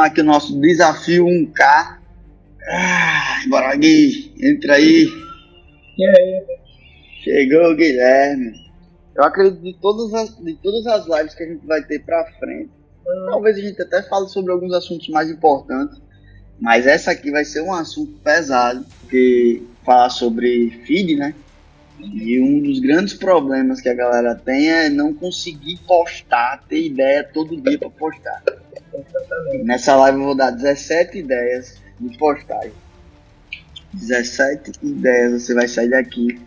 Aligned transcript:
Aqui 0.00 0.20
o 0.20 0.24
nosso 0.24 0.60
desafio 0.60 1.26
1K. 1.26 1.98
Ah, 2.68 3.42
bora 3.48 3.76
Gui, 3.76 4.34
entra 4.40 4.74
aí. 4.74 5.06
E 5.98 6.04
aí? 6.04 6.44
Chegou 7.22 7.70
o 7.70 7.76
Guilherme. 7.76 8.52
Eu 9.14 9.24
acredito 9.24 9.62
de 9.62 9.74
todas 9.74 10.12
as, 10.14 10.36
de 10.36 10.54
todas 10.56 10.86
as 10.86 11.06
lives 11.06 11.34
que 11.34 11.42
a 11.42 11.46
gente 11.46 11.66
vai 11.66 11.82
ter 11.82 12.00
pra 12.00 12.24
frente. 12.38 12.70
Hum. 13.06 13.26
Talvez 13.30 13.56
a 13.56 13.60
gente 13.60 13.80
até 13.80 14.02
fale 14.02 14.28
sobre 14.28 14.52
alguns 14.52 14.72
assuntos 14.74 15.08
mais 15.08 15.30
importantes. 15.30 16.00
Mas 16.60 16.86
essa 16.86 17.10
aqui 17.10 17.30
vai 17.30 17.44
ser 17.44 17.60
um 17.62 17.72
assunto 17.72 18.12
pesado, 18.20 18.84
porque 19.00 19.62
falar 19.84 20.10
sobre 20.10 20.70
feed, 20.86 21.16
né? 21.16 21.34
E 22.00 22.40
um 22.40 22.60
dos 22.60 22.80
grandes 22.80 23.14
problemas 23.14 23.80
que 23.80 23.88
a 23.88 23.94
galera 23.94 24.34
tem 24.34 24.68
é 24.70 24.88
não 24.88 25.14
conseguir 25.14 25.78
postar, 25.86 26.62
ter 26.68 26.86
ideia 26.86 27.24
todo 27.24 27.60
dia 27.60 27.78
para 27.78 27.90
postar. 27.90 28.42
Nessa 29.64 29.96
live 29.96 30.18
eu 30.18 30.24
vou 30.24 30.34
dar 30.34 30.50
17 30.50 31.18
ideias 31.18 31.80
de 31.98 32.16
postagem. 32.16 32.72
17 33.92 34.72
ideias, 34.82 35.42
você 35.42 35.54
vai 35.54 35.68
sair 35.68 35.90
daqui 35.90 36.40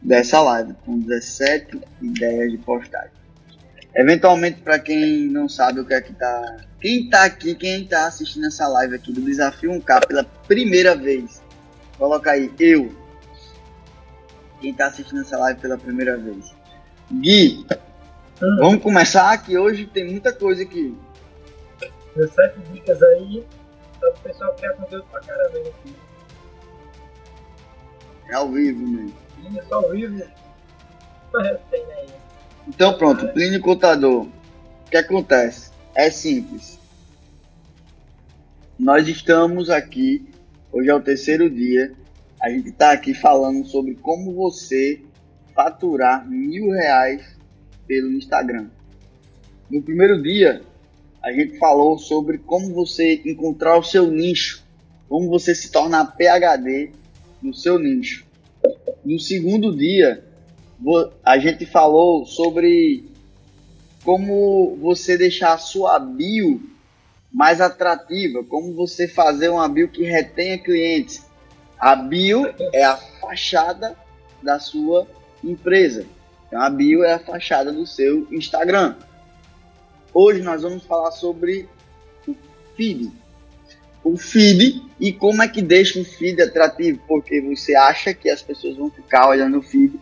dessa 0.00 0.40
live 0.40 0.74
com 0.84 0.98
17 0.98 1.80
ideias 2.00 2.50
de 2.50 2.58
postagem. 2.58 3.10
Eventualmente, 3.94 4.60
para 4.60 4.78
quem 4.78 5.28
não 5.28 5.48
sabe 5.48 5.80
o 5.80 5.84
que 5.84 5.94
é 5.94 6.00
que 6.00 6.12
tá. 6.12 6.58
Quem 6.80 7.08
tá 7.10 7.24
aqui, 7.24 7.54
quem 7.54 7.84
tá 7.84 8.06
assistindo 8.06 8.46
essa 8.46 8.68
live 8.68 8.94
aqui 8.94 9.12
do 9.12 9.20
Desafio 9.20 9.72
1K 9.72 10.06
pela 10.06 10.24
primeira 10.46 10.94
vez, 10.94 11.42
coloca 11.96 12.30
aí, 12.30 12.52
eu. 12.60 12.94
Quem 14.60 14.72
tá 14.72 14.86
assistindo 14.86 15.20
essa 15.22 15.36
live 15.38 15.60
pela 15.60 15.76
primeira 15.76 16.16
vez. 16.16 16.54
Gui, 17.10 17.66
hum. 18.40 18.56
vamos 18.60 18.82
começar 18.82 19.36
que 19.42 19.58
hoje 19.58 19.86
tem 19.86 20.04
muita 20.04 20.32
coisa 20.32 20.62
aqui. 20.62 20.94
17 22.18 22.60
dicas 22.72 23.00
aí 23.00 23.46
para 24.00 24.10
o 24.10 24.18
pessoal 24.18 24.54
criar 24.56 24.72
conteúdo 24.72 25.06
pra 25.10 25.20
caramba 25.20 25.58
aqui. 25.58 25.94
É 28.28 28.34
ao 28.34 28.50
vivo, 28.50 28.86
né? 28.86 29.10
É 29.56 29.62
só 29.62 29.76
ao 29.76 29.90
vivo. 29.90 30.22
Aí. 31.34 32.08
Então 32.66 32.98
pronto, 32.98 33.28
Plínio 33.28 33.60
Contador. 33.60 34.22
O 34.24 34.90
que 34.90 34.96
acontece? 34.96 35.70
É 35.94 36.10
simples. 36.10 36.78
Nós 38.78 39.06
estamos 39.08 39.70
aqui, 39.70 40.28
hoje 40.72 40.88
é 40.88 40.94
o 40.94 41.00
terceiro 41.00 41.48
dia, 41.50 41.92
a 42.40 42.48
gente 42.50 42.68
está 42.68 42.92
aqui 42.92 43.12
falando 43.12 43.64
sobre 43.66 43.94
como 43.96 44.32
você 44.32 45.02
faturar 45.54 46.28
mil 46.28 46.70
reais 46.70 47.36
pelo 47.86 48.12
Instagram. 48.12 48.68
No 49.68 49.82
primeiro 49.82 50.22
dia, 50.22 50.62
a 51.22 51.32
gente 51.32 51.58
falou 51.58 51.98
sobre 51.98 52.38
como 52.38 52.74
você 52.74 53.20
encontrar 53.24 53.78
o 53.78 53.82
seu 53.82 54.10
nicho, 54.10 54.62
como 55.08 55.28
você 55.28 55.54
se 55.54 55.70
tornar 55.70 56.16
PhD 56.16 56.90
no 57.42 57.52
seu 57.54 57.78
nicho. 57.78 58.26
No 59.04 59.18
segundo 59.18 59.74
dia, 59.74 60.24
a 61.24 61.38
gente 61.38 61.66
falou 61.66 62.24
sobre 62.24 63.04
como 64.04 64.76
você 64.80 65.16
deixar 65.16 65.54
a 65.54 65.58
sua 65.58 65.98
bio 65.98 66.60
mais 67.32 67.60
atrativa, 67.60 68.42
como 68.44 68.74
você 68.74 69.06
fazer 69.06 69.48
uma 69.48 69.68
bio 69.68 69.88
que 69.88 70.02
retenha 70.04 70.58
clientes. 70.58 71.26
A 71.78 71.94
bio 71.94 72.46
é 72.72 72.84
a 72.84 72.96
fachada 72.96 73.96
da 74.42 74.58
sua 74.58 75.06
empresa. 75.42 76.06
Então 76.46 76.60
a 76.60 76.70
bio 76.70 77.04
é 77.04 77.14
a 77.14 77.18
fachada 77.18 77.72
do 77.72 77.86
seu 77.86 78.26
Instagram. 78.32 78.96
Hoje 80.12 80.42
nós 80.42 80.62
vamos 80.62 80.82
falar 80.84 81.10
sobre 81.10 81.68
o 82.26 82.34
feed. 82.76 83.12
O 84.02 84.16
feed 84.16 84.82
e 84.98 85.12
como 85.12 85.42
é 85.42 85.48
que 85.48 85.60
deixa 85.60 86.00
o 86.00 86.04
feed 86.04 86.40
atrativo, 86.40 87.00
porque 87.06 87.40
você 87.40 87.74
acha 87.74 88.14
que 88.14 88.30
as 88.30 88.42
pessoas 88.42 88.76
vão 88.76 88.90
ficar 88.90 89.28
olhando 89.28 89.58
o 89.58 89.62
feed, 89.62 89.98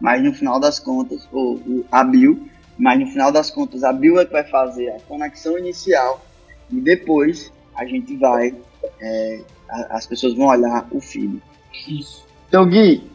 mas 0.00 0.22
no 0.22 0.32
final 0.32 0.60
das 0.60 0.78
contas, 0.78 1.26
ou 1.32 1.60
a 1.90 2.04
bio, 2.04 2.48
mas 2.76 3.00
no 3.00 3.06
final 3.06 3.32
das 3.32 3.50
contas 3.50 3.82
a 3.82 3.92
bio 3.92 4.18
é 4.18 4.26
que 4.26 4.32
vai 4.32 4.44
fazer 4.44 4.90
a 4.90 5.00
conexão 5.00 5.58
inicial 5.58 6.24
e 6.70 6.80
depois 6.80 7.50
a 7.74 7.84
gente 7.86 8.16
vai, 8.16 8.54
é, 9.00 9.40
as 9.90 10.06
pessoas 10.06 10.34
vão 10.34 10.46
olhar 10.46 10.86
o 10.90 11.00
feed. 11.00 11.42
Isso. 11.88 12.26
Então 12.48 12.68
Gui, 12.68 13.10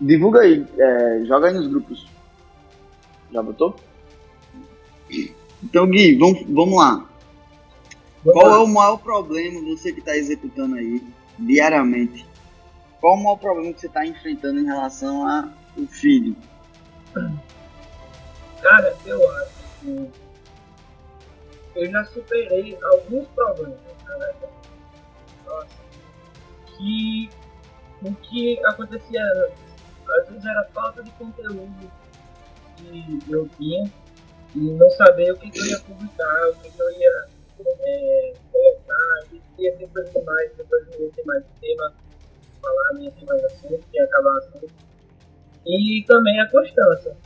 divulga 0.00 0.40
aí, 0.40 0.66
é, 0.78 1.24
joga 1.26 1.48
aí 1.48 1.54
nos 1.54 1.66
grupos. 1.66 2.06
Já 3.30 3.42
botou? 3.42 3.76
Então, 5.62 5.86
Gui, 5.86 6.16
vamos, 6.16 6.42
vamos 6.48 6.76
lá. 6.76 7.08
Qual 8.24 8.54
é 8.54 8.58
o 8.58 8.66
maior 8.66 8.98
problema, 8.98 9.60
você 9.62 9.92
que 9.92 10.00
está 10.00 10.16
executando 10.16 10.76
aí 10.76 11.02
diariamente? 11.38 12.26
Qual 13.00 13.14
é 13.14 13.16
o 13.16 13.22
maior 13.22 13.36
problema 13.36 13.72
que 13.72 13.80
você 13.80 13.86
está 13.86 14.04
enfrentando 14.04 14.58
em 14.60 14.66
relação 14.66 15.26
ao 15.28 15.86
feed? 15.86 16.36
Cara, 18.60 18.96
eu 19.06 19.30
acho 19.36 19.52
que 19.80 20.10
eu 21.76 21.90
já 21.90 22.04
superei 22.06 22.76
alguns 22.82 23.26
problemas, 23.28 23.78
né? 24.18 24.34
Nossa. 25.46 25.68
Que 26.76 27.30
o 28.02 28.12
que 28.14 28.58
acontecia 28.66 29.22
às 30.20 30.28
vezes 30.28 30.44
era 30.44 30.68
falta 30.74 31.02
de 31.02 31.10
conteúdo 31.12 31.90
que 32.76 33.22
eu 33.28 33.48
tinha 33.56 33.90
e 34.54 34.58
não 34.58 34.88
saber 34.90 35.32
o 35.32 35.36
que, 35.36 35.50
que 35.50 35.58
eu 35.58 35.66
ia 35.66 35.80
publicar, 35.80 36.48
o 36.48 36.54
que, 36.56 36.70
que 36.70 36.82
eu 36.82 36.90
ia 36.92 37.28
é, 37.60 38.34
colocar, 38.52 39.24
e 39.32 39.62
ia 39.62 39.76
ter 39.76 39.88
coisa 39.88 40.10
demais, 40.10 40.52
depois 40.56 40.86
não 40.86 41.00
ia 41.00 41.10
ter 41.10 41.24
mais 41.24 41.44
tema 41.60 41.94
falar, 42.60 42.92
não 42.94 43.02
ia 43.02 43.10
ter 43.10 43.24
mais 43.26 43.44
assunto, 43.44 43.84
ia 43.92 44.04
acabar 44.04 44.36
assunto. 44.38 44.70
E 45.66 46.04
também 46.06 46.40
a 46.40 46.48
constância. 46.50 47.16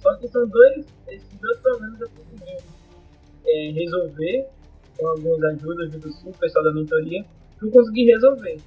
Só 0.00 0.14
que 0.16 0.26
são 0.28 0.46
dois, 0.48 0.86
esses 1.08 1.38
dois 1.40 1.58
problemas 1.58 2.00
eu 2.00 2.10
consegui 2.10 2.56
é, 3.46 3.70
resolver 3.72 4.48
com 4.98 5.08
algumas 5.08 5.42
ajudas 5.44 5.90
do 5.92 6.12
Sul, 6.12 6.32
pessoal 6.40 6.64
da 6.64 6.72
mentoria, 6.72 7.24
que 7.58 7.66
eu 7.66 7.70
consegui 7.70 8.04
resolver. 8.06 8.60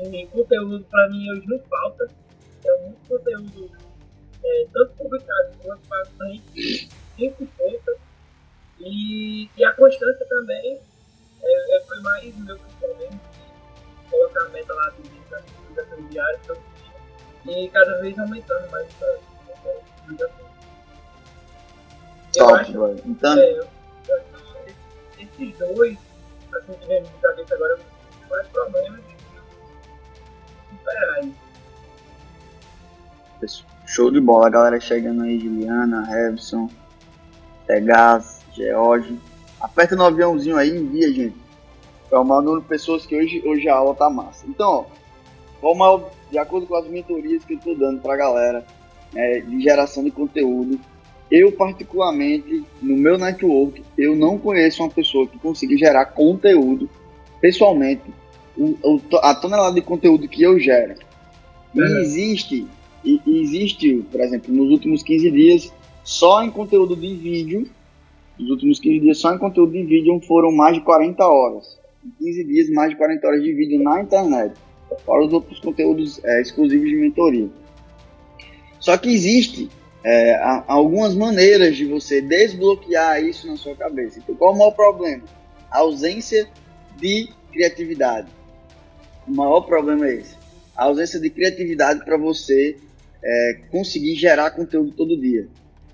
E 0.00 0.26
conteúdo 0.26 0.84
para 0.90 1.08
mim 1.10 1.30
hoje 1.30 1.46
não 1.46 1.58
falta, 1.60 2.08
é 2.64 2.82
muito 2.82 3.08
conteúdo 3.08 3.70
é, 4.44 4.66
tanto 4.72 4.92
publicado 4.94 5.52
quanto 5.62 5.88
para 5.88 6.02
pontas. 7.30 7.96
E, 8.80 9.48
e 9.56 9.64
a 9.64 9.72
constância 9.74 10.26
também 10.26 10.80
é, 11.42 11.76
é, 11.76 11.80
foi 11.82 12.00
mais 12.00 12.36
meu 12.36 12.56
de 12.56 12.62
colocar 14.10 14.44
a 14.44 14.48
meta 14.50 14.74
lá 14.74 14.90
de 14.90 15.08
publicações 15.08 16.10
diárias 16.10 16.40
todo 16.46 16.60
dia 17.44 17.56
e 17.56 17.68
cada 17.70 18.00
vez 18.00 18.18
aumentando 18.18 18.70
mais 18.70 18.86
essa 18.88 19.18
publicação. 20.04 20.52
Top, 22.32 22.54
acho, 22.54 23.02
então... 23.06 23.38
É, 23.38 23.52
eu, 23.52 23.68
eu, 24.08 24.22
esses 25.18 25.58
dois, 25.58 25.98
assim 26.54 26.72
que 26.72 26.86
vem 26.86 27.02
de 27.02 27.10
cabeça 27.20 27.54
agora, 27.54 27.78
os 28.22 28.28
mais 28.28 28.48
problemas 28.48 29.00
de 29.00 29.16
superar 30.70 31.24
isso. 33.42 33.66
Show 33.86 34.10
de 34.10 34.20
bola, 34.20 34.46
a 34.46 34.50
galera 34.50 34.80
chegando 34.80 35.22
aí, 35.22 35.38
Juliana, 35.38 36.04
Revson, 36.06 36.70
Pegas, 37.72 38.40
George. 38.52 39.18
Aperta 39.58 39.96
no 39.96 40.04
aviãozinho 40.04 40.56
aí 40.56 40.70
e 40.70 40.78
envia, 40.78 41.12
gente. 41.12 41.36
É 42.10 42.18
o 42.18 42.24
maior 42.24 42.42
número 42.42 42.60
de 42.60 42.68
pessoas 42.68 43.06
que 43.06 43.16
hoje, 43.16 43.42
hoje 43.46 43.68
a 43.68 43.76
aula 43.76 43.94
tá 43.94 44.10
massa. 44.10 44.44
Então, 44.46 44.84
ó, 45.62 45.72
vamos 45.74 46.02
de 46.30 46.36
acordo 46.36 46.66
com 46.66 46.74
as 46.74 46.86
mentorias 46.86 47.44
que 47.44 47.54
eu 47.54 47.60
tô 47.60 47.74
dando 47.74 48.02
pra 48.02 48.16
galera 48.16 48.66
é, 49.14 49.40
de 49.40 49.62
geração 49.62 50.04
de 50.04 50.10
conteúdo, 50.10 50.78
eu 51.30 51.52
particularmente, 51.52 52.64
no 52.82 52.96
meu 52.96 53.16
network, 53.16 53.82
eu 53.96 54.14
não 54.14 54.36
conheço 54.36 54.82
uma 54.82 54.90
pessoa 54.90 55.26
que 55.26 55.38
consiga 55.38 55.76
gerar 55.76 56.06
conteúdo 56.06 56.90
pessoalmente, 57.40 58.02
o, 58.56 58.76
o, 58.82 59.00
a 59.22 59.34
tonelada 59.34 59.74
de 59.74 59.80
conteúdo 59.80 60.28
que 60.28 60.42
eu 60.42 60.58
gero. 60.58 60.94
E 61.74 61.80
existe 62.00 62.66
e, 63.02 63.20
e 63.26 63.40
existe, 63.42 64.04
por 64.10 64.20
exemplo, 64.20 64.54
nos 64.54 64.70
últimos 64.70 65.02
15 65.02 65.30
dias, 65.30 65.72
só 66.04 66.42
em 66.42 66.50
conteúdo 66.50 66.96
de 66.96 67.14
vídeo, 67.14 67.68
nos 68.38 68.50
últimos 68.50 68.80
15 68.80 69.00
dias, 69.00 69.18
só 69.18 69.34
em 69.34 69.38
conteúdo 69.38 69.72
de 69.72 69.82
vídeo 69.84 70.20
foram 70.26 70.50
mais 70.50 70.74
de 70.74 70.80
40 70.82 71.24
horas. 71.24 71.78
Em 72.04 72.24
15 72.24 72.44
dias, 72.44 72.70
mais 72.70 72.90
de 72.90 72.96
40 72.96 73.26
horas 73.26 73.42
de 73.42 73.52
vídeo 73.52 73.82
na 73.82 74.02
internet, 74.02 74.54
fora 75.04 75.24
os 75.24 75.32
outros 75.32 75.60
conteúdos 75.60 76.22
é, 76.24 76.40
exclusivos 76.40 76.88
de 76.88 76.96
mentoria. 76.96 77.48
Só 78.80 78.96
que 78.98 79.08
existe 79.10 79.70
é, 80.04 80.40
algumas 80.66 81.14
maneiras 81.14 81.76
de 81.76 81.84
você 81.86 82.20
desbloquear 82.20 83.22
isso 83.22 83.46
na 83.46 83.56
sua 83.56 83.76
cabeça. 83.76 84.18
Então, 84.18 84.34
qual 84.34 84.52
é 84.52 84.54
o 84.54 84.58
maior 84.58 84.72
problema? 84.72 85.22
A 85.70 85.78
ausência 85.78 86.48
de 86.96 87.28
criatividade. 87.52 88.28
O 89.26 89.32
maior 89.32 89.60
problema 89.60 90.08
é 90.08 90.14
esse. 90.16 90.36
A 90.76 90.84
ausência 90.84 91.20
de 91.20 91.30
criatividade 91.30 92.04
para 92.04 92.16
você 92.16 92.76
é, 93.22 93.60
conseguir 93.70 94.16
gerar 94.16 94.50
conteúdo 94.50 94.90
todo 94.92 95.16
dia. 95.16 95.46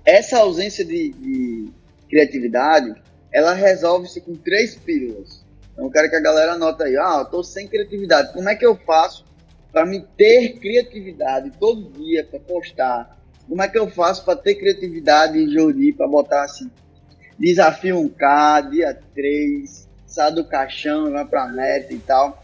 Essa 0.09 0.39
ausência 0.39 0.83
de, 0.83 1.09
de 1.09 1.69
criatividade, 2.09 2.95
ela 3.31 3.53
resolve-se 3.53 4.19
com 4.19 4.33
três 4.33 4.73
pílulas. 4.73 5.45
Então 5.71 5.85
eu 5.85 5.91
quero 5.91 6.09
que 6.09 6.15
a 6.15 6.19
galera 6.19 6.53
anote 6.53 6.81
aí, 6.81 6.97
ah, 6.97 7.17
eu 7.19 7.25
tô 7.25 7.43
sem 7.43 7.67
criatividade. 7.67 8.33
Como 8.33 8.49
é 8.49 8.55
que 8.55 8.65
eu 8.65 8.75
faço 8.75 9.23
para 9.71 9.85
me 9.85 10.01
ter 10.17 10.53
criatividade 10.53 11.51
todo 11.59 11.91
dia 11.91 12.23
para 12.23 12.39
postar? 12.39 13.19
Como 13.47 13.61
é 13.61 13.67
que 13.67 13.77
eu 13.77 13.87
faço 13.87 14.25
para 14.25 14.35
ter 14.35 14.55
criatividade 14.55 15.37
em 15.37 15.47
Jodi, 15.47 15.93
para 15.93 16.07
botar 16.07 16.43
assim, 16.43 16.71
desafio 17.37 17.97
1K, 17.97 18.71
dia 18.71 18.99
3, 19.13 19.87
sai 20.07 20.31
do 20.33 20.43
caixão, 20.43 21.11
vai 21.11 21.23
pra 21.23 21.47
meta 21.49 21.93
e 21.93 21.99
tal. 21.99 22.43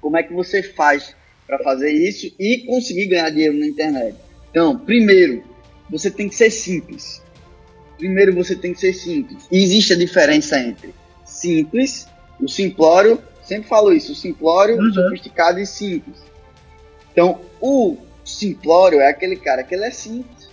Como 0.00 0.16
é 0.16 0.22
que 0.22 0.32
você 0.32 0.62
faz 0.62 1.14
para 1.46 1.58
fazer 1.58 1.90
isso 1.90 2.34
e 2.40 2.64
conseguir 2.66 3.08
ganhar 3.08 3.28
dinheiro 3.28 3.58
na 3.58 3.66
internet? 3.66 4.16
Então, 4.50 4.78
primeiro, 4.78 5.44
você 5.90 6.10
tem 6.10 6.28
que 6.28 6.34
ser 6.34 6.50
simples. 6.50 7.22
Primeiro, 7.98 8.34
você 8.34 8.54
tem 8.54 8.74
que 8.74 8.80
ser 8.80 8.92
simples. 8.92 9.46
E 9.50 9.62
existe 9.62 9.92
a 9.92 9.96
diferença 9.96 10.58
entre 10.58 10.94
simples, 11.24 12.06
o 12.40 12.48
simplório, 12.48 13.22
sempre 13.42 13.68
falo 13.68 13.92
isso, 13.92 14.12
o 14.12 14.14
simplório, 14.14 14.76
uhum. 14.76 14.92
sofisticado 14.92 15.58
e 15.58 15.66
simples. 15.66 16.16
Então, 17.12 17.40
o 17.60 17.96
simplório 18.24 19.00
é 19.00 19.08
aquele 19.08 19.36
cara 19.36 19.62
que 19.62 19.74
ele 19.74 19.84
é 19.84 19.90
simples, 19.90 20.50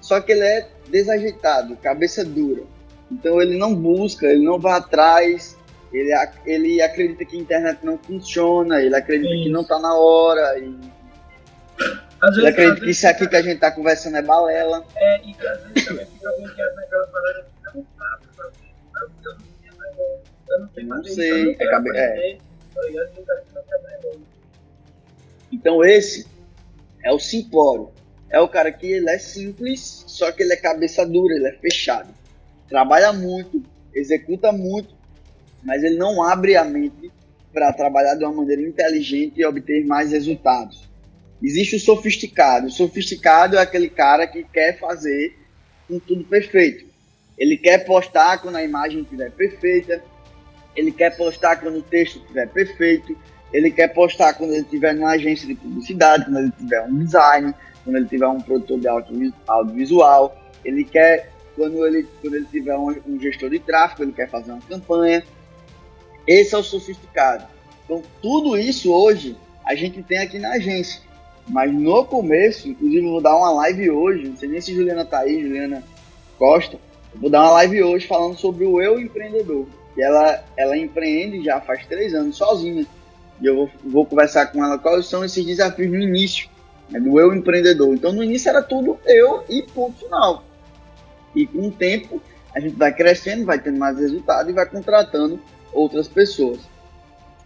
só 0.00 0.20
que 0.20 0.32
ele 0.32 0.44
é 0.44 0.68
desajeitado, 0.88 1.76
cabeça 1.76 2.24
dura. 2.24 2.62
Então 3.10 3.40
ele 3.40 3.56
não 3.56 3.74
busca, 3.74 4.26
ele 4.26 4.44
não 4.44 4.58
vai 4.58 4.74
atrás, 4.74 5.56
ele, 5.92 6.10
ele 6.44 6.82
acredita 6.82 7.24
que 7.24 7.36
a 7.36 7.40
internet 7.40 7.78
não 7.82 7.98
funciona, 7.98 8.82
ele 8.82 8.94
acredita 8.94 9.32
que 9.32 9.48
não 9.48 9.62
está 9.62 9.78
na 9.78 9.94
hora. 9.94 10.58
E... 10.58 10.76
Às 12.24 12.38
ele 12.38 12.48
acredita 12.48 12.80
que 12.80 12.90
isso 12.90 13.06
aqui 13.06 13.28
que 13.28 13.36
a 13.36 13.42
gente 13.42 13.56
está 13.56 13.70
conversando 13.70 14.16
é 14.16 14.22
balela. 14.22 14.82
É, 14.96 15.20
e 15.26 15.36
às 15.46 15.62
vezes 15.62 15.84
também 15.86 16.06
fica 16.06 16.32
bloqueado 16.38 16.74
naquela 16.74 17.06
parada 17.08 17.44
que 17.44 17.76
não 17.76 17.86
sabe 17.98 18.26
fazer, 18.34 18.72
Eu 20.48 20.58
não 20.60 20.68
sei 20.72 20.84
mais, 20.84 21.04
eu 21.04 21.04
não 21.04 21.04
sei 21.04 21.30
Não 21.34 21.44
sei, 21.44 21.56
é, 21.60 22.32
é. 22.32 22.38
Então 25.52 25.84
esse 25.84 26.26
é 27.02 27.12
o 27.12 27.18
simplório. 27.18 27.90
É 28.30 28.40
o 28.40 28.48
cara 28.48 28.72
que 28.72 28.86
ele 28.86 29.10
é 29.10 29.18
simples, 29.18 30.04
só 30.06 30.32
que 30.32 30.42
ele 30.42 30.54
é 30.54 30.56
cabeça 30.56 31.04
dura, 31.06 31.34
ele 31.34 31.46
é 31.46 31.52
fechado. 31.52 32.08
Trabalha 32.68 33.12
muito, 33.12 33.62
executa 33.94 34.50
muito, 34.50 34.94
mas 35.62 35.84
ele 35.84 35.98
não 35.98 36.22
abre 36.22 36.56
a 36.56 36.64
mente 36.64 37.12
para 37.52 37.70
trabalhar 37.72 38.14
de 38.14 38.24
uma 38.24 38.32
maneira 38.32 38.62
inteligente 38.62 39.40
e 39.40 39.44
obter 39.44 39.84
mais 39.84 40.10
resultados. 40.10 40.93
Existe 41.44 41.76
o 41.76 41.80
sofisticado. 41.80 42.68
O 42.68 42.70
sofisticado 42.70 43.58
é 43.58 43.60
aquele 43.60 43.90
cara 43.90 44.26
que 44.26 44.42
quer 44.44 44.78
fazer 44.78 45.36
com 45.86 45.98
tudo 45.98 46.24
perfeito. 46.24 46.86
Ele 47.36 47.58
quer 47.58 47.84
postar 47.84 48.38
quando 48.38 48.56
a 48.56 48.64
imagem 48.64 49.02
estiver 49.02 49.30
perfeita, 49.30 50.02
ele 50.74 50.90
quer 50.90 51.14
postar 51.14 51.56
quando 51.56 51.80
o 51.80 51.82
texto 51.82 52.16
estiver 52.16 52.48
perfeito, 52.48 53.14
ele 53.52 53.70
quer 53.70 53.88
postar 53.88 54.32
quando 54.32 54.54
ele 54.54 54.62
estiver 54.62 54.94
numa 54.94 55.10
agência 55.10 55.46
de 55.46 55.54
publicidade, 55.54 56.24
quando 56.24 56.38
ele 56.38 56.52
tiver 56.52 56.80
um 56.80 56.98
design, 56.98 57.54
quando 57.84 57.96
ele 57.96 58.06
tiver 58.06 58.26
um 58.26 58.40
produtor 58.40 58.80
de 58.80 58.88
audiovisual, 59.46 60.42
ele 60.64 60.82
quer 60.82 61.30
quando 61.54 61.86
ele 61.86 62.08
quando 62.22 62.36
ele 62.36 62.46
tiver 62.46 62.76
um, 62.78 62.88
um 63.06 63.20
gestor 63.20 63.50
de 63.50 63.58
tráfego, 63.58 64.04
ele 64.04 64.12
quer 64.12 64.30
fazer 64.30 64.50
uma 64.50 64.62
campanha, 64.62 65.22
esse 66.26 66.54
é 66.54 66.58
o 66.58 66.62
sofisticado. 66.62 67.44
Então, 67.84 68.02
tudo 68.22 68.56
isso 68.56 68.90
hoje 68.90 69.36
a 69.66 69.74
gente 69.74 70.02
tem 70.02 70.18
aqui 70.18 70.38
na 70.38 70.52
agência. 70.52 71.02
Mas 71.48 71.72
no 71.72 72.04
começo, 72.04 72.68
inclusive, 72.68 73.06
vou 73.06 73.20
dar 73.20 73.36
uma 73.36 73.50
live 73.50 73.90
hoje. 73.90 74.28
Não 74.28 74.36
sei 74.36 74.48
nem 74.48 74.60
se 74.60 74.74
Juliana 74.74 75.04
tá 75.04 75.20
aí, 75.20 75.42
Juliana 75.42 75.82
Costa. 76.38 76.78
Vou 77.14 77.30
dar 77.30 77.42
uma 77.42 77.52
live 77.52 77.82
hoje 77.82 78.06
falando 78.06 78.36
sobre 78.38 78.64
o 78.64 78.80
eu 78.80 78.98
empreendedor. 78.98 79.66
E 79.96 80.02
ela, 80.02 80.42
ela 80.56 80.76
empreende 80.76 81.44
já 81.44 81.60
faz 81.60 81.86
três 81.86 82.14
anos 82.14 82.36
sozinha. 82.36 82.86
E 83.40 83.46
eu 83.46 83.56
vou, 83.56 83.70
vou 83.84 84.06
conversar 84.06 84.46
com 84.46 84.64
ela 84.64 84.78
quais 84.78 85.06
são 85.06 85.24
esses 85.24 85.44
desafios 85.44 85.90
no 85.90 86.00
início, 86.00 86.48
né, 86.90 86.98
do 86.98 87.20
eu 87.20 87.34
empreendedor. 87.34 87.94
Então, 87.94 88.12
no 88.12 88.24
início 88.24 88.48
era 88.48 88.62
tudo 88.62 88.98
eu 89.04 89.44
e 89.48 89.62
ponto 89.62 89.98
final. 89.98 90.44
E 91.34 91.46
com 91.46 91.68
o 91.68 91.70
tempo, 91.70 92.22
a 92.54 92.60
gente 92.60 92.74
vai 92.74 92.92
crescendo, 92.92 93.44
vai 93.44 93.58
tendo 93.58 93.78
mais 93.78 93.98
resultado 93.98 94.48
e 94.48 94.52
vai 94.52 94.66
contratando 94.66 95.38
outras 95.72 96.08
pessoas. 96.08 96.60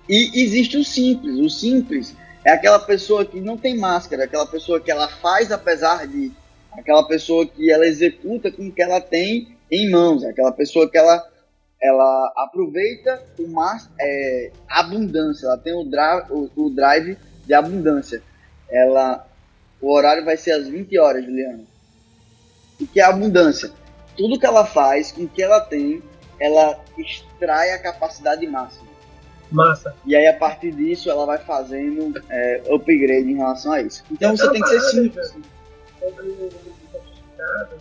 E 0.09 0.43
existe 0.43 0.77
o 0.77 0.85
simples. 0.85 1.37
O 1.37 1.51
simples 1.51 2.15
é 2.49 2.53
aquela 2.53 2.79
pessoa 2.79 3.27
que 3.27 3.43
não 3.43 3.59
tem 3.59 3.77
máscara, 3.77 4.25
aquela 4.25 4.47
pessoa 4.47 4.81
que 4.81 4.91
ela 4.91 5.07
faz 5.07 5.53
apesar 5.53 6.07
de, 6.07 6.33
aquela 6.73 7.07
pessoa 7.07 7.47
que 7.47 7.71
ela 7.71 7.87
executa 7.87 8.51
com 8.51 8.69
o 8.69 8.73
que 8.73 8.83
ela 8.83 9.03
tem 9.03 9.55
em 9.71 9.91
mãos, 9.91 10.25
aquela 10.25 10.51
pessoa 10.51 10.91
que 10.91 10.97
ela 10.97 11.29
ela 11.81 12.33
aproveita 12.37 13.23
o 13.39 13.47
mais 13.47 13.89
é, 14.01 14.51
abundância, 14.67 15.47
ela 15.47 15.59
tem 15.59 15.75
o 15.75 15.85
drive, 15.85 16.27
o, 16.31 16.51
o 16.57 16.71
drive 16.71 17.19
de 17.47 17.53
abundância. 17.55 18.23
Ela 18.71 19.29
o 19.81 19.93
horário 19.93 20.25
vai 20.25 20.39
ser 20.39 20.53
às 20.53 20.67
20 20.67 20.99
horas, 20.99 21.25
Juliana. 21.25 21.65
O 22.81 22.87
que 22.87 22.99
é 22.99 23.05
abundância? 23.05 23.71
Tudo 24.17 24.41
que 24.41 24.47
ela 24.47 24.65
faz, 24.65 25.13
com 25.13 25.25
o 25.25 25.29
que 25.29 25.43
ela 25.43 25.61
tem, 25.61 26.03
ela 26.41 26.81
extrai 26.97 27.73
a 27.73 27.79
capacidade 27.79 28.45
máxima. 28.47 28.88
Massa. 29.51 29.95
E 30.05 30.15
aí, 30.15 30.27
a 30.27 30.37
partir 30.37 30.73
disso, 30.73 31.11
ela 31.11 31.25
vai 31.25 31.39
fazendo 31.39 32.13
é, 32.29 32.63
upgrade 32.71 33.31
em 33.31 33.37
relação 33.37 33.73
a 33.73 33.81
isso. 33.81 34.05
Então, 34.11 34.37
você 34.37 34.51
tem 34.51 34.61
que 34.61 34.69
ser 34.69 34.81
simples. 34.81 35.37
Sobre 35.99 36.23
o 36.23 36.51
certificado, 36.93 37.77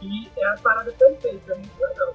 que 0.00 0.30
é 0.36 0.46
a 0.46 0.56
parada 0.62 0.92
perfeita, 0.92 1.52
é 1.52 1.54
muito 1.56 1.80
legal. 1.80 2.14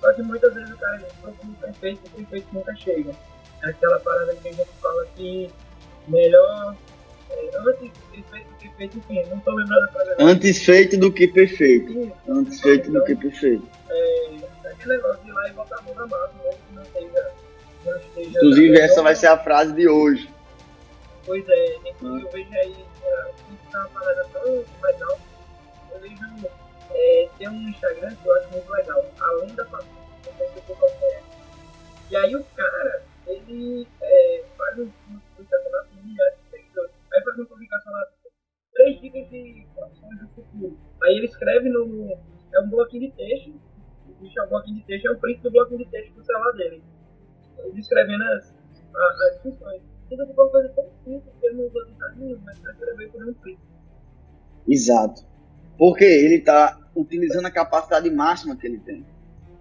Só 0.00 0.12
que 0.12 0.22
muitas 0.22 0.54
vezes 0.54 0.70
o 0.70 0.78
cara 0.78 0.96
diz, 0.96 1.12
como 1.20 1.54
perfeito, 1.54 2.06
o 2.06 2.10
perfeito 2.10 2.46
nunca 2.52 2.74
chega. 2.76 3.12
É 3.62 3.70
aquela 3.70 3.98
parada 4.00 4.34
que 4.36 4.48
a 4.48 4.52
gente 4.52 4.70
fala 4.80 5.06
que 5.16 5.50
melhor 6.06 6.76
que. 10.16 10.22
Antes 10.22 10.64
feito 10.64 10.96
do 10.98 11.12
que 11.12 11.28
perfeito. 11.28 11.92
Isso. 11.92 12.12
Antes 12.28 12.60
feito 12.60 12.88
então, 12.88 13.00
do 13.00 13.06
que 13.06 13.16
perfeito. 13.16 13.66
É, 13.90 14.36
aquele 14.68 14.96
negócio 14.96 15.22
de 15.24 15.30
ir 15.30 15.32
lá 15.32 15.48
e 15.48 15.52
botar 15.52 15.78
a 15.78 15.82
mão 15.82 15.94
na 15.94 16.06
que 16.06 16.74
não 16.74 16.82
esteja. 16.82 17.30
Inclusive, 18.16 18.80
essa 18.80 19.02
vai 19.02 19.14
ser 19.14 19.28
a 19.28 19.38
frase 19.38 19.72
de 19.72 19.88
hoje. 19.88 20.28
Pois 21.24 21.44
é, 21.48 21.76
inclusive 21.86 22.24
eu 22.24 22.30
vejo 22.32 22.52
aí, 22.54 22.70
isso 22.70 23.76
é 23.76 23.78
uma 23.78 23.88
parada 23.88 24.26
tão 24.32 24.64
legal. 24.82 25.20
Eu 25.92 26.00
vejo, 26.00 26.48
é, 26.90 27.28
tem 27.38 27.48
um 27.48 27.68
Instagram 27.68 28.14
que 28.14 28.26
eu 28.26 28.34
acho 28.36 28.48
muito 28.50 28.72
legal, 28.72 29.04
além 29.20 29.54
da 29.54 29.64
família. 29.66 29.98
E 32.10 32.16
aí 32.16 32.34
o 32.34 32.44
cara, 32.56 33.02
ele 33.26 33.86
é, 34.00 34.44
faz 34.56 34.78
um 34.78 34.88
na 34.88 35.58
família, 35.70 35.87
Aí 37.18 37.24
faz 37.24 37.36
uma 37.36 37.46
publicação 37.46 37.92
lá, 37.92 38.06
três 38.72 39.00
dicas 39.00 39.28
de 39.28 39.66
profissões 39.74 40.20
do 40.20 40.28
futuro. 40.28 40.78
Aí 41.02 41.16
ele 41.16 41.26
escreve 41.26 41.68
no. 41.68 42.16
É 42.54 42.60
um 42.60 42.70
bloquinho 42.70 43.10
de 43.10 43.16
texto. 43.16 43.60
Existe 44.08 44.40
um 44.40 44.48
bloquinho 44.48 44.76
de 44.76 44.86
texto, 44.86 45.06
é 45.06 45.10
o 45.10 45.18
print 45.18 45.42
do 45.42 45.50
bloquinho 45.50 45.84
de 45.84 45.90
texto 45.90 46.14
do 46.14 46.22
celular 46.22 46.52
dele. 46.52 46.82
Ele 47.58 47.78
escrevendo 47.78 48.22
as, 48.22 48.54
as, 48.54 49.20
as 49.20 49.42
funções. 49.42 49.82
Tudo 50.08 50.26
que 50.26 50.32
uma 50.32 50.48
coisa 50.48 50.68
tão 50.70 50.84
simples 51.04 51.34
que 51.38 51.46
ele 51.46 51.56
não 51.56 51.66
usou 51.66 51.84
detalhe 51.86 52.18
nenhum, 52.18 52.40
mas 52.44 52.58
para 52.60 52.72
escrever 52.72 53.10
por 53.10 53.28
um 53.28 53.34
print. 53.34 53.60
Exato. 54.66 55.22
Porque 55.76 56.04
ele 56.04 56.36
está 56.36 56.78
utilizando 56.94 57.46
a 57.46 57.50
capacidade 57.50 58.08
máxima 58.10 58.56
que 58.56 58.66
ele 58.66 58.78
tem. 58.78 59.04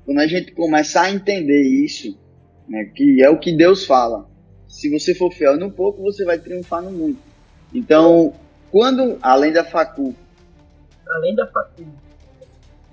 Quando 0.06 0.20
a 0.20 0.28
gente 0.28 0.54
começar 0.54 1.04
a 1.04 1.12
entender 1.12 1.62
isso, 1.64 2.18
né, 2.68 2.86
que 2.96 3.22
é 3.22 3.30
o 3.30 3.40
que 3.40 3.56
Deus 3.56 3.86
fala, 3.86 4.30
se 4.68 4.90
você 4.90 5.14
for 5.14 5.32
fiel 5.32 5.58
no 5.58 5.72
pouco, 5.72 6.02
você 6.02 6.24
vai 6.24 6.40
triunfar 6.40 6.82
no 6.82 6.92
muito. 6.92 7.27
Então, 7.74 8.34
quando, 8.72 9.18
além 9.22 9.52
da 9.52 9.64
facu. 9.64 10.16
Além 11.08 11.36
da 11.36 11.48
facu. 11.48 11.86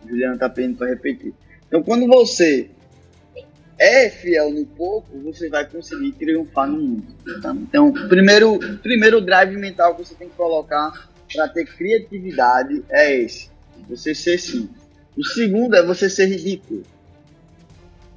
Juliana 0.06 0.38
tá 0.38 0.48
pedindo 0.48 0.76
para 0.76 0.88
repetir. 0.88 1.32
Então, 1.66 1.82
quando 1.82 2.06
você 2.06 2.70
é 3.78 4.08
fiel 4.08 4.50
no 4.52 4.64
pouco, 4.64 5.18
você 5.20 5.48
vai 5.48 5.64
conseguir 5.68 6.12
triunfar 6.12 6.68
no 6.68 6.78
mundo. 6.78 7.14
Tá? 7.42 7.52
Então, 7.54 7.92
primeiro, 7.92 8.58
primeiro 8.78 9.20
drive 9.20 9.56
mental 9.56 9.94
que 9.94 10.04
você 10.04 10.14
tem 10.14 10.28
que 10.28 10.36
colocar 10.36 11.08
para 11.32 11.48
ter 11.48 11.66
criatividade 11.66 12.84
é 12.90 13.20
esse: 13.20 13.50
você 13.88 14.14
ser 14.14 14.38
simples. 14.38 14.82
O 15.16 15.24
segundo 15.24 15.74
é 15.74 15.82
você 15.82 16.10
ser 16.10 16.26
ridículo. 16.26 16.82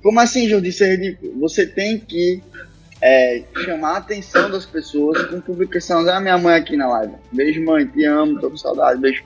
Como 0.02 0.20
assim, 0.20 0.48
João, 0.48 0.62
de 0.62 0.72
ser 0.72 0.98
ridículo? 0.98 1.40
Você 1.40 1.66
tem 1.66 2.00
que 2.00 2.42
é, 3.02 3.44
chamar 3.64 3.92
a 3.92 3.98
atenção 3.98 4.50
das 4.50 4.66
pessoas 4.66 5.26
com 5.26 5.40
publicação 5.40 6.04
da 6.04 6.20
minha 6.20 6.38
mãe 6.38 6.56
aqui 6.56 6.76
na 6.76 6.88
live. 6.88 7.16
Beijo, 7.32 7.64
mãe, 7.64 7.86
te 7.86 8.04
amo, 8.06 8.40
tô 8.40 8.50
com 8.50 8.58
saudade, 8.58 9.00
beijo. 9.00 9.24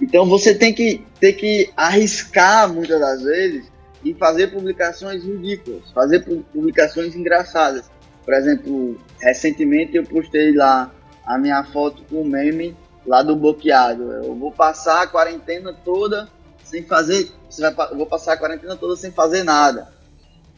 Então 0.00 0.26
você 0.26 0.54
tem 0.54 0.74
que 0.74 1.04
ter 1.18 1.32
que 1.32 1.70
arriscar 1.76 2.72
muitas 2.72 3.00
das 3.00 3.22
vezes 3.22 3.72
e 4.04 4.12
fazer 4.14 4.48
publicações 4.48 5.24
ridículas, 5.24 5.90
fazer 5.92 6.20
publicações 6.52 7.16
engraçadas. 7.16 7.90
Por 8.24 8.34
exemplo, 8.34 9.00
recentemente 9.20 9.96
eu 9.96 10.04
postei 10.04 10.54
lá 10.54 10.92
a 11.24 11.38
minha 11.38 11.64
foto 11.64 12.02
com 12.10 12.20
o 12.20 12.28
meme 12.28 12.76
lá 13.06 13.22
do 13.22 13.34
bloqueado. 13.34 14.12
Eu 14.12 14.34
vou 14.34 14.52
passar 14.52 15.02
a 15.02 15.06
quarentena 15.06 15.72
toda 15.72 16.28
sem 16.62 16.82
fazer, 16.82 17.30
eu 17.58 17.96
vou 17.96 18.06
passar 18.06 18.34
a 18.34 18.36
quarentena 18.36 18.76
toda 18.76 18.96
sem 18.96 19.10
fazer 19.10 19.44
nada. 19.44 19.95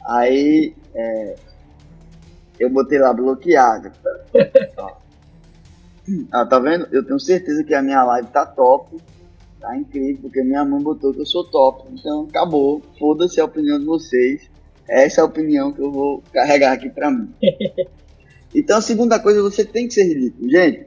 Aí 0.09 0.75
é, 0.95 1.37
eu 2.59 2.71
botei 2.71 2.99
lá 2.99 3.13
bloqueado. 3.13 3.93
ah, 6.33 6.47
tá 6.47 6.59
vendo? 6.59 6.89
Eu 6.91 7.05
tenho 7.05 7.21
certeza 7.21 7.63
que 7.63 7.75
a 7.75 7.83
minha 7.83 8.03
live 8.03 8.29
tá 8.29 8.47
top. 8.47 8.97
Tá 9.61 9.77
incrível, 9.77 10.23
porque 10.23 10.43
minha 10.43 10.65
mãe 10.65 10.83
botou 10.83 11.13
que 11.13 11.21
eu 11.21 11.27
sou 11.27 11.45
top. 11.45 11.87
Então 11.93 12.27
acabou. 12.29 12.81
Foda-se 12.99 13.39
a 13.39 13.45
opinião 13.45 13.79
de 13.79 13.85
vocês. 13.85 14.49
Essa 14.89 15.21
é 15.21 15.23
a 15.23 15.27
opinião 15.27 15.73
que 15.73 15.83
eu 15.83 15.93
vou 15.93 16.23
carregar 16.33 16.73
aqui 16.73 16.89
pra 16.89 17.11
mim. 17.11 17.31
Então 18.55 18.79
a 18.79 18.81
segunda 18.81 19.19
coisa, 19.19 19.43
você 19.43 19.63
tem 19.63 19.87
que 19.87 19.93
ser 19.93 20.05
ridículo. 20.05 20.51
Gente, 20.51 20.87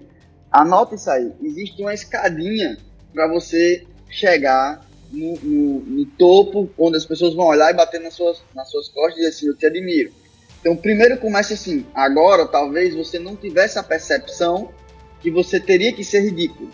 anota 0.51 0.95
isso 0.95 1.11
aí. 1.11 1.31
Existe 1.43 1.79
uma 1.79 1.93
escadinha 1.93 2.75
para 3.13 3.27
você 3.27 3.85
chegar 4.09 4.83
no, 5.11 5.35
no, 5.41 5.79
no, 5.81 6.05
topo, 6.17 6.69
onde 6.77 6.97
as 6.97 7.05
pessoas 7.05 7.33
vão 7.33 7.47
olhar 7.47 7.71
e 7.71 7.75
bater 7.75 7.99
nas 7.99 8.13
suas, 8.13 8.41
nas 8.55 8.69
suas 8.69 8.87
costas 8.89 9.13
e 9.13 9.15
dizer 9.17 9.29
assim, 9.29 9.47
eu 9.47 9.57
te 9.57 9.65
admiro. 9.65 10.11
Então, 10.59 10.75
primeiro 10.75 11.17
começa 11.17 11.53
assim, 11.53 11.85
agora 11.93 12.45
talvez 12.45 12.95
você 12.95 13.19
não 13.19 13.35
tivesse 13.35 13.79
a 13.79 13.83
percepção 13.83 14.71
que 15.19 15.31
você 15.31 15.59
teria 15.59 15.91
que 15.91 16.03
ser 16.03 16.21
ridículo. 16.21 16.69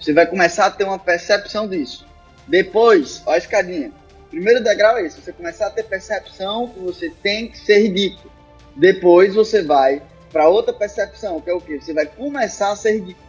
Você 0.00 0.12
vai 0.12 0.26
começar 0.26 0.66
a 0.66 0.70
ter 0.70 0.84
uma 0.84 0.98
percepção 0.98 1.68
disso. 1.68 2.06
Depois, 2.46 3.22
olha 3.26 3.36
a 3.36 3.38
escadinha. 3.38 3.92
Primeiro 4.30 4.62
degrau 4.62 4.98
é 4.98 5.06
esse, 5.06 5.20
você 5.20 5.32
começar 5.32 5.66
a 5.66 5.70
ter 5.70 5.84
percepção 5.84 6.68
que 6.68 6.80
você 6.80 7.10
tem 7.22 7.48
que 7.48 7.58
ser 7.58 7.80
ridículo. 7.80 8.30
Depois 8.76 9.34
você 9.34 9.62
vai 9.62 10.02
para 10.32 10.48
outra 10.48 10.72
percepção, 10.72 11.40
que 11.40 11.50
é 11.50 11.54
o 11.54 11.60
que? 11.60 11.80
Você 11.80 11.92
vai 11.92 12.06
começar 12.06 12.70
a 12.70 12.76
ser 12.76 12.92
ridículo. 12.92 13.26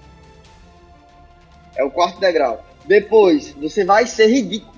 É 1.76 1.84
o 1.84 1.90
quarto 1.90 2.20
degrau. 2.20 2.69
Depois, 2.90 3.52
você 3.52 3.86
vai 3.86 4.08
ser 4.08 4.26
ridículo. 4.26 4.74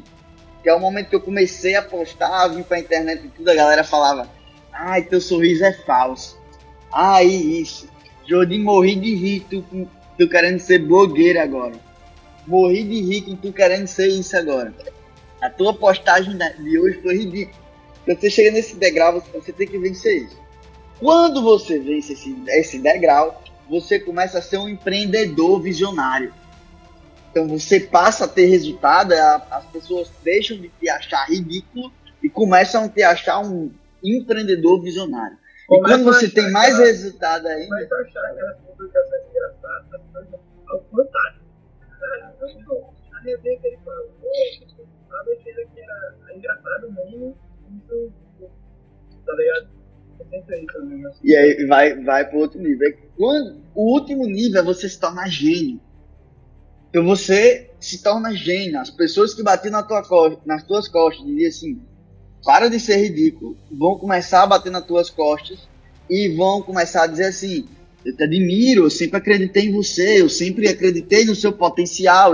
Que 0.61 0.69
é 0.69 0.73
o 0.75 0.79
momento 0.81 1.07
que 1.07 1.15
eu 1.15 1.21
comecei 1.21 1.75
a 1.75 1.81
postar, 1.81 2.49
vim 2.49 2.61
pra 2.61 2.77
internet 2.77 3.25
e 3.25 3.29
tudo, 3.29 3.49
a 3.49 3.55
galera 3.55 3.85
falava: 3.85 4.29
Ai, 4.73 5.03
teu 5.03 5.21
sorriso 5.21 5.63
é 5.63 5.71
falso. 5.71 6.37
Ai, 6.91 7.25
isso. 7.25 7.87
Jordi, 8.27 8.59
morri 8.59 8.97
de 8.97 9.15
rir, 9.15 9.45
tu, 9.49 9.63
tu 10.17 10.27
querendo 10.27 10.59
ser 10.59 10.79
blogueira 10.79 11.41
agora. 11.41 11.73
Morri 12.45 12.83
de 12.83 13.01
rir 13.01 13.21
com 13.21 13.35
tu 13.37 13.53
querendo 13.53 13.87
ser 13.87 14.07
isso 14.07 14.35
agora. 14.35 14.73
A 15.41 15.49
tua 15.49 15.73
postagem 15.73 16.37
de 16.37 16.77
hoje 16.77 16.99
foi 17.01 17.17
ridícula. 17.17 17.61
Você 18.05 18.29
chega 18.29 18.51
nesse 18.51 18.75
degrau, 18.75 19.23
você 19.33 19.53
tem 19.53 19.65
que 19.65 19.77
vencer 19.77 20.25
isso. 20.25 20.37
Quando 20.99 21.41
você 21.41 21.79
vence 21.79 22.11
esse, 22.11 22.35
esse 22.49 22.77
degrau, 22.77 23.41
você 23.69 23.97
começa 23.97 24.39
a 24.39 24.41
ser 24.41 24.57
um 24.57 24.67
empreendedor 24.67 25.61
visionário. 25.61 26.33
Então 27.31 27.47
você 27.47 27.79
passa 27.79 28.25
a 28.25 28.27
ter 28.27 28.45
resultado, 28.45 29.13
as 29.13 29.65
pessoas 29.67 30.11
deixam 30.21 30.57
de 30.57 30.67
te 30.67 30.89
achar 30.89 31.25
ridículo 31.29 31.91
e 32.21 32.29
começam 32.29 32.83
a 32.83 32.89
te 32.89 33.01
achar 33.01 33.39
um 33.39 33.71
empreendedor 34.03 34.81
visionário. 34.81 35.37
Começa 35.65 35.95
e 35.95 36.03
quando 36.03 36.13
você 36.13 36.29
tem 36.29 36.51
mais 36.51 36.77
resultado 36.77 37.47
ainda. 37.47 37.67
Começa 37.67 37.95
a 37.95 38.01
achar 38.01 38.25
aquelas 38.31 38.57
publicações 38.57 39.21
engraçadas, 39.29 40.01
algo 40.67 40.85
fantástico. 40.91 41.45
A 43.13 43.19
resenha 43.21 43.59
que 43.59 43.67
ele 43.67 43.77
falou, 43.85 44.11
a 45.11 45.23
besteira 45.23 45.65
que 45.73 45.79
era 45.79 46.35
engraçado 46.35 46.91
mesmo, 46.91 47.37
tá 49.25 49.33
ligado? 49.33 49.81
E 51.23 51.35
aí 51.35 51.65
vai, 51.65 51.95
vai 52.03 52.29
para 52.29 52.37
outro 52.37 52.59
nível. 52.59 52.93
Quando, 53.17 53.63
o 53.73 53.93
último 53.93 54.25
nível 54.25 54.61
é 54.61 54.63
você 54.63 54.87
se 54.87 54.99
tornar 54.99 55.29
gênio. 55.29 55.79
Então 56.91 57.05
você 57.05 57.71
se 57.79 58.03
torna 58.03 58.35
gênio. 58.35 58.79
As 58.79 58.89
pessoas 58.89 59.33
que 59.33 59.41
batiam 59.41 59.71
na 59.71 59.81
tua 59.81 60.03
nas 60.45 60.63
tuas 60.63 60.89
costas 60.89 61.25
diziam 61.25 61.47
assim: 61.47 61.81
para 62.43 62.69
de 62.69 62.79
ser 62.79 62.97
ridículo. 62.97 63.57
Vão 63.71 63.97
começar 63.97 64.43
a 64.43 64.47
bater 64.47 64.69
nas 64.69 64.85
tuas 64.85 65.09
costas 65.09 65.59
e 66.09 66.27
vão 66.35 66.61
começar 66.61 67.03
a 67.03 67.07
dizer 67.07 67.27
assim: 67.27 67.65
eu 68.03 68.15
te 68.15 68.23
admiro, 68.23 68.83
eu 68.83 68.89
sempre 68.89 69.17
acreditei 69.17 69.67
em 69.67 69.71
você, 69.71 70.21
eu 70.21 70.29
sempre 70.29 70.67
acreditei 70.67 71.23
no 71.23 71.33
seu 71.33 71.53
potencial, 71.53 72.33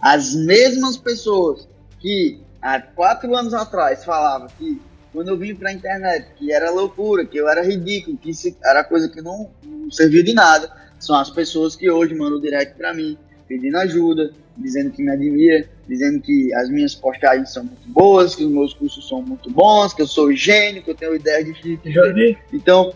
As 0.00 0.34
mesmas 0.34 0.96
pessoas 0.96 1.68
que 2.00 2.40
há 2.62 2.80
quatro 2.80 3.36
anos 3.36 3.52
atrás 3.52 4.04
falavam 4.04 4.48
que 4.58 4.80
quando 5.12 5.28
eu 5.28 5.36
vim 5.36 5.54
para 5.54 5.68
a 5.68 5.72
internet 5.72 6.28
que 6.36 6.50
era 6.50 6.70
loucura, 6.70 7.26
que 7.26 7.36
eu 7.36 7.48
era 7.48 7.62
ridículo, 7.62 8.16
que 8.16 8.32
era 8.64 8.82
coisa 8.82 9.08
que 9.08 9.20
não, 9.20 9.50
não 9.62 9.90
servia 9.90 10.24
de 10.24 10.32
nada, 10.32 10.72
são 10.98 11.14
as 11.14 11.30
pessoas 11.30 11.76
que 11.76 11.90
hoje 11.90 12.14
mandam 12.14 12.40
direct 12.40 12.76
para 12.76 12.94
mim, 12.94 13.18
pedindo 13.46 13.76
ajuda, 13.78 14.32
dizendo 14.56 14.90
que 14.90 15.02
me 15.02 15.10
admira, 15.10 15.68
dizendo 15.86 16.20
que 16.20 16.52
as 16.54 16.70
minhas 16.70 16.94
postagens 16.94 17.52
são 17.52 17.64
muito 17.64 17.88
boas, 17.88 18.34
que 18.34 18.44
os 18.44 18.50
meus 18.50 18.74
cursos 18.74 19.08
são 19.08 19.22
muito 19.22 19.50
bons, 19.50 19.92
que 19.92 20.02
eu 20.02 20.06
sou 20.06 20.32
gênio, 20.32 20.82
que 20.82 20.90
eu 20.90 20.94
tenho 20.94 21.14
ideias 21.14 21.44
de 21.44 21.54
chique. 21.54 22.38
Então, 22.52 22.94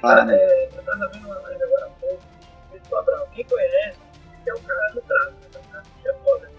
fala, 0.00 0.24
né? 0.24 0.36
É, 0.36 0.68
eu 0.74 0.82
tava 0.82 1.08
vendo 1.12 1.26
uma 1.26 1.38
live 1.40 1.62
agora 1.62 1.86
há 1.86 1.90
pouco, 2.00 2.22
o 2.90 2.96
Abraão, 2.96 3.26
quem 3.34 3.44
conhece, 3.44 3.98
que 4.44 4.50
é 4.50 4.54
o 4.54 4.60
cara 4.60 4.92
do 4.92 5.00
tráfico, 5.02 5.58
né? 5.72 5.82
que 6.02 6.08
é 6.08 6.14
foda. 6.14 6.50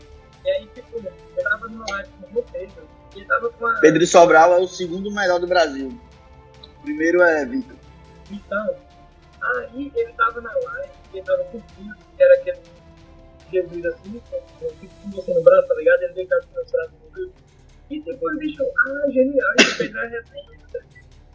E 0.45 0.49
aí, 0.49 0.67
tipo, 0.73 0.97
eu 0.97 1.43
tava 1.43 1.67
numa 1.67 1.85
live 1.89 2.09
com 2.21 2.39
o 2.39 2.43
Pedro, 2.43 2.87
e 3.15 3.19
ele 3.19 3.25
tava 3.25 3.49
com 3.49 3.65
uma... 3.65 3.79
Pedro 3.79 4.07
Sobral 4.07 4.53
é 4.53 4.59
o 4.59 4.67
segundo 4.67 5.11
melhor 5.11 5.39
do 5.39 5.47
Brasil. 5.47 5.97
O 6.79 6.83
primeiro 6.83 7.21
é 7.21 7.45
Vitor. 7.45 7.77
Então, 8.31 8.75
aí 9.41 9.91
ele 9.95 10.13
tava 10.13 10.41
na 10.41 10.51
live, 10.51 10.91
ele 11.13 11.23
tava 11.23 11.43
curtindo, 11.45 11.95
que 12.17 12.23
era 12.23 12.33
aquele 12.41 12.57
Jesus 13.53 13.85
assim, 13.85 14.21
com 14.59 15.11
você 15.11 15.33
no 15.33 15.43
braço, 15.43 15.67
tá 15.67 15.75
ligado? 15.75 16.01
Ele 16.03 16.25
cá 16.25 16.39
com 16.41 16.55
meus 16.55 16.71
braços 16.71 16.93
no 17.15 17.31
E 17.89 18.01
depois 18.01 18.37
bicho, 18.39 18.63
ah, 18.63 19.11
genial, 19.11 19.53
ele 19.59 19.69
fez 19.69 19.95
a 19.95 20.01
resenha, 20.01 20.59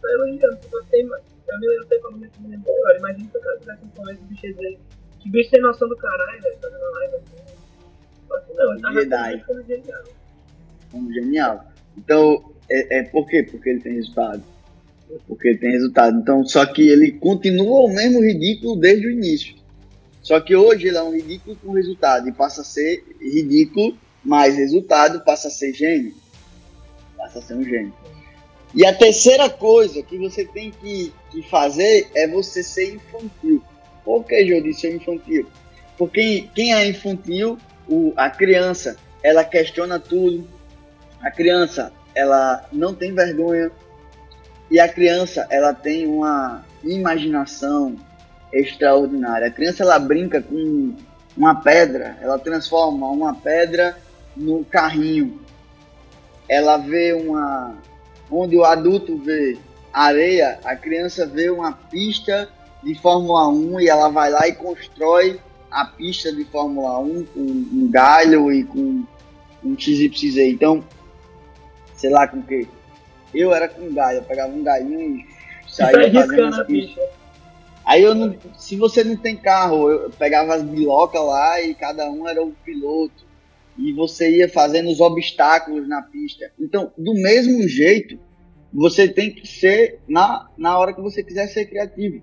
tá 0.02 0.12
elogiando, 0.12 0.56
tipo, 0.56 0.82
tem, 0.90 1.02
eu 1.02 1.80
não 1.80 1.88
sei 1.88 1.98
como 2.00 2.18
me 2.18 2.28
lembro 2.48 2.72
agora, 2.72 2.98
imagina 2.98 3.30
se 3.30 3.36
o 3.36 3.40
cara 3.40 3.58
tivesse 3.58 3.80
um 3.84 4.10
esse 4.10 4.22
bicho 4.22 4.56
dele. 4.56 4.78
Que 5.20 5.30
bicho 5.30 5.50
tem 5.50 5.60
noção 5.60 5.88
do 5.88 5.96
caralho, 5.96 6.42
velho, 6.42 6.56
fazendo 6.60 6.84
a 6.84 6.90
live 6.90 7.16
assim. 7.16 7.38
Não, 8.54 8.72
ele 8.72 9.08
tava 9.08 9.38
como 9.46 9.62
genial. 9.64 10.04
Como 10.90 11.12
genial. 11.12 11.64
Então, 11.96 12.54
é, 12.70 12.98
é 12.98 13.02
por 13.04 13.26
quê? 13.26 13.42
Porque 13.42 13.70
ele 13.70 13.80
tem 13.80 13.94
resultado. 13.94 14.42
Porque 15.26 15.48
ele 15.48 15.58
tem 15.58 15.70
resultado. 15.72 16.18
Então, 16.18 16.44
só 16.44 16.66
que 16.66 16.88
ele 16.88 17.12
continua 17.12 17.80
o 17.80 17.88
mesmo 17.88 18.20
ridículo 18.20 18.76
desde 18.76 19.06
o 19.06 19.10
início. 19.10 19.57
Só 20.28 20.38
que 20.40 20.54
hoje 20.54 20.88
ele 20.88 20.98
é 20.98 21.02
um 21.02 21.14
ridículo 21.14 21.56
com 21.56 21.72
resultado 21.72 22.28
e 22.28 22.32
passa 22.32 22.60
a 22.60 22.64
ser 22.64 23.02
ridículo 23.18 23.96
mais 24.22 24.58
resultado, 24.58 25.24
passa 25.24 25.48
a 25.48 25.50
ser 25.50 25.72
gênio. 25.72 26.14
Passa 27.16 27.38
a 27.38 27.42
ser 27.42 27.54
um 27.54 27.64
gênio. 27.64 27.94
E 28.74 28.84
a 28.84 28.94
terceira 28.94 29.48
coisa 29.48 30.02
que 30.02 30.18
você 30.18 30.44
tem 30.44 30.70
que, 30.70 31.14
que 31.30 31.40
fazer 31.48 32.10
é 32.14 32.28
você 32.28 32.62
ser 32.62 32.96
infantil. 32.96 33.62
Por 34.04 34.22
que, 34.24 34.34
eu 34.34 34.62
disse 34.62 34.82
ser 34.82 34.96
infantil? 34.96 35.46
Porque 35.96 36.46
quem 36.54 36.74
é 36.74 36.86
infantil, 36.86 37.56
o, 37.88 38.12
a 38.14 38.28
criança, 38.28 38.98
ela 39.22 39.42
questiona 39.42 39.98
tudo. 39.98 40.46
A 41.22 41.30
criança, 41.30 41.90
ela 42.14 42.68
não 42.70 42.94
tem 42.94 43.14
vergonha. 43.14 43.72
E 44.70 44.78
a 44.78 44.88
criança, 44.90 45.46
ela 45.48 45.72
tem 45.72 46.06
uma 46.06 46.66
imaginação, 46.84 47.96
extraordinária. 48.52 49.48
A 49.48 49.50
criança 49.50 49.82
ela 49.82 49.98
brinca 49.98 50.42
com 50.42 50.94
uma 51.36 51.54
pedra, 51.54 52.16
ela 52.20 52.38
transforma 52.38 53.08
uma 53.08 53.34
pedra 53.34 53.96
no 54.36 54.64
carrinho. 54.64 55.40
Ela 56.48 56.76
vê 56.76 57.12
uma 57.12 57.74
onde 58.30 58.56
o 58.56 58.64
adulto 58.64 59.16
vê 59.16 59.58
areia, 59.92 60.58
a 60.64 60.76
criança 60.76 61.26
vê 61.26 61.50
uma 61.50 61.72
pista 61.72 62.48
de 62.82 62.94
Fórmula 62.94 63.48
1 63.48 63.80
e 63.80 63.88
ela 63.88 64.08
vai 64.08 64.30
lá 64.30 64.46
e 64.46 64.52
constrói 64.52 65.40
a 65.70 65.84
pista 65.84 66.32
de 66.32 66.44
Fórmula 66.44 66.98
1 66.98 67.24
com 67.26 67.40
um 67.40 67.88
galho 67.90 68.52
e 68.52 68.64
com 68.64 69.04
um 69.64 69.78
XYZ. 69.78 70.38
Então, 70.38 70.84
sei 71.94 72.10
lá 72.10 72.26
com 72.26 72.38
o 72.38 72.42
quê. 72.42 72.66
Eu 73.34 73.52
era 73.52 73.68
com 73.68 73.92
galho, 73.92 74.18
eu 74.18 74.22
pegava 74.22 74.52
um 74.52 74.62
galinho 74.62 75.16
e 75.16 75.26
saía 75.68 76.10
fazendo 76.12 76.54
as 76.54 76.66
pistas. 76.66 77.17
Aí 77.88 78.02
eu 78.02 78.14
não, 78.14 78.36
se 78.58 78.76
você 78.76 79.02
não 79.02 79.16
tem 79.16 79.34
carro, 79.34 79.90
eu 79.90 80.10
pegava 80.10 80.54
as 80.54 80.62
bilocas 80.62 81.22
lá 81.24 81.58
e 81.62 81.74
cada 81.74 82.10
um 82.10 82.28
era 82.28 82.44
o 82.44 82.52
piloto. 82.52 83.26
E 83.78 83.94
você 83.94 84.30
ia 84.30 84.46
fazendo 84.46 84.90
os 84.90 85.00
obstáculos 85.00 85.88
na 85.88 86.02
pista. 86.02 86.52
Então, 86.60 86.92
do 86.98 87.14
mesmo 87.14 87.66
jeito, 87.66 88.18
você 88.70 89.08
tem 89.08 89.34
que 89.34 89.48
ser 89.48 90.00
na, 90.06 90.50
na 90.58 90.78
hora 90.78 90.92
que 90.92 91.00
você 91.00 91.22
quiser 91.22 91.46
ser 91.46 91.64
criativo. 91.64 92.20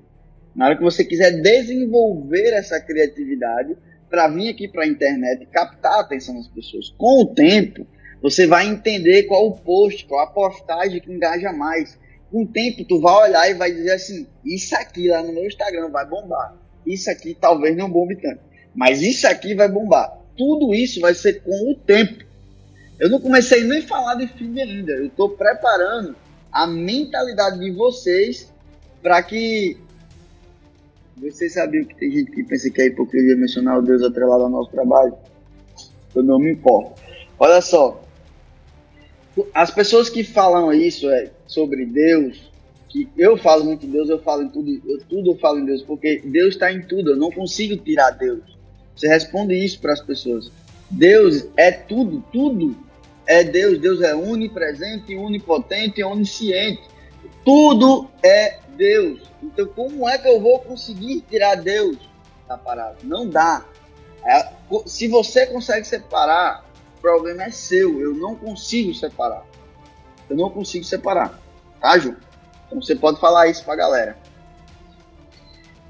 Na 0.55 0.67
hora 0.67 0.77
que 0.77 0.83
você 0.83 1.03
quiser 1.03 1.41
desenvolver 1.41 2.53
essa 2.53 2.79
criatividade 2.79 3.75
para 4.07 4.27
vir 4.27 4.49
aqui 4.49 4.67
para 4.67 4.83
a 4.83 4.87
internet 4.87 5.41
e 5.41 5.47
captar 5.47 5.93
a 5.93 6.01
atenção 6.01 6.35
das 6.35 6.47
pessoas. 6.47 6.93
Com 6.95 7.23
o 7.23 7.33
tempo, 7.33 7.87
você 8.21 8.45
vai 8.45 8.67
entender 8.67 9.23
qual 9.23 9.47
o 9.47 9.57
post, 9.57 10.05
qual 10.05 10.23
a 10.23 10.27
postagem 10.27 11.01
que 11.01 11.11
engaja 11.11 11.51
mais. 11.51 11.97
Com 12.31 12.43
o 12.43 12.47
tempo, 12.47 12.83
tu 12.83 12.99
vai 12.99 13.29
olhar 13.29 13.49
e 13.49 13.53
vai 13.53 13.71
dizer 13.71 13.91
assim: 13.91 14.27
Isso 14.43 14.75
aqui 14.75 15.07
lá 15.07 15.21
no 15.23 15.33
meu 15.33 15.45
Instagram 15.45 15.89
vai 15.89 16.05
bombar. 16.05 16.55
Isso 16.85 17.09
aqui 17.09 17.35
talvez 17.39 17.75
não 17.75 17.89
bombe 17.89 18.15
tanto. 18.15 18.39
Mas 18.73 19.01
isso 19.01 19.27
aqui 19.27 19.55
vai 19.55 19.69
bombar. 19.69 20.17
Tudo 20.37 20.73
isso 20.73 20.99
vai 20.99 21.13
ser 21.13 21.41
com 21.41 21.71
o 21.71 21.75
tempo. 21.75 22.23
Eu 22.99 23.09
não 23.09 23.19
comecei 23.19 23.63
nem 23.63 23.79
a 23.79 23.87
falar 23.87 24.15
de 24.15 24.27
feed 24.27 24.59
ainda. 24.59 24.91
Eu 24.93 25.07
estou 25.07 25.29
preparando 25.29 26.15
a 26.51 26.67
mentalidade 26.67 27.59
de 27.59 27.71
vocês 27.71 28.51
para 29.01 29.21
que 29.21 29.77
vocês 31.17 31.53
sabiam 31.53 31.85
que 31.85 31.95
tem 31.95 32.11
gente 32.11 32.31
que 32.31 32.43
pensa 32.43 32.69
que 32.69 32.81
é 32.81 32.87
hipocrisia 32.87 33.35
mencionar 33.35 33.79
o 33.79 33.81
Deus 33.81 34.01
atrelado 34.03 34.43
ao 34.43 34.49
nosso 34.49 34.69
trabalho? 34.71 35.15
Eu 36.13 36.23
não 36.23 36.39
me 36.39 36.51
importo. 36.51 37.01
Olha 37.39 37.61
só, 37.61 38.04
as 39.53 39.71
pessoas 39.71 40.09
que 40.09 40.23
falam 40.23 40.71
isso 40.73 41.09
é, 41.09 41.29
sobre 41.47 41.85
Deus, 41.85 42.37
que 42.89 43.09
eu 43.17 43.35
falo 43.37 43.65
muito 43.65 43.85
em 43.85 43.89
Deus, 43.89 44.09
eu 44.09 44.19
falo 44.19 44.43
em 44.43 44.49
tudo, 44.49 44.81
eu, 44.85 44.99
tudo 45.09 45.31
eu 45.31 45.37
falo 45.37 45.59
em 45.59 45.65
Deus, 45.65 45.81
porque 45.81 46.21
Deus 46.23 46.53
está 46.53 46.71
em 46.71 46.81
tudo, 46.81 47.11
eu 47.11 47.17
não 47.17 47.31
consigo 47.31 47.75
tirar 47.77 48.11
Deus. 48.11 48.55
Você 48.95 49.07
responde 49.07 49.53
isso 49.53 49.79
para 49.79 49.93
as 49.93 50.01
pessoas. 50.01 50.49
Deus 50.89 51.47
é 51.57 51.71
tudo, 51.71 52.23
tudo 52.31 52.75
é 53.27 53.43
Deus. 53.43 53.77
Deus 53.79 54.01
é 54.01 54.15
onipresente, 54.15 55.15
onipotente, 55.15 56.01
onisciente. 56.03 56.83
Tudo 57.43 58.07
é 58.23 58.59
Deus. 58.77 59.19
Então, 59.43 59.67
como 59.67 60.07
é 60.07 60.17
que 60.17 60.27
eu 60.27 60.39
vou 60.39 60.59
conseguir 60.59 61.21
tirar 61.29 61.55
Deus 61.55 61.97
da 62.47 62.57
parada? 62.57 62.97
Não 63.03 63.27
dá. 63.27 63.65
É, 64.25 64.49
se 64.85 65.07
você 65.07 65.45
consegue 65.45 65.85
separar, 65.85 66.64
problema 67.05 67.43
é 67.43 67.51
seu. 67.51 68.01
Eu 68.01 68.15
não 68.15 68.35
consigo 68.35 68.91
separar. 68.95 69.45
Eu 70.27 70.35
não 70.35 70.49
consigo 70.49 70.83
separar. 70.83 71.39
Tá, 71.79 71.99
Ju? 71.99 72.15
Então 72.65 72.81
você 72.81 72.95
pode 72.95 73.19
falar 73.19 73.47
isso 73.47 73.63
pra 73.63 73.75
galera. 73.75 74.17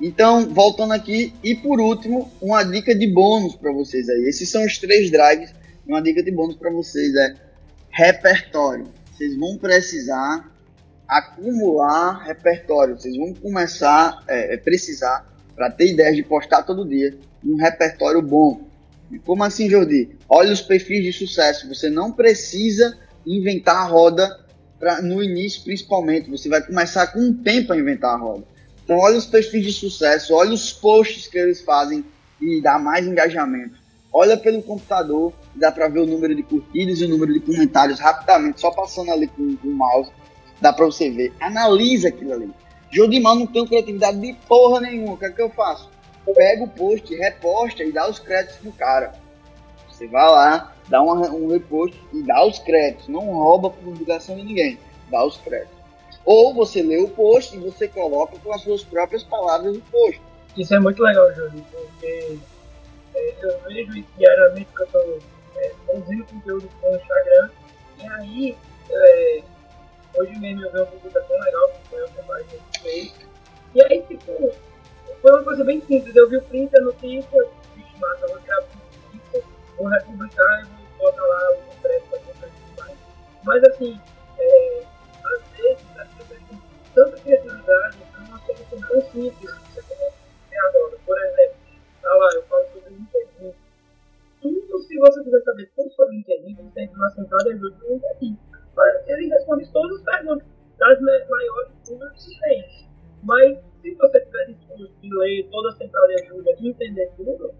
Então, 0.01 0.53
voltando 0.53 0.91
aqui, 0.91 1.34
e 1.41 1.55
por 1.55 1.79
último, 1.79 2.29
uma 2.41 2.63
dica 2.63 2.93
de 2.93 3.07
bônus 3.07 3.55
para 3.55 3.72
vocês 3.72 4.10
aí. 4.10 4.25
Esses 4.25 4.50
são 4.50 4.65
os 4.65 4.77
três 4.77 5.10
drives. 5.10 5.53
Uma 5.88 6.01
dica 6.01 6.22
de 6.22 6.31
bônus 6.31 6.57
para 6.57 6.69
vocês 6.69 7.15
é 7.15 7.36
repertório. 7.89 8.86
Vocês 9.13 9.38
vão 9.38 9.57
precisar 9.57 10.51
acumular 11.07 12.25
repertório. 12.25 13.00
Vocês 13.00 13.15
vão 13.15 13.34
começar 13.34 14.22
é, 14.27 14.55
é 14.55 14.57
precisar, 14.57 15.25
para 15.55 15.72
ter 15.72 15.93
ideias 15.93 16.17
de 16.17 16.24
postar 16.24 16.63
todo 16.63 16.86
dia, 16.86 17.17
um 17.41 17.55
repertório 17.55 18.22
bom. 18.22 18.75
Como 19.25 19.43
assim, 19.43 19.69
Jordi? 19.69 20.17
Olha 20.27 20.51
os 20.51 20.62
perfis 20.62 21.03
de 21.03 21.13
sucesso. 21.13 21.67
Você 21.67 21.89
não 21.89 22.12
precisa 22.12 22.97
inventar 23.25 23.77
a 23.77 23.85
roda 23.85 24.45
pra, 24.79 25.01
no 25.01 25.21
início, 25.21 25.63
principalmente. 25.63 26.29
Você 26.29 26.50
vai 26.50 26.61
começar 26.65 27.07
com 27.07 27.20
um 27.20 27.33
tempo 27.33 27.74
a 27.74 27.77
inventar 27.77 28.13
a 28.13 28.18
roda. 28.18 28.44
Então, 28.83 28.98
olha 28.98 29.18
os 29.18 29.25
perfis 29.25 29.65
de 29.65 29.74
sucesso, 29.74 30.33
olha 30.33 30.53
os 30.53 30.72
posts 30.72 31.27
que 31.27 31.37
eles 31.37 31.61
fazem 31.61 32.05
e 32.39 32.61
dá 32.61 32.77
mais 32.77 33.07
engajamento. 33.07 33.83
Olha 34.13 34.37
pelo 34.37 34.61
computador, 34.61 35.33
dá 35.55 35.72
para 35.72 35.87
ver 35.87 36.00
o 36.00 36.05
número 36.05 36.35
de 36.35 36.44
curtidas 36.44 37.00
e 37.00 37.05
o 37.05 37.09
número 37.09 37.33
de 37.33 37.39
comentários 37.39 38.00
rapidamente, 38.00 38.61
só 38.61 38.72
passando 38.72 39.11
ali 39.11 39.27
com, 39.27 39.55
com 39.57 39.68
o 39.68 39.74
mouse 39.74 40.11
Dá 40.61 40.72
pra 40.72 40.85
você 40.85 41.09
ver. 41.09 41.33
Analisa 41.39 42.09
aquilo 42.09 42.33
ali. 42.33 42.50
Jodimar 42.91 43.35
não 43.35 43.46
tem 43.46 43.65
criatividade 43.65 44.20
de 44.20 44.33
porra 44.48 44.81
nenhuma. 44.81 45.13
O 45.13 45.18
que 45.18 45.25
é 45.25 45.29
que 45.29 45.41
eu 45.41 45.50
faço? 45.50 45.89
Pega 46.33 46.64
o 46.64 46.68
post, 46.68 47.14
reposta 47.16 47.83
e 47.83 47.92
dá 47.92 48.09
os 48.09 48.20
créditos 48.20 48.57
pro 48.57 48.72
cara. 48.74 49.14
Você 49.90 50.07
vai 50.07 50.27
lá, 50.27 50.75
dá 50.88 51.01
um 51.01 51.48
repost 51.48 52.00
e 52.14 52.24
dá 52.24 52.46
os 52.46 52.59
créditos. 52.59 53.07
Não 53.07 53.22
rouba 53.22 53.70
publicação 53.70 54.35
de 54.35 54.44
ninguém. 54.44 54.79
Dá 55.09 55.24
os 55.25 55.38
créditos. 55.38 55.75
Ou 56.25 56.53
você 56.53 56.81
lê 56.81 56.98
o 56.98 57.07
post 57.09 57.55
e 57.55 57.59
você 57.59 57.88
coloca 57.88 58.38
com 58.40 58.53
as 58.53 58.61
suas 58.61 58.83
próprias 58.83 59.24
palavras 59.24 59.74
no 59.74 59.81
post. 59.81 60.22
Isso 60.57 60.74
é 60.74 60.79
muito 60.79 61.01
legal, 61.01 61.33
Júlio, 61.35 61.64
porque 61.72 62.40
é, 63.14 63.33
eu 63.42 63.59
vejo 63.68 64.03
diariamente 64.18 64.68
que 64.75 64.81
eu 64.81 64.85
estou 64.85 65.20
é, 65.57 65.72
produzindo 65.85 66.25
conteúdo 66.25 66.70
no 66.81 66.96
Instagram 66.96 67.50
e 68.00 68.07
aí 68.07 68.57
é, 68.90 69.44
Hoje 70.18 70.33
mesmo 70.40 70.66
eu 70.66 70.72
vi 70.72 70.77
uma 70.77 70.85
publicação 70.85 71.38
legal 71.42 71.70
que 71.70 71.90
foi 71.90 72.03
o 72.03 72.07
que 72.07 72.22
mais. 72.22 72.46
E 73.75 73.83
aí, 73.83 74.01
tipo, 74.03 74.51
foi 75.25 75.31
uma 75.31 75.44
coisa 75.44 75.64
bem 75.64 75.81
simples. 75.81 76.16
Eu 76.16 76.29
vi 76.29 76.38
o 76.38 76.42
print, 76.44 76.77
a 76.77 76.81
notícia, 76.81 77.50
bicho, 77.75 78.00
massa, 78.00 78.27
vou 78.27 78.38
criar 78.38 78.61
notícia, 78.61 79.44
vou 79.75 79.88
republicar 79.88 80.61
e 80.61 80.66
vou 81.00 81.11
botar 81.11 81.25
lá 81.25 81.50
o 81.50 81.74
impresso 81.74 82.05
para 82.11 82.20
comprar 82.20 82.50
mais. 82.77 82.98
Mas 83.44 83.64
assim, 83.64 84.00
é, 84.38 84.83
às 85.24 85.57
vezes 85.57 85.83
as 85.98 86.07
pessoas 86.09 86.40
têm 86.48 86.61
tanta 86.94 87.18
criatividade 87.18 87.98
para 88.11 88.22
uma 88.22 88.40
solução 88.40 88.79
tão 88.88 89.01
simples 89.01 89.51
que 89.51 89.81
você 89.81 89.96
tem 90.51 90.59
agora. 90.59 90.96
Por 91.03 91.18
exemplo, 91.18 91.55
tá 92.03 92.14
lá, 92.14 92.29
eu 92.35 92.44
falo 92.44 92.66
sobre 92.72 92.94
o 92.94 92.98
LinkedIn. 92.98 93.53
Tudo, 94.44 94.77
se 94.77 94.98
você 95.00 95.24
quiser 95.24 95.40
saber 95.40 95.72
tudo 95.75 95.92
sobre 95.94 96.14
o 96.14 96.18
LinkedIn, 96.20 96.53
você 96.53 96.81
entra 96.81 96.98
na 97.00 97.09
central 97.09 97.40
de 97.40 97.50
ajuda 97.50 97.75
do 97.77 97.88
LinkedIn 97.88 98.38
ele 99.07 99.29
responde 99.29 99.72
todas 99.72 99.98
as 99.98 100.03
perguntas 100.03 100.48
das 100.77 101.00
maiores 101.00 101.72
dúvidas 101.88 102.25
que 102.25 102.40
tem. 102.42 102.88
Mas 103.24 103.57
se 103.85 103.93
você 103.93 104.19
disposto 104.48 104.93
de 105.00 105.15
ler 105.15 105.48
toda 105.51 105.69
a 105.69 105.71
central 105.74 106.07
de 106.07 106.24
ajuda 106.24 106.51
e 106.59 106.69
entender 106.69 107.11
tudo, 107.15 107.53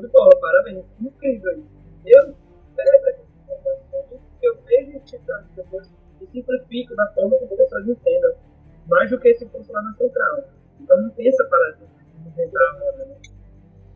de 0.00 0.08
bola, 0.08 0.30
parabéns, 0.40 0.84
incrível. 1.00 1.64
Eu 2.06 2.34
eu 4.42 4.58
vejo 4.64 4.96
esse 4.96 5.10
central 5.10 5.42
depois 5.56 5.88
e 6.20 6.26
simplifico 6.26 6.94
da 6.94 7.06
forma 7.12 7.36
que 7.36 7.44
as 7.44 7.50
pessoas 7.50 7.88
entendam, 7.88 8.32
mais 8.88 9.10
do 9.10 9.18
que 9.18 9.34
se 9.34 9.46
fosse 9.46 9.72
lá 9.72 9.82
na 9.82 9.92
central. 9.92 10.44
Então 10.80 11.02
não 11.02 11.10
tem 11.10 11.28
essa 11.28 11.44
parada 11.44 11.78
de 11.78 12.28
inventar 12.28 12.62
a 12.62 12.78
moda, 12.78 13.04
né? 13.04 13.16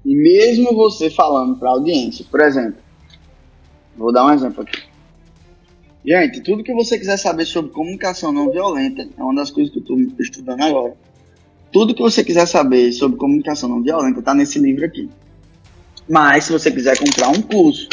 E 0.05 0.14
mesmo 0.14 0.75
você 0.75 1.09
falando 1.09 1.59
para 1.59 1.70
audiência, 1.70 2.25
por 2.31 2.40
exemplo, 2.40 2.83
vou 3.96 4.12
dar 4.12 4.27
um 4.27 4.33
exemplo 4.33 4.62
aqui. 4.62 4.83
Gente, 6.05 6.42
tudo 6.42 6.62
que 6.62 6.75
você 6.75 6.99
quiser 6.99 7.16
saber 7.16 7.44
sobre 7.46 7.72
comunicação 7.72 8.33
não 8.33 8.51
violenta 8.51 9.09
é 9.16 9.22
uma 9.22 9.35
das 9.35 9.51
coisas 9.51 9.72
que 9.72 9.79
eu 9.79 9.83
estou 9.83 9.99
estudando 10.20 10.62
agora. 10.62 11.06
Tudo 11.77 11.95
que 11.95 12.01
você 12.01 12.25
quiser 12.25 12.47
saber 12.47 12.91
sobre 12.91 13.19
comunicação 13.19 13.69
não 13.69 13.83
violenta 13.83 14.21
está 14.21 14.35
nesse 14.35 14.59
livro 14.59 14.87
aqui. 14.87 15.11
Mas 16.09 16.45
se 16.45 16.53
você 16.53 16.71
quiser 16.71 16.99
comprar 16.99 17.29
um 17.29 17.43
curso 17.43 17.87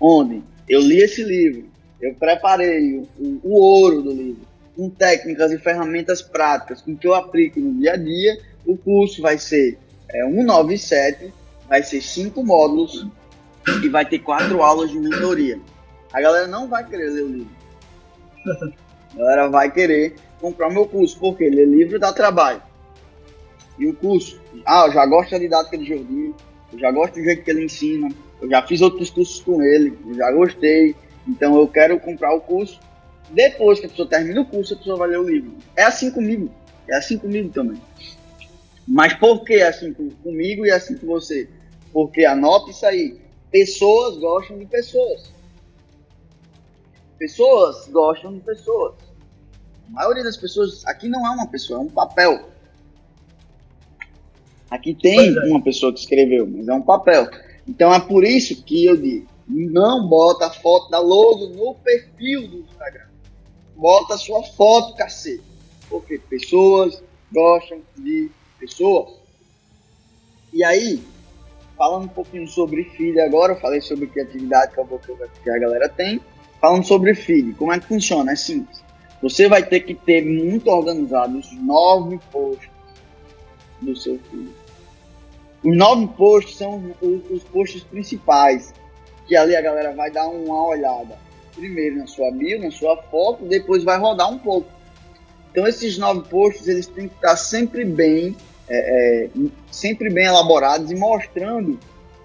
onde 0.00 0.42
eu 0.66 0.80
li 0.80 1.00
esse 1.00 1.22
livro, 1.22 1.66
eu 2.00 2.14
preparei 2.14 2.94
o, 2.94 3.02
o, 3.18 3.40
o 3.42 3.52
ouro 3.52 4.00
do 4.00 4.10
livro, 4.10 4.40
com 4.74 4.88
técnicas 4.88 5.52
e 5.52 5.58
ferramentas 5.58 6.22
práticas 6.22 6.80
com 6.80 6.96
que 6.96 7.06
eu 7.06 7.12
aplico 7.12 7.60
no 7.60 7.78
dia 7.78 7.92
a 7.92 7.96
dia, 7.98 8.40
o 8.64 8.74
curso 8.74 9.20
vai 9.20 9.36
ser 9.36 9.78
é, 10.08 10.24
197, 10.24 11.30
vai 11.68 11.82
ser 11.82 12.00
cinco 12.00 12.42
módulos 12.42 13.06
e 13.84 13.88
vai 13.90 14.06
ter 14.06 14.20
quatro 14.20 14.62
aulas 14.62 14.90
de 14.90 14.98
mentoria. 14.98 15.60
A 16.10 16.22
galera 16.22 16.46
não 16.46 16.68
vai 16.68 16.88
querer 16.88 17.10
ler 17.10 17.22
o 17.22 17.28
livro. 17.28 17.56
A 19.12 19.18
galera 19.18 19.48
vai 19.50 19.70
querer 19.70 20.14
comprar 20.40 20.68
o 20.68 20.72
meu 20.72 20.86
curso, 20.86 21.18
porque 21.18 21.50
ler 21.50 21.66
livro 21.66 21.98
dá 21.98 22.14
trabalho. 22.14 22.62
E 23.78 23.86
o 23.86 23.94
curso, 23.94 24.40
ah, 24.64 24.86
eu 24.86 24.92
já 24.92 25.06
gosto 25.06 25.30
da 25.32 25.38
didática 25.38 25.76
de 25.76 25.84
Jordi, 25.84 26.34
eu 26.72 26.78
já 26.78 26.90
gosto 26.90 27.14
do 27.14 27.24
jeito 27.24 27.42
que 27.42 27.50
ele 27.50 27.64
ensina, 27.64 28.08
eu 28.40 28.48
já 28.48 28.62
fiz 28.66 28.80
outros 28.80 29.10
cursos 29.10 29.40
com 29.40 29.62
ele, 29.62 29.98
eu 30.06 30.14
já 30.14 30.30
gostei, 30.32 30.94
então 31.26 31.56
eu 31.56 31.68
quero 31.68 31.98
comprar 32.00 32.34
o 32.34 32.40
curso. 32.40 32.80
Depois 33.30 33.80
que 33.80 33.86
a 33.86 33.88
pessoa 33.88 34.08
termina 34.08 34.40
o 34.40 34.46
curso, 34.46 34.74
a 34.74 34.76
pessoa 34.76 34.96
vai 34.96 35.08
ler 35.08 35.18
o 35.18 35.28
livro. 35.28 35.56
É 35.74 35.82
assim 35.82 36.10
comigo, 36.10 36.50
é 36.88 36.96
assim 36.96 37.18
comigo 37.18 37.50
também. 37.50 37.80
Mas 38.86 39.14
por 39.14 39.44
que 39.44 39.54
é 39.54 39.68
assim 39.68 39.92
comigo 39.92 40.64
e 40.64 40.70
é 40.70 40.74
assim 40.74 40.96
com 40.96 41.06
você? 41.06 41.48
Porque 41.92 42.24
anota 42.24 42.70
isso 42.70 42.86
aí. 42.86 43.20
Pessoas 43.50 44.16
gostam 44.18 44.58
de 44.58 44.66
pessoas. 44.66 45.32
Pessoas 47.18 47.88
gostam 47.88 48.34
de 48.34 48.40
pessoas. 48.40 48.94
A 49.88 49.90
maioria 49.90 50.22
das 50.22 50.36
pessoas 50.36 50.86
aqui 50.86 51.08
não 51.08 51.26
é 51.26 51.30
uma 51.30 51.46
pessoa, 51.48 51.80
é 51.80 51.82
um 51.82 51.88
papel. 51.88 52.48
Aqui 54.70 54.94
tem 54.94 55.28
é. 55.28 55.40
uma 55.48 55.62
pessoa 55.62 55.92
que 55.92 56.00
escreveu, 56.00 56.46
mas 56.46 56.66
é 56.66 56.74
um 56.74 56.82
papel. 56.82 57.28
Então 57.66 57.92
é 57.92 58.00
por 58.00 58.24
isso 58.24 58.62
que 58.64 58.84
eu 58.84 58.96
digo, 58.96 59.26
não 59.48 60.08
bota 60.08 60.46
a 60.46 60.50
foto 60.50 60.90
da 60.90 60.98
logo 60.98 61.48
no 61.48 61.74
perfil 61.74 62.48
do 62.48 62.58
Instagram. 62.60 63.06
bota 63.76 64.14
a 64.14 64.18
sua 64.18 64.42
foto, 64.42 64.96
cacete. 64.96 65.42
Porque 65.88 66.18
pessoas 66.18 67.02
gostam 67.32 67.80
de 67.96 68.28
pessoas. 68.58 69.10
E 70.52 70.64
aí, 70.64 71.00
falando 71.76 72.04
um 72.04 72.08
pouquinho 72.08 72.48
sobre 72.48 72.84
feed 72.96 73.20
agora, 73.20 73.52
eu 73.52 73.60
falei 73.60 73.80
sobre 73.80 74.08
criatividade 74.08 74.72
que 75.42 75.50
a 75.50 75.58
galera 75.58 75.88
tem. 75.88 76.20
Falando 76.60 76.84
sobre 76.84 77.14
feed, 77.14 77.54
como 77.54 77.72
é 77.72 77.78
que 77.78 77.86
funciona? 77.86 78.32
É 78.32 78.36
simples. 78.36 78.82
Você 79.22 79.48
vai 79.48 79.64
ter 79.64 79.80
que 79.80 79.94
ter 79.94 80.24
muito 80.24 80.68
organizado 80.68 81.38
os 81.38 81.52
nove 81.62 82.18
posts 82.32 82.75
do 83.80 83.96
seu 83.96 84.18
feed. 84.30 84.50
Os 85.64 85.76
nove 85.76 86.06
posts 86.16 86.56
são 86.56 86.94
os, 87.00 87.30
os 87.30 87.42
posts 87.44 87.82
principais, 87.82 88.72
que 89.26 89.36
ali 89.36 89.56
a 89.56 89.60
galera 89.60 89.92
vai 89.92 90.10
dar 90.10 90.28
uma 90.28 90.64
olhada. 90.66 91.18
Primeiro 91.54 91.96
na 91.96 92.06
sua 92.06 92.30
bio, 92.30 92.60
na 92.60 92.70
sua 92.70 92.96
foto, 93.04 93.44
depois 93.44 93.82
vai 93.82 93.98
rodar 93.98 94.30
um 94.30 94.38
pouco. 94.38 94.68
Então 95.50 95.66
esses 95.66 95.96
nove 95.96 96.28
posts 96.28 96.68
eles 96.68 96.86
têm 96.86 97.08
que 97.08 97.14
estar 97.14 97.36
sempre 97.36 97.84
bem, 97.84 98.36
é, 98.68 99.24
é, 99.24 99.30
sempre 99.70 100.10
bem 100.10 100.26
elaborados 100.26 100.90
e 100.90 100.94
mostrando 100.94 101.78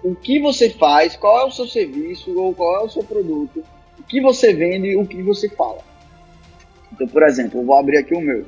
o 0.04 0.14
que 0.14 0.40
você 0.40 0.68
faz, 0.68 1.16
qual 1.16 1.40
é 1.40 1.44
o 1.44 1.50
seu 1.50 1.66
serviço 1.66 2.38
ou 2.38 2.54
qual 2.54 2.82
é 2.82 2.84
o 2.84 2.88
seu 2.88 3.02
produto, 3.02 3.64
o 3.98 4.02
que 4.02 4.20
você 4.20 4.52
vende 4.52 4.88
e 4.88 4.96
o 4.96 5.06
que 5.06 5.22
você 5.22 5.48
fala. 5.48 5.78
Então, 6.92 7.08
por 7.08 7.22
exemplo, 7.22 7.60
eu 7.60 7.64
vou 7.64 7.76
abrir 7.76 7.98
aqui 7.98 8.14
o 8.14 8.20
meu 8.20 8.44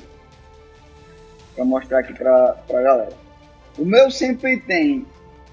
para 1.55 1.65
mostrar 1.65 1.99
aqui 1.99 2.13
para 2.13 2.63
a 2.69 2.81
galera. 2.81 3.17
O 3.77 3.85
meu 3.85 4.11
sempre 4.11 4.59
tem, 4.59 5.05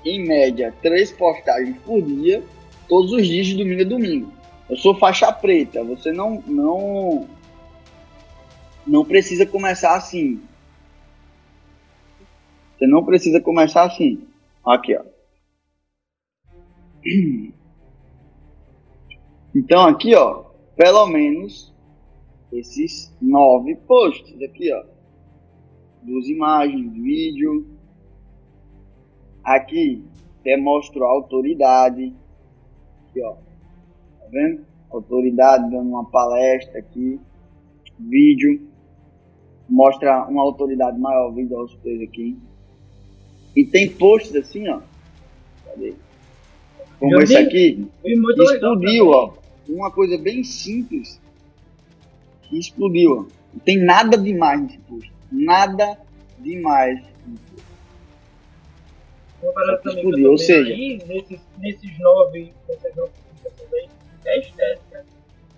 em 0.05 0.27
média, 0.27 0.75
três 0.83 1.13
postagens 1.13 1.77
por 1.79 2.03
dia, 2.03 2.43
todos 2.89 3.13
os 3.13 3.27
dias 3.27 3.47
de 3.47 3.57
domingo 3.57 3.83
a 3.83 3.85
domingo. 3.85 4.33
Eu 4.69 4.77
sou 4.77 4.95
faixa 4.97 5.33
preta, 5.33 5.83
você 5.85 6.13
não 6.13 6.43
não 6.47 7.29
não 8.87 9.05
precisa 9.05 9.47
começar 9.47 9.95
assim. 9.95 10.43
Você 12.77 12.87
não 12.87 13.05
precisa 13.05 13.41
começar 13.41 13.85
assim. 13.85 14.27
Aqui, 14.65 14.97
ó. 14.97 15.05
Então 19.55 19.87
aqui, 19.87 20.15
ó, 20.15 20.45
pelo 20.75 21.07
menos 21.09 21.75
esses 22.51 23.15
nove 23.21 23.77
posts 23.87 24.41
aqui, 24.41 24.73
ó 24.73 24.92
duas 26.03 26.29
imagens, 26.29 26.93
vídeo. 26.93 27.67
Aqui 29.43 30.03
demonstra 30.45 31.05
a 31.05 31.09
autoridade. 31.09 32.13
Aqui, 33.09 33.23
ó. 33.23 33.33
Tá 33.33 34.27
vendo? 34.31 34.65
Autoridade 34.91 35.71
dando 35.71 35.89
uma 35.89 36.05
palestra 36.05 36.79
aqui. 36.79 37.21
Vídeo. 37.99 38.69
Mostra 39.69 40.27
uma 40.29 40.43
autoridade 40.43 40.99
maior 40.99 41.31
vindo 41.33 41.57
aos 41.57 41.75
três 41.77 42.03
aqui. 42.03 42.37
E 43.57 43.65
tem 43.65 43.89
posts 43.89 44.35
assim, 44.35 44.69
ó. 44.69 44.81
Cadê? 45.67 45.95
Como 46.99 47.21
esse 47.23 47.37
aqui. 47.37 47.87
Explodiu, 48.05 49.09
ó. 49.09 49.35
Uma 49.69 49.91
coisa 49.91 50.19
bem 50.19 50.43
simples. 50.45 51.21
Que 52.43 52.59
explodiu, 52.59 53.13
ó. 53.13 53.43
Não 53.53 53.61
tem 53.61 53.79
nada 53.79 54.17
demais 54.17 54.63
nesse 54.63 54.79
post 54.79 55.13
nada 55.33 55.99
demais. 56.39 57.01
Explodir, 59.85 60.31
ou 60.31 60.39
seja, 60.39 60.73
aí, 60.73 61.03
nesses, 61.07 61.41
nesses 61.59 61.99
nove, 61.99 62.55
nessas 62.69 62.95
nove 62.95 63.13
aí, 63.75 63.89
é 64.27 64.39
estética. 64.39 65.05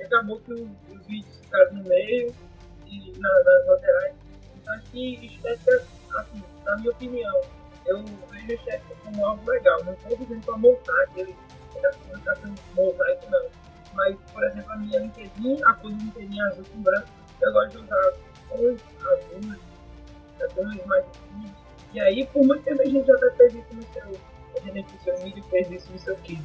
Acabou 0.02 0.38
que 0.40 0.52
os, 0.52 0.68
os 0.90 1.06
vídeos 1.06 1.36
ficaram 1.42 1.74
no 1.74 1.84
meio 1.84 2.34
e 2.86 3.12
na, 3.18 3.28
nas 3.28 3.66
laterais. 3.66 4.14
Então 4.56 4.74
acho 4.74 4.90
que 4.90 5.26
estética, 5.26 5.84
assim, 6.16 6.42
na 6.64 6.76
minha 6.76 6.90
opinião, 6.90 7.40
eu 7.86 8.04
vejo 8.30 8.52
estética 8.52 8.94
como 9.04 9.26
algo 9.26 9.50
legal. 9.50 9.84
Não 9.84 9.92
estou 9.92 10.16
dizendo 10.16 10.44
para 10.46 10.56
montar 10.56 11.02
aquele, 11.02 11.36
não 12.08 12.18
está 12.18 12.36
sendo 12.36 12.54
mosaico 12.74 13.30
não. 13.30 13.50
Mas, 13.92 14.16
por 14.32 14.44
exemplo, 14.44 14.72
a 14.72 14.76
minha 14.76 14.98
LinkedIn, 14.98 15.62
a 15.64 15.74
cor 15.74 15.92
do 15.92 16.04
LinkedIn 16.04 16.40
azul 16.40 16.64
com 16.72 16.80
branco, 16.80 17.08
eu 17.42 17.52
gosto 17.52 17.70
de 17.72 17.84
usar 17.84 18.12
azuis, 18.54 18.80
azuis 20.42 20.86
mais. 20.86 21.04
E 21.92 22.00
aí, 22.00 22.26
por 22.26 22.44
muito 22.44 22.62
tempo 22.64 22.82
a 22.82 22.86
gente 22.86 23.06
já 23.06 23.16
fez 23.36 23.54
isso 23.54 23.74
no 23.74 23.82
seu. 23.92 24.34
A 24.56 24.70
gente 24.72 24.88
seu 25.02 25.24
mídia 25.24 25.42
fez 25.50 25.70
isso 25.70 25.92
no 25.92 25.98
seu 25.98 26.16
feed. 26.18 26.42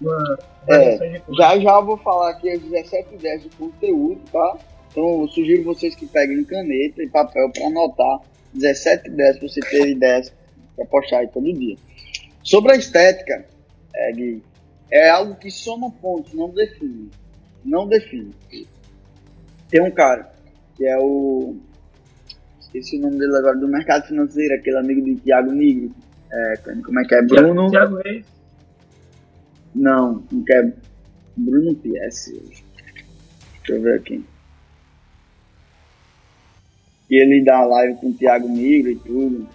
Uma 0.00 0.38
é, 0.68 1.22
já 1.36 1.58
já 1.58 1.80
vou 1.80 1.96
falar 1.96 2.30
aqui 2.30 2.50
as 2.50 2.60
17 2.60 3.14
ideias 3.14 3.42
de 3.42 3.48
conteúdo, 3.50 4.20
tá? 4.30 4.58
Então 4.90 5.22
eu 5.22 5.28
sugiro 5.28 5.64
vocês 5.64 5.94
que 5.94 6.06
peguem 6.06 6.44
caneta 6.44 7.02
e 7.02 7.08
papel 7.08 7.50
para 7.50 7.66
anotar 7.66 8.20
17 8.54 9.08
ideias 9.08 9.38
para 9.38 9.48
você 9.48 9.60
ter 9.60 9.88
ideias 9.88 10.32
para 10.76 10.84
postar 10.86 11.18
aí 11.18 11.28
todo 11.28 11.52
dia. 11.52 11.76
Sobre 12.42 12.72
a 12.72 12.76
estética, 12.76 13.44
é, 13.94 14.12
Gui, 14.12 14.42
é 14.90 15.10
algo 15.10 15.34
que 15.34 15.50
soma 15.50 15.90
pontos, 15.90 16.32
não 16.32 16.50
define. 16.50 17.10
Não 17.64 17.86
define. 17.88 18.32
Tem 19.68 19.82
um 19.82 19.90
cara 19.90 20.32
que 20.78 20.86
é 20.86 20.96
o. 20.96 21.56
Esqueci 22.60 22.96
o 22.98 23.00
nome 23.00 23.18
dele 23.18 23.36
agora, 23.36 23.56
do 23.56 23.66
mercado 23.66 24.06
financeiro, 24.06 24.54
aquele 24.54 24.78
amigo 24.78 25.04
de 25.04 25.16
Thiago 25.16 25.50
Nigro. 25.50 25.92
É, 26.32 26.56
como 26.56 27.00
é 27.00 27.04
que 27.04 27.14
é? 27.16 27.22
Bruno. 27.22 27.70
Thiago 27.70 27.96
Reis? 27.96 28.24
Não, 29.74 30.24
não 30.30 30.44
quer. 30.44 30.72
Bruno 31.36 31.74
PS. 31.74 32.32
Deixa 33.58 33.72
eu 33.72 33.82
ver 33.82 33.98
aqui. 33.98 34.24
E 37.10 37.22
ele 37.22 37.44
dá 37.44 37.64
live 37.64 37.94
com 37.96 38.10
o 38.10 38.14
Thiago 38.14 38.48
Nigro 38.48 38.92
e 38.92 38.96
tudo. 38.96 39.48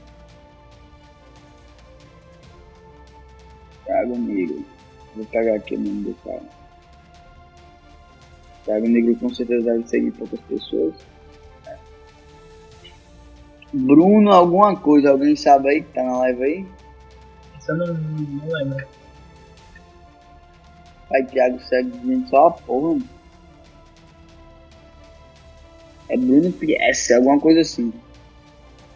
Thiago 3.86 4.18
Nigro. 4.18 4.66
Vou 5.16 5.26
pegar 5.26 5.56
aqui 5.56 5.76
o 5.76 5.80
nome 5.80 6.04
do 6.04 6.14
cara. 6.24 6.64
Thiago 8.66 8.88
Negro 8.88 9.16
com 9.18 9.30
certeza 9.30 9.74
deve 9.74 9.88
seguir 9.88 10.12
poucas 10.12 10.40
pessoas. 10.42 10.96
Bruno, 13.74 14.32
alguma 14.32 14.76
coisa, 14.76 15.10
alguém 15.10 15.36
sabe 15.36 15.70
aí 15.70 15.82
que 15.82 15.94
tá 15.94 16.04
na 16.04 16.20
live 16.20 16.44
aí? 16.44 16.66
Isso 17.60 17.72
eu 17.72 17.78
não, 17.78 17.88
não 17.88 18.48
lembro. 18.48 18.88
Pai 21.10 21.24
Thiago 21.26 21.60
segue 21.60 21.92
gente 22.06 22.30
só 22.30 22.48
a 22.48 22.52
porra. 22.52 22.94
Mano. 22.94 23.10
É 26.10 26.18
Bruno 26.18 26.52
PS, 26.52 27.12
alguma 27.12 27.40
coisa 27.40 27.62
assim. 27.62 27.92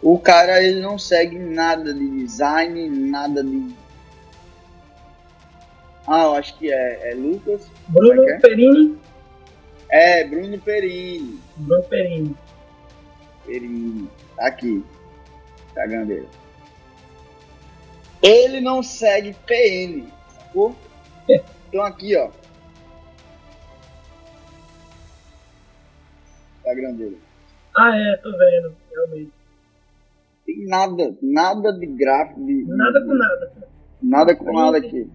O 0.02 0.20
cara 0.20 0.62
ele 0.62 0.82
não 0.82 1.00
segue 1.00 1.40
nada 1.40 1.94
de 1.94 2.10
design, 2.18 2.90
nada 3.10 3.44
de. 3.44 3.74
Ah, 6.06 6.24
eu 6.24 6.36
acho 6.36 6.58
que 6.58 6.72
é, 6.72 7.12
é 7.12 7.16
Lucas. 7.16 7.70
Bruno 7.88 8.24
é, 8.30 8.34
é? 8.34 8.40
Perini. 8.40 8.98
É, 9.90 10.24
Bruno 10.26 10.60
Perini. 10.60 11.40
Bruno 11.56 11.84
Perini. 11.84 12.36
Perini. 13.46 14.10
Tá 14.38 14.48
aqui. 14.48 14.84
Instagram 15.68 16.06
dele. 16.06 16.28
Ele 18.24 18.62
não 18.62 18.82
segue 18.82 19.36
PN, 19.46 20.08
sacou? 20.30 20.76
Então 21.68 21.84
aqui, 21.84 22.16
ó. 22.16 22.30
Instagram 26.60 26.94
dele. 26.94 27.20
Ah, 27.76 27.94
é, 27.94 28.16
tô 28.16 28.32
vendo, 28.32 28.74
realmente. 28.90 29.34
Tem 30.46 30.66
nada, 30.66 31.18
nada 31.22 31.74
de 31.74 31.86
gráfico. 31.88 32.46
De, 32.46 32.64
nada 32.64 33.02
com 33.02 33.14
nada. 33.14 33.54
Nada 34.02 34.36
com 34.36 34.54
nada 34.54 34.78
aqui. 34.78 35.12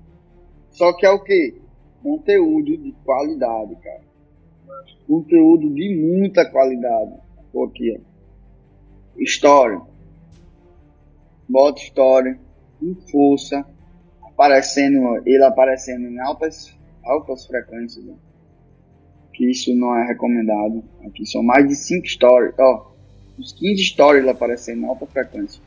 Só 0.72 0.92
que 0.92 1.06
é 1.06 1.10
o 1.10 1.24
que? 1.24 1.58
Conteúdo 2.02 2.76
de 2.76 2.92
qualidade, 3.02 3.76
cara 3.76 4.12
conteúdo 5.06 5.68
de 5.74 5.94
muita 5.94 6.48
qualidade. 6.50 7.12
Vou 7.52 7.66
aqui, 7.66 7.94
ó. 7.98 8.11
História. 9.16 9.80
Bota 11.48 11.82
história 11.82 12.38
com 12.78 12.94
força, 13.10 13.64
aparecendo, 14.22 15.22
ele 15.26 15.44
aparecendo 15.44 16.06
em 16.06 16.18
altas, 16.20 16.76
altas 17.04 17.46
frequências. 17.46 18.04
Ó. 18.08 18.14
Que 19.32 19.50
isso 19.50 19.74
não 19.74 19.96
é 19.96 20.06
recomendado. 20.06 20.82
Aqui 21.06 21.26
são 21.26 21.42
mais 21.42 21.68
de 21.68 21.74
5 21.74 22.06
stories, 22.06 22.54
ó. 22.58 22.92
Uns 23.38 23.52
15 23.52 23.84
stories 23.84 24.26
aparecendo 24.26 24.82
em 24.82 24.86
alta 24.86 25.06
frequência. 25.06 25.62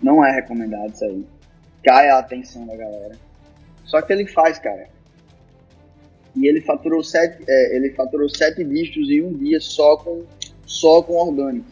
Não 0.00 0.24
é 0.24 0.32
recomendado 0.32 0.92
isso 0.92 1.04
aí. 1.04 1.26
Cai 1.84 2.08
a 2.08 2.18
atenção 2.18 2.66
da 2.66 2.76
galera. 2.76 3.16
Só 3.84 4.00
que 4.00 4.12
ele 4.12 4.26
faz, 4.26 4.58
cara 4.58 4.88
e 6.34 6.46
ele 6.46 6.60
faturou 6.60 7.02
sete, 7.02 7.44
é, 7.46 7.76
ele 7.76 7.90
faturou 7.90 8.28
sete 8.28 8.64
dígitos 8.64 9.10
em 9.10 9.22
um 9.22 9.32
dia 9.32 9.60
só 9.60 9.96
com, 9.96 10.24
só 10.64 11.02
com 11.02 11.14
orgânico. 11.14 11.66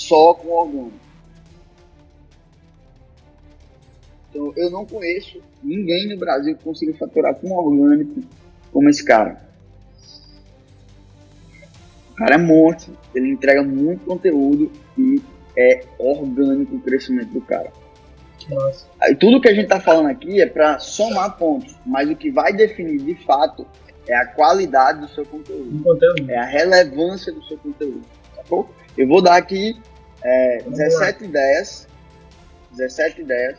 Só 0.00 0.32
com 0.32 0.48
orgânico. 0.48 0.98
Então 4.30 4.52
eu 4.56 4.70
não 4.70 4.86
conheço 4.86 5.42
ninguém 5.62 6.08
no 6.08 6.18
Brasil 6.18 6.56
que 6.56 6.64
consiga 6.64 6.94
faturar 6.94 7.34
com 7.34 7.52
orgânico 7.52 8.22
como 8.72 8.88
esse 8.88 9.04
cara. 9.04 9.46
cara 12.16 12.36
é 12.36 12.38
monstro, 12.38 12.96
ele 13.14 13.28
entrega 13.28 13.62
muito 13.62 14.04
conteúdo 14.06 14.72
e 14.96 15.20
é 15.56 15.84
orgânico 15.98 16.76
o 16.76 16.80
crescimento 16.80 17.32
do 17.32 17.40
cara. 17.42 17.70
Nossa. 18.48 18.86
Aí, 19.02 19.14
tudo 19.14 19.40
que 19.40 19.48
a 19.48 19.54
gente 19.54 19.68
tá 19.68 19.80
falando 19.80 20.08
aqui 20.08 20.40
é 20.40 20.46
para 20.46 20.78
somar 20.78 21.36
pontos, 21.36 21.76
mas 21.84 22.08
o 22.08 22.16
que 22.16 22.30
vai 22.30 22.54
definir 22.54 22.98
de 23.00 23.14
fato 23.26 23.66
é 24.08 24.16
a 24.16 24.26
qualidade 24.26 25.00
do 25.02 25.08
seu 25.08 25.26
conteúdo, 25.26 25.82
conteúdo. 25.82 26.30
é 26.30 26.38
a 26.38 26.44
relevância 26.44 27.30
do 27.32 27.44
seu 27.44 27.58
conteúdo, 27.58 28.02
sacou? 28.34 28.70
Eu 28.96 29.06
vou 29.06 29.20
dar 29.22 29.36
aqui 29.36 29.78
é, 30.22 30.58
Vamos 30.62 30.78
17 30.78 31.24
ideias, 31.24 31.88
17 32.72 33.22
ideias. 33.22 33.58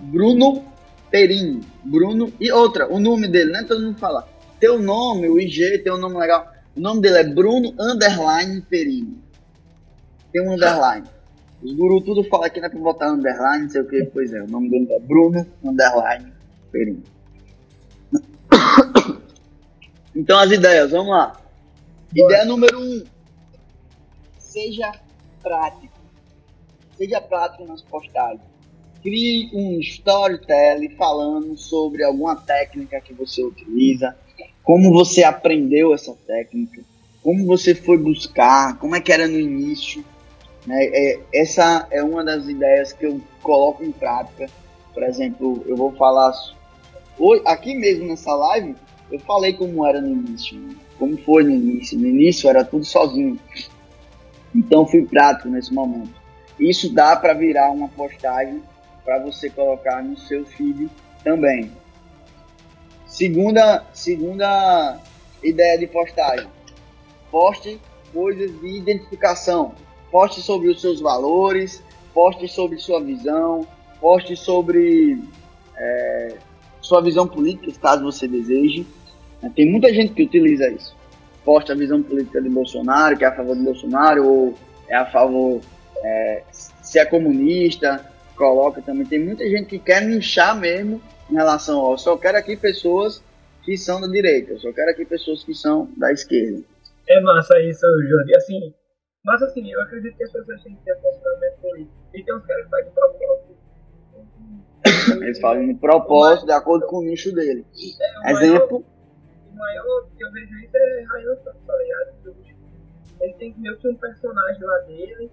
Bruno 0.00 0.64
Perini, 1.10 1.60
Bruno 1.84 2.32
e 2.38 2.52
outra, 2.52 2.92
o 2.92 2.98
nome 2.98 3.28
dele, 3.28 3.52
né? 3.52 3.64
Todo 3.64 3.82
mundo 3.82 3.98
fala. 3.98 4.28
Teu 4.60 4.80
nome, 4.80 5.28
o 5.28 5.38
IG, 5.38 5.78
tem 5.78 5.92
um 5.92 5.98
nome 5.98 6.18
legal. 6.18 6.52
O 6.76 6.80
nome 6.80 7.00
dele 7.00 7.18
é 7.18 7.24
Bruno 7.24 7.74
Underline 7.78 8.60
Perini. 8.62 9.18
Tem 10.32 10.42
um 10.42 10.52
underline. 10.52 11.06
Os 11.62 11.72
gurus 11.72 12.04
tudo 12.04 12.22
falam 12.24 12.46
aqui, 12.46 12.60
não 12.60 12.66
é 12.66 12.70
pra 12.70 12.78
botar 12.78 13.10
underline, 13.10 13.64
não 13.64 13.70
sei 13.70 13.80
o 13.80 13.88
que, 13.88 14.04
pois 14.04 14.32
é. 14.32 14.42
O 14.42 14.48
nome 14.48 14.70
dele 14.70 14.92
é 14.92 15.00
Bruno 15.00 15.46
Underline 15.64 16.32
Perini. 16.70 17.02
Então 20.16 20.36
as 20.36 20.50
ideias, 20.50 20.90
vamos 20.90 21.10
lá. 21.10 21.40
Bora. 22.12 22.32
Ideia 22.32 22.44
número 22.44 22.80
um. 22.80 23.04
Seja 24.36 24.90
prático. 25.40 25.97
Seja 26.98 27.20
prático 27.20 27.64
nas 27.64 27.80
postagens. 27.80 28.42
Crie 29.00 29.48
um 29.54 29.78
storytelling 29.78 30.96
falando 30.96 31.56
sobre 31.56 32.02
alguma 32.02 32.34
técnica 32.34 33.00
que 33.00 33.14
você 33.14 33.40
utiliza, 33.44 34.16
como 34.64 34.92
você 34.92 35.22
aprendeu 35.22 35.94
essa 35.94 36.12
técnica, 36.26 36.82
como 37.22 37.46
você 37.46 37.72
foi 37.72 37.96
buscar, 37.96 38.76
como 38.78 38.96
é 38.96 39.00
que 39.00 39.12
era 39.12 39.28
no 39.28 39.38
início. 39.38 40.04
Né? 40.66 40.86
É, 40.86 41.20
essa 41.32 41.86
é 41.92 42.02
uma 42.02 42.24
das 42.24 42.48
ideias 42.48 42.92
que 42.92 43.06
eu 43.06 43.20
coloco 43.44 43.84
em 43.84 43.92
prática. 43.92 44.50
Por 44.92 45.04
exemplo, 45.04 45.62
eu 45.68 45.76
vou 45.76 45.92
falar 45.92 46.32
hoje, 47.16 47.42
aqui 47.46 47.76
mesmo 47.76 48.08
nessa 48.08 48.34
live, 48.34 48.74
eu 49.12 49.20
falei 49.20 49.52
como 49.52 49.86
era 49.86 50.00
no 50.00 50.08
início, 50.08 50.58
né? 50.58 50.74
como 50.98 51.16
foi 51.18 51.44
no 51.44 51.50
início. 51.50 51.96
No 51.96 52.08
início 52.08 52.50
era 52.50 52.64
tudo 52.64 52.84
sozinho. 52.84 53.38
Então 54.52 54.84
fui 54.84 55.06
prático 55.06 55.48
nesse 55.48 55.72
momento. 55.72 56.18
Isso 56.58 56.92
dá 56.92 57.14
para 57.16 57.34
virar 57.34 57.70
uma 57.70 57.88
postagem 57.88 58.62
para 59.04 59.18
você 59.18 59.48
colocar 59.48 60.02
no 60.02 60.18
seu 60.18 60.44
feed 60.44 60.90
também. 61.22 61.70
Segunda, 63.06 63.84
segunda 63.92 64.98
ideia 65.42 65.78
de 65.78 65.86
postagem. 65.86 66.48
Poste 67.30 67.80
coisas 68.12 68.50
de 68.60 68.78
identificação. 68.78 69.72
Poste 70.10 70.40
sobre 70.40 70.68
os 70.68 70.80
seus 70.80 71.00
valores, 71.00 71.82
poste 72.14 72.48
sobre 72.48 72.78
sua 72.78 73.00
visão, 73.00 73.66
poste 74.00 74.36
sobre 74.36 75.22
é, 75.76 76.36
sua 76.80 77.02
visão 77.02 77.26
política, 77.26 77.72
caso 77.80 78.02
você 78.02 78.26
deseje. 78.26 78.86
Tem 79.54 79.70
muita 79.70 79.92
gente 79.92 80.14
que 80.14 80.22
utiliza 80.22 80.68
isso. 80.70 80.96
Poste 81.44 81.70
a 81.70 81.74
visão 81.74 82.02
política 82.02 82.42
de 82.42 82.48
Bolsonaro, 82.48 83.16
que 83.16 83.24
é 83.24 83.28
a 83.28 83.34
favor 83.34 83.56
de 83.56 83.62
Bolsonaro, 83.62 84.26
ou 84.26 84.54
é 84.88 84.96
a 84.96 85.06
favor, 85.06 85.60
é, 86.02 86.42
se 86.50 86.98
é 86.98 87.04
comunista, 87.04 88.04
coloca 88.36 88.80
também. 88.82 89.06
Tem 89.06 89.18
muita 89.24 89.44
gente 89.48 89.66
que 89.66 89.78
quer 89.78 90.02
nichar 90.02 90.58
mesmo 90.58 91.00
em 91.30 91.34
relação 91.34 91.80
ao. 91.80 91.96
Só 91.98 92.16
quero 92.16 92.38
aqui 92.38 92.56
pessoas 92.56 93.22
que 93.62 93.76
são 93.76 94.00
da 94.00 94.06
direita, 94.06 94.52
eu 94.52 94.58
só 94.58 94.72
quero 94.72 94.90
aqui 94.90 95.04
pessoas 95.04 95.44
que 95.44 95.54
são 95.54 95.90
da 95.96 96.10
esquerda. 96.12 96.62
É 97.08 97.20
massa 97.20 97.58
isso, 97.62 97.86
Júlio. 98.02 98.36
Assim, 98.36 98.74
mas 99.24 99.42
assim, 99.42 99.70
eu 99.70 99.80
acredito 99.82 100.16
que 100.16 100.24
as 100.24 100.32
pessoas 100.32 100.62
têm 100.62 100.74
que 100.74 100.82
ter 100.84 100.94
posicionamento 100.96 101.56
político. 101.60 101.92
E 102.14 102.22
tem 102.22 102.34
uns 102.34 102.46
caras 102.46 102.64
que 102.64 102.70
fazem 102.70 102.92
propósito. 102.92 103.58
Eles 105.22 105.40
falam 105.40 105.66
de 105.66 105.74
propósito 105.74 106.46
de 106.46 106.52
acordo 106.52 106.86
com 106.86 106.98
o 106.98 107.02
nicho 107.02 107.34
dele. 107.34 107.66
É, 108.00 108.18
o 108.18 108.22
maior- 108.22 108.42
Exemplo, 108.42 108.84
O 109.52 109.56
maior 109.56 110.06
que 110.16 110.24
eu 110.24 110.30
vejo 110.32 110.54
isso 110.58 110.76
é 110.76 111.04
Ryan 111.12 111.36
Santos, 111.36 111.60
tá 111.66 111.76
ligado? 111.76 112.36
Ele 113.20 113.32
tem 113.34 113.54
meio 113.58 113.76
que 113.78 113.88
um 113.88 113.96
personagem 113.96 114.62
lá 114.62 114.78
dele, 114.80 115.30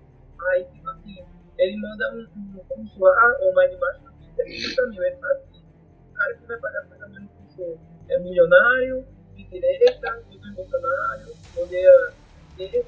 aí 0.50 0.64
tipo 0.66 0.90
assim, 0.90 1.26
ele 1.58 1.78
manda 1.78 2.14
um, 2.14 2.28
um 2.38 2.64
consular 2.68 3.38
ou 3.42 3.54
mais 3.54 3.72
de 3.72 3.78
baixo 3.78 4.00
de 4.38 4.62
50 4.62 4.88
mil. 4.88 5.04
Ele 5.04 5.16
fala 5.18 5.34
assim, 5.34 5.64
o 6.12 6.14
cara 6.14 6.34
que 6.36 6.46
vai 6.48 6.58
pagar 6.58 6.86
pagamento 6.88 7.30
com 7.30 7.48
você 7.48 7.78
é 8.10 8.20
milionário, 8.20 9.06
de 9.36 9.44
direita, 9.46 10.24
super 10.32 10.54
Bolsonaro, 10.54 11.34
odeia 11.58 12.14
ele, 12.58 12.86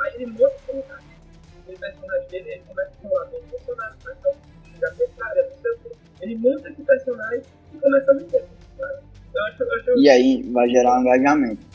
aí 0.00 0.14
ele 0.14 0.26
monta 0.26 0.54
como 0.66 0.82
tá 0.82 0.98
o 1.66 1.78
personagem 1.78 2.28
dele, 2.28 2.50
ele 2.50 2.62
começa 2.66 2.90
a 2.90 3.08
falar 3.08 3.24
bem 3.26 3.40
Bolsonaro, 3.50 3.94
mas 4.04 4.16
não, 4.24 4.32
já 4.80 4.90
tem 4.92 5.08
cara, 5.18 5.48
não 5.50 5.58
sei 5.58 5.70
o 5.70 5.78
quê. 5.78 5.92
Ele 6.20 6.36
monta 6.36 6.68
esse 6.68 6.82
personagem 6.82 7.42
e 7.74 7.78
começa 7.78 8.10
a 8.10 8.14
vender. 8.14 8.44
sabe? 8.78 8.98
Eu 9.34 9.42
acho, 9.44 9.62
eu 9.62 9.72
acho 9.74 9.98
e 9.98 10.08
aí 10.08 10.42
vai 10.50 10.68
gerar 10.68 10.98
um 10.98 11.00
engajamento. 11.02 11.66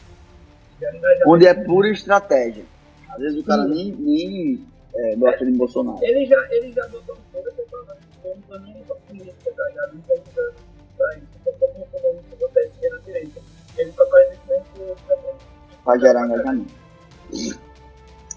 engajamento. 0.78 1.30
Onde 1.30 1.48
é 1.48 1.54
pura 1.54 1.90
estratégia. 1.90 2.66
Às 3.10 3.20
vezes 3.20 3.40
o 3.40 3.44
cara 3.44 3.66
nem, 3.66 3.92
nem 3.92 4.68
é, 4.96 5.16
gosta 5.16 5.46
de 5.46 5.52
Bolsonaro. 5.52 6.00
Ele 6.02 6.26
já, 6.26 6.48
ele 6.52 6.72
já 6.74 6.88
botou 6.88 7.16
um 7.16 7.32
pouco 7.32 7.50
de 7.52 7.70
falando, 7.70 7.98
eu 8.24 8.36
não 8.36 8.42
tô 8.44 8.58
nem 8.60 8.74
política, 9.08 9.52
tá 9.56 9.64
ligado? 9.70 9.94
Não 9.94 10.02
tô 10.02 10.14
usando 10.14 10.54
pra 10.98 11.16
isso, 11.18 11.28
pensando 11.46 12.24
se 12.30 12.36
você 12.36 12.60
é 12.60 12.66
esquerda 12.68 13.00
direita. 13.06 13.42
Ele 13.78 13.92
só 13.92 14.10
faz 14.10 14.32
isso 14.34 14.42
mesmo 14.48 15.38
Vai 15.86 16.00
gerar 16.00 16.26
engajamento. 16.26 16.74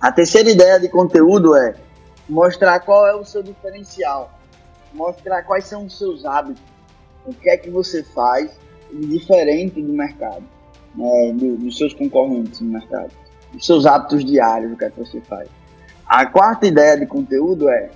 A 0.01 0.13
terceira 0.13 0.51
ideia 0.51 0.79
de 0.81 0.89
conteúdo 0.89 1.57
é 1.57 1.75
mostrar 2.29 2.81
qual 2.81 3.07
é 3.07 3.15
o 3.15 3.25
seu 3.25 3.43
diferencial. 3.43 4.31
Mostrar 4.93 5.43
quais 5.45 5.65
são 5.67 5.87
os 5.87 5.97
seus 5.97 6.25
hábitos. 6.25 6.63
O 7.27 7.35
que 7.35 7.49
é 7.51 7.57
que 7.57 7.71
você 7.71 8.03
faz 8.03 8.51
diferente 8.93 9.81
do 9.83 9.93
mercado. 9.93 10.43
Né, 10.95 11.33
do- 11.35 11.57
dos 11.57 11.77
seus 11.79 11.95
concorrentes 11.95 12.61
no 12.61 12.73
mercado. 12.73 13.11
Os 13.55 13.65
seus 13.65 13.87
hábitos 13.87 14.25
diários, 14.25 14.73
o 14.73 14.77
que 14.77 14.85
é 14.85 14.91
que 14.91 14.99
você 14.99 15.21
faz. 15.21 15.49
A 16.11 16.27
quarta 16.27 16.67
ideia 16.67 16.99
de 16.99 17.07
conteúdo 17.07 17.69
é 17.69 17.89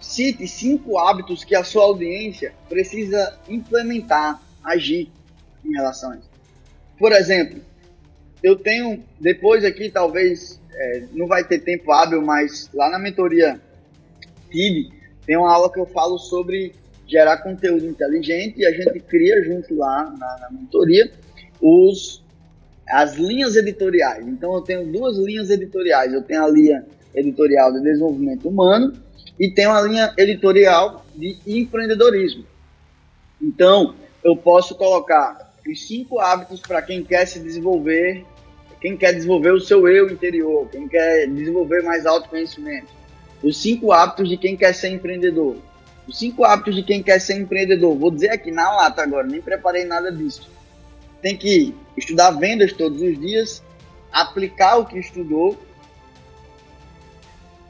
cite 0.00 0.48
cinco 0.48 0.96
hábitos 0.96 1.44
que 1.44 1.54
a 1.54 1.62
sua 1.62 1.84
audiência 1.84 2.54
precisa 2.70 3.38
implementar, 3.46 4.40
agir 4.64 5.12
em 5.62 5.72
relação 5.72 6.12
a 6.12 6.16
isso. 6.16 6.30
Por 6.98 7.12
exemplo, 7.12 7.60
eu 8.42 8.56
tenho, 8.56 9.04
depois 9.20 9.62
aqui 9.62 9.90
talvez 9.90 10.58
é, 10.72 11.04
não 11.12 11.26
vai 11.26 11.44
ter 11.44 11.58
tempo 11.58 11.92
hábil, 11.92 12.22
mas 12.22 12.70
lá 12.72 12.88
na 12.88 12.98
mentoria 12.98 13.60
TIB 14.50 14.94
tem 15.26 15.36
uma 15.36 15.52
aula 15.52 15.70
que 15.70 15.78
eu 15.78 15.84
falo 15.84 16.16
sobre 16.18 16.74
gerar 17.06 17.42
conteúdo 17.42 17.84
inteligente 17.84 18.60
e 18.60 18.66
a 18.66 18.72
gente 18.72 18.98
cria 19.00 19.44
junto 19.44 19.76
lá 19.76 20.04
na, 20.18 20.38
na 20.38 20.50
mentoria 20.50 21.12
os 21.60 22.24
as 22.88 23.16
linhas 23.16 23.54
editoriais. 23.54 24.26
Então 24.26 24.54
eu 24.54 24.62
tenho 24.62 24.90
duas 24.90 25.18
linhas 25.18 25.50
editoriais. 25.50 26.10
Eu 26.10 26.22
tenho 26.22 26.42
a 26.42 26.48
linha 26.48 26.86
editorial 27.14 27.72
de 27.72 27.80
desenvolvimento 27.80 28.48
humano 28.48 28.92
e 29.38 29.50
tenho 29.50 29.70
a 29.70 29.80
linha 29.82 30.14
editorial 30.16 31.04
de 31.14 31.36
empreendedorismo. 31.46 32.44
Então 33.40 33.94
eu 34.22 34.36
posso 34.36 34.74
colocar 34.74 35.52
os 35.66 35.86
cinco 35.86 36.20
hábitos 36.20 36.60
para 36.60 36.82
quem 36.82 37.02
quer 37.02 37.26
se 37.26 37.40
desenvolver, 37.40 38.24
quem 38.80 38.96
quer 38.96 39.12
desenvolver 39.12 39.52
o 39.52 39.60
seu 39.60 39.88
eu 39.88 40.10
interior, 40.10 40.68
quem 40.68 40.86
quer 40.86 41.26
desenvolver 41.26 41.82
mais 41.82 42.04
autoconhecimento. 42.04 42.88
Os 43.42 43.60
cinco 43.60 43.92
hábitos 43.92 44.28
de 44.28 44.36
quem 44.36 44.56
quer 44.56 44.74
ser 44.74 44.88
empreendedor. 44.88 45.56
Os 46.06 46.18
cinco 46.18 46.44
hábitos 46.44 46.74
de 46.74 46.82
quem 46.82 47.02
quer 47.02 47.18
ser 47.18 47.38
empreendedor. 47.38 47.96
Vou 47.96 48.10
dizer 48.10 48.30
aqui 48.30 48.50
na 48.50 48.70
lata 48.70 49.02
agora, 49.02 49.26
nem 49.26 49.40
preparei 49.40 49.84
nada 49.84 50.12
disso. 50.12 50.50
Tem 51.22 51.36
que 51.36 51.74
estudar 51.96 52.32
vendas 52.32 52.72
todos 52.72 53.00
os 53.00 53.18
dias, 53.18 53.62
aplicar 54.12 54.76
o 54.76 54.86
que 54.86 54.98
estudou. 54.98 55.58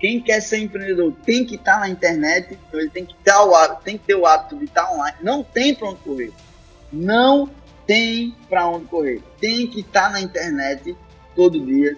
Quem 0.05 0.21
quer 0.21 0.41
ser 0.41 0.59
empreendedor 0.59 1.15
tem 1.25 1.47
que 1.47 1.55
estar 1.55 1.81
na 1.81 1.89
internet, 1.89 2.59
então 2.69 2.79
ele 2.79 2.91
tem 2.91 3.07
que, 3.07 3.15
ter 3.25 3.33
o 3.33 3.55
hábito, 3.55 3.83
tem 3.85 3.97
que 3.97 4.05
ter 4.05 4.15
o 4.15 4.27
hábito 4.27 4.55
de 4.55 4.67
estar 4.67 4.93
online. 4.93 5.17
Não 5.23 5.43
tem 5.43 5.75
para 5.75 5.89
onde 5.89 6.01
correr. 6.01 6.31
Não 6.93 7.49
tem 7.87 8.37
para 8.47 8.69
onde 8.69 8.85
correr. 8.85 9.23
Tem 9.41 9.67
que 9.67 9.81
estar 9.81 10.13
na 10.13 10.21
internet 10.21 10.95
todo 11.35 11.59
dia. 11.59 11.97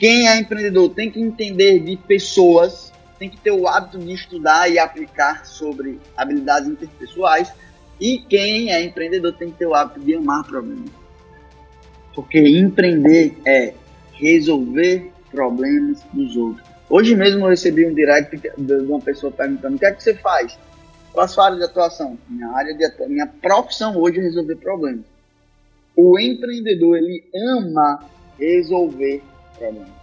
Quem 0.00 0.26
é 0.26 0.36
empreendedor 0.36 0.90
tem 0.90 1.12
que 1.12 1.20
entender 1.20 1.78
de 1.78 1.96
pessoas, 1.96 2.92
tem 3.20 3.30
que 3.30 3.36
ter 3.36 3.52
o 3.52 3.68
hábito 3.68 4.00
de 4.00 4.12
estudar 4.12 4.68
e 4.68 4.76
aplicar 4.76 5.46
sobre 5.46 6.00
habilidades 6.16 6.68
interpessoais. 6.68 7.52
E 8.00 8.18
quem 8.18 8.72
é 8.72 8.82
empreendedor 8.82 9.32
tem 9.34 9.52
que 9.52 9.58
ter 9.58 9.66
o 9.66 9.76
hábito 9.76 10.00
de 10.00 10.12
amar 10.12 10.42
problemas. 10.42 10.90
Porque 12.16 12.40
empreender 12.40 13.38
é 13.46 13.74
resolver 14.14 15.12
problemas 15.30 16.02
dos 16.12 16.34
outros. 16.34 16.67
Hoje 16.90 17.14
mesmo 17.14 17.44
eu 17.44 17.50
recebi 17.50 17.86
um 17.86 17.92
direct 17.92 18.40
de 18.56 18.74
uma 18.74 19.00
pessoa 19.00 19.30
perguntando 19.30 19.76
o 19.76 19.78
que 19.78 19.84
é 19.84 19.92
que 19.92 20.02
você 20.02 20.14
faz? 20.14 20.58
Qual 21.12 21.24
a 21.24 21.28
sua 21.28 21.46
área 21.46 21.58
de 21.58 21.64
atuação? 21.64 22.18
Minha 22.26 22.48
área 22.48 22.74
de 22.74 22.82
atuação, 22.82 23.12
minha 23.12 23.26
profissão 23.26 23.96
hoje 23.98 24.18
é 24.18 24.22
resolver 24.22 24.56
problemas. 24.56 25.04
O 25.94 26.18
empreendedor 26.18 26.96
ele 26.96 27.24
ama 27.34 28.04
resolver 28.38 29.22
problemas. 29.58 29.98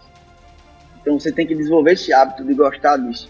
Então 1.02 1.19
você 1.19 1.32
tem 1.32 1.48
que 1.48 1.56
desenvolver 1.56 1.93
esse 1.93 2.13
hábito 2.13 2.43
de 2.43 2.54
gostar 2.54 2.98
disso. 2.98 3.30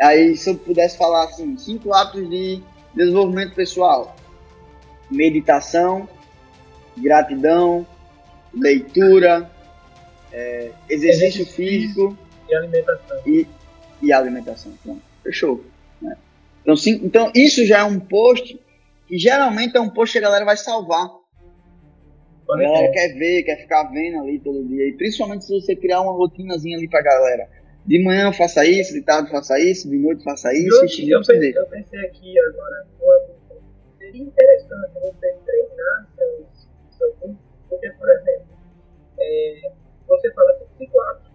Aí, 0.00 0.36
se 0.36 0.50
eu 0.50 0.56
pudesse 0.56 0.96
falar 0.96 1.24
assim, 1.24 1.56
cinco 1.56 1.92
hábitos 1.92 2.28
de 2.28 2.62
desenvolvimento 2.94 3.54
pessoal: 3.54 4.14
meditação, 5.10 6.08
gratidão, 6.96 7.84
leitura, 8.52 9.50
é, 10.32 10.70
exercício, 10.88 11.42
exercício 11.42 11.46
físico 11.54 12.23
e 12.48 12.54
alimentação. 12.54 13.20
E, 13.26 13.46
e 14.02 14.12
alimentação. 14.12 14.72
Pronto, 14.82 15.02
fechou. 15.22 15.64
Né? 16.00 16.16
Então, 16.62 16.76
sim, 16.76 17.00
então, 17.02 17.30
isso 17.34 17.64
já 17.66 17.80
é 17.80 17.84
um 17.84 18.00
post 18.00 18.58
que 19.06 19.18
geralmente 19.18 19.76
é 19.76 19.80
um 19.80 19.90
post 19.90 20.12
que 20.12 20.18
a 20.18 20.22
galera 20.28 20.44
vai 20.44 20.56
salvar. 20.56 21.08
A 22.50 22.56
galera 22.58 22.92
quer 22.92 23.14
ver, 23.14 23.42
quer 23.42 23.56
ficar 23.56 23.84
vendo 23.84 24.18
ali 24.20 24.38
todo 24.38 24.66
dia. 24.66 24.88
E 24.88 24.92
principalmente 24.92 25.44
se 25.44 25.52
você 25.52 25.74
criar 25.74 26.00
uma 26.02 26.12
rotinazinha 26.12 26.76
ali 26.76 26.88
pra 26.88 27.02
galera. 27.02 27.48
De 27.86 28.02
manhã 28.02 28.32
faça 28.32 28.64
isso, 28.64 28.94
de 28.94 29.02
tarde 29.02 29.30
faça 29.30 29.58
isso, 29.60 29.88
de 29.90 29.98
noite 29.98 30.24
faça 30.24 30.52
isso. 30.54 31.02
Eu, 31.02 31.18
eu, 31.18 31.20
pensei, 31.20 31.52
eu 31.54 31.66
pensei 31.66 32.00
aqui 32.00 32.34
agora, 32.40 32.86
seria 33.98 34.22
interessante 34.22 34.92
você 35.02 35.34
treinar 35.44 36.08
seus, 36.16 36.68
seu 36.96 37.12
corpo, 37.20 37.38
porque, 37.68 37.90
por 37.90 38.08
exemplo, 38.08 38.46
é, 39.18 39.72
você 40.06 40.30
fala 40.32 40.50
assim, 40.50 40.64
cinco 40.78 41.00
hábitos 41.00 41.34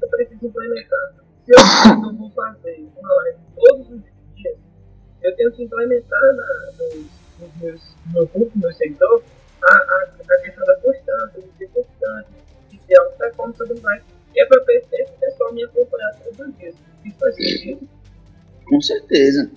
eu 0.00 0.08
preciso 0.08 0.46
implementar. 0.46 1.14
Se 1.44 1.52
eu 1.52 1.96
não 2.00 2.16
vou 2.16 2.30
fazer 2.30 2.86
uma 2.96 3.14
live 3.14 3.38
todos 3.56 3.90
os 3.90 4.00
dias, 4.36 4.56
eu 5.22 5.36
tenho 5.36 5.52
que 5.52 5.64
implementar 5.64 6.22
na, 6.36 6.72
nos, 6.78 7.56
meus, 7.60 7.82
no 8.06 8.12
meu 8.12 8.26
grupo, 8.26 8.50
no 8.54 8.60
meu 8.62 8.72
seguidor, 8.72 9.22
a, 9.62 9.74
a, 9.74 10.08
a 10.20 10.40
questão 10.42 10.66
da 10.66 10.76
constância, 10.76 11.42
de 11.42 11.58
ser 11.58 11.68
constante, 11.68 12.28
de 12.70 12.78
ter 12.78 13.00
performance 13.18 13.62
e 13.62 13.66
tudo 13.66 13.82
mais, 13.82 14.02
que 14.32 14.40
é 14.40 14.46
para 14.46 14.62
esse 14.68 15.12
pessoal 15.18 15.52
me 15.52 15.64
acompanhar 15.64 16.14
todos 16.22 16.40
os 16.40 16.58
dias. 16.58 16.74
Isso 17.04 17.16
faz 17.18 17.34
sentido? 17.34 17.88
Com 18.66 18.80
certeza. 18.80 19.50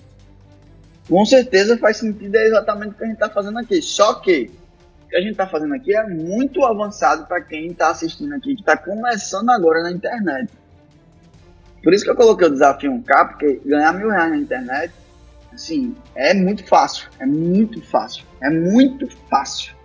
Com 1.07 1.25
certeza 1.25 1.77
faz 1.77 1.97
sentido, 1.97 2.35
é 2.35 2.47
exatamente 2.47 2.91
o 2.91 2.97
que 2.97 3.03
a 3.03 3.07
gente 3.07 3.15
está 3.15 3.29
fazendo 3.29 3.59
aqui. 3.59 3.81
Só 3.81 4.15
que 4.15 4.49
o 4.49 4.62
que 5.13 5.17
a 5.17 5.21
gente 5.21 5.33
está 5.33 5.45
fazendo 5.45 5.75
aqui 5.75 5.95
é 5.95 6.03
muito 6.07 6.65
avançado 6.65 7.27
para 7.27 7.39
quem 7.39 7.67
está 7.67 7.91
assistindo 7.91 8.33
aqui, 8.33 8.55
que 8.55 8.61
está 8.61 8.75
começando 8.75 9.47
agora 9.51 9.83
na 9.83 9.91
internet. 9.91 10.51
Por 11.83 11.93
isso 11.93 12.03
que 12.03 12.09
eu 12.09 12.15
coloquei 12.15 12.47
o 12.47 12.49
desafio 12.49 12.91
1K, 12.91 13.27
porque 13.27 13.61
ganhar 13.63 13.93
mil 13.93 14.09
reais 14.09 14.31
na 14.31 14.37
internet, 14.37 14.91
assim, 15.53 15.95
é 16.15 16.33
muito 16.33 16.65
fácil. 16.65 17.11
É 17.19 17.27
muito 17.27 17.79
fácil. 17.79 18.25
É 18.41 18.49
muito 18.49 19.07
fácil 19.29 19.75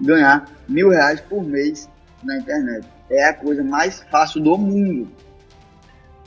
ganhar 0.00 0.48
mil 0.68 0.90
reais 0.90 1.20
por 1.20 1.42
mês 1.42 1.90
na 2.22 2.36
internet. 2.36 2.86
É 3.10 3.24
a 3.24 3.34
coisa 3.34 3.64
mais 3.64 4.00
fácil 4.12 4.40
do 4.40 4.56
mundo. 4.56 5.10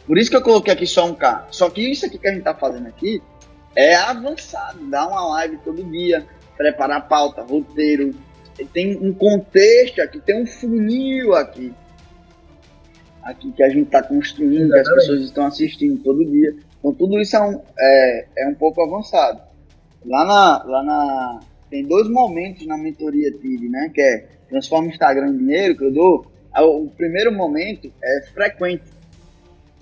Por 0.06 0.18
isso 0.18 0.30
que 0.30 0.36
eu 0.36 0.42
coloquei 0.42 0.74
aqui 0.74 0.86
só 0.86 1.06
um 1.06 1.16
K. 1.16 1.48
Só 1.52 1.70
que 1.70 1.90
isso 1.90 2.06
aqui 2.06 2.18
que 2.18 2.28
a 2.28 2.32
gente 2.32 2.40
está 2.40 2.54
fazendo 2.54 2.88
aqui 2.88 3.24
é 3.74 3.96
avançado. 3.96 4.86
Dá 4.90 5.08
uma 5.08 5.26
live 5.36 5.58
todo 5.60 5.82
dia, 5.86 6.28
preparar 6.58 7.08
pauta, 7.08 7.42
roteiro. 7.42 8.25
Tem 8.72 8.98
um 8.98 9.14
contexto 9.14 10.02
aqui, 10.02 10.20
tem 10.20 10.42
um 10.42 10.46
funil 10.46 11.34
aqui. 11.34 11.74
Aqui 13.22 13.52
que 13.52 13.64
a 13.64 13.70
gente 13.70 13.88
está 13.88 14.04
construindo, 14.04 14.72
que 14.72 14.80
as 14.80 14.90
pessoas 14.90 15.22
estão 15.22 15.46
assistindo 15.46 16.02
todo 16.04 16.24
dia. 16.24 16.56
Então 16.80 16.94
tudo 16.94 17.20
isso 17.20 17.36
é 17.36 17.42
um, 17.42 17.62
é, 17.78 18.28
é 18.38 18.48
um 18.48 18.54
pouco 18.54 18.82
avançado. 18.82 19.42
Lá 20.06 20.26
na, 20.26 20.64
lá 20.64 20.84
na. 20.84 21.40
Tem 21.70 21.84
dois 21.84 22.08
momentos 22.08 22.66
na 22.68 22.78
mentoria 22.78 23.32
TID, 23.32 23.68
né? 23.68 23.92
Que 23.94 24.02
é 24.02 24.28
transforma 24.50 24.88
o 24.88 24.92
Instagram 24.92 25.30
em 25.30 25.38
dinheiro, 25.38 25.76
que 25.76 25.84
eu 25.84 25.92
dou. 25.92 26.32
O 26.58 26.90
primeiro 26.90 27.34
momento 27.34 27.92
é 28.02 28.22
frequente. 28.34 28.84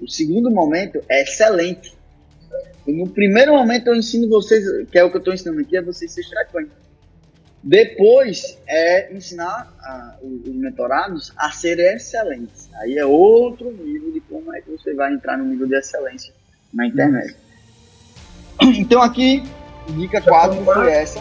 O 0.01 0.09
segundo 0.09 0.49
momento 0.49 0.99
é 1.09 1.21
excelente. 1.21 1.95
No 2.87 3.07
primeiro 3.09 3.53
momento 3.53 3.87
eu 3.87 3.95
ensino 3.95 4.27
vocês, 4.27 4.65
que 4.89 4.97
é 4.97 5.03
o 5.03 5.09
que 5.09 5.17
eu 5.17 5.19
estou 5.19 5.33
ensinando 5.33 5.61
aqui, 5.61 5.77
é 5.77 5.81
vocês 5.81 6.11
ser 6.11 6.23
frequentes. 6.23 6.82
Depois 7.63 8.57
é 8.67 9.13
ensinar 9.13 9.73
a, 9.79 10.17
os 10.21 10.53
mentorados 10.53 11.31
a 11.37 11.49
serem 11.49 11.95
excelentes. 11.95 12.69
Aí 12.75 12.97
é 12.97 13.05
outro 13.05 13.71
nível 13.71 14.11
de 14.11 14.19
como 14.19 14.53
é 14.53 14.59
que 14.59 14.69
você 14.69 14.93
vai 14.93 15.13
entrar 15.13 15.37
no 15.37 15.45
nível 15.45 15.65
de 15.65 15.75
excelência 15.75 16.33
na 16.73 16.85
internet. 16.85 17.37
Então 18.61 19.01
aqui, 19.01 19.43
dica 19.89 20.21
4 20.21 20.63
foi 20.63 20.91
essa. 20.91 21.19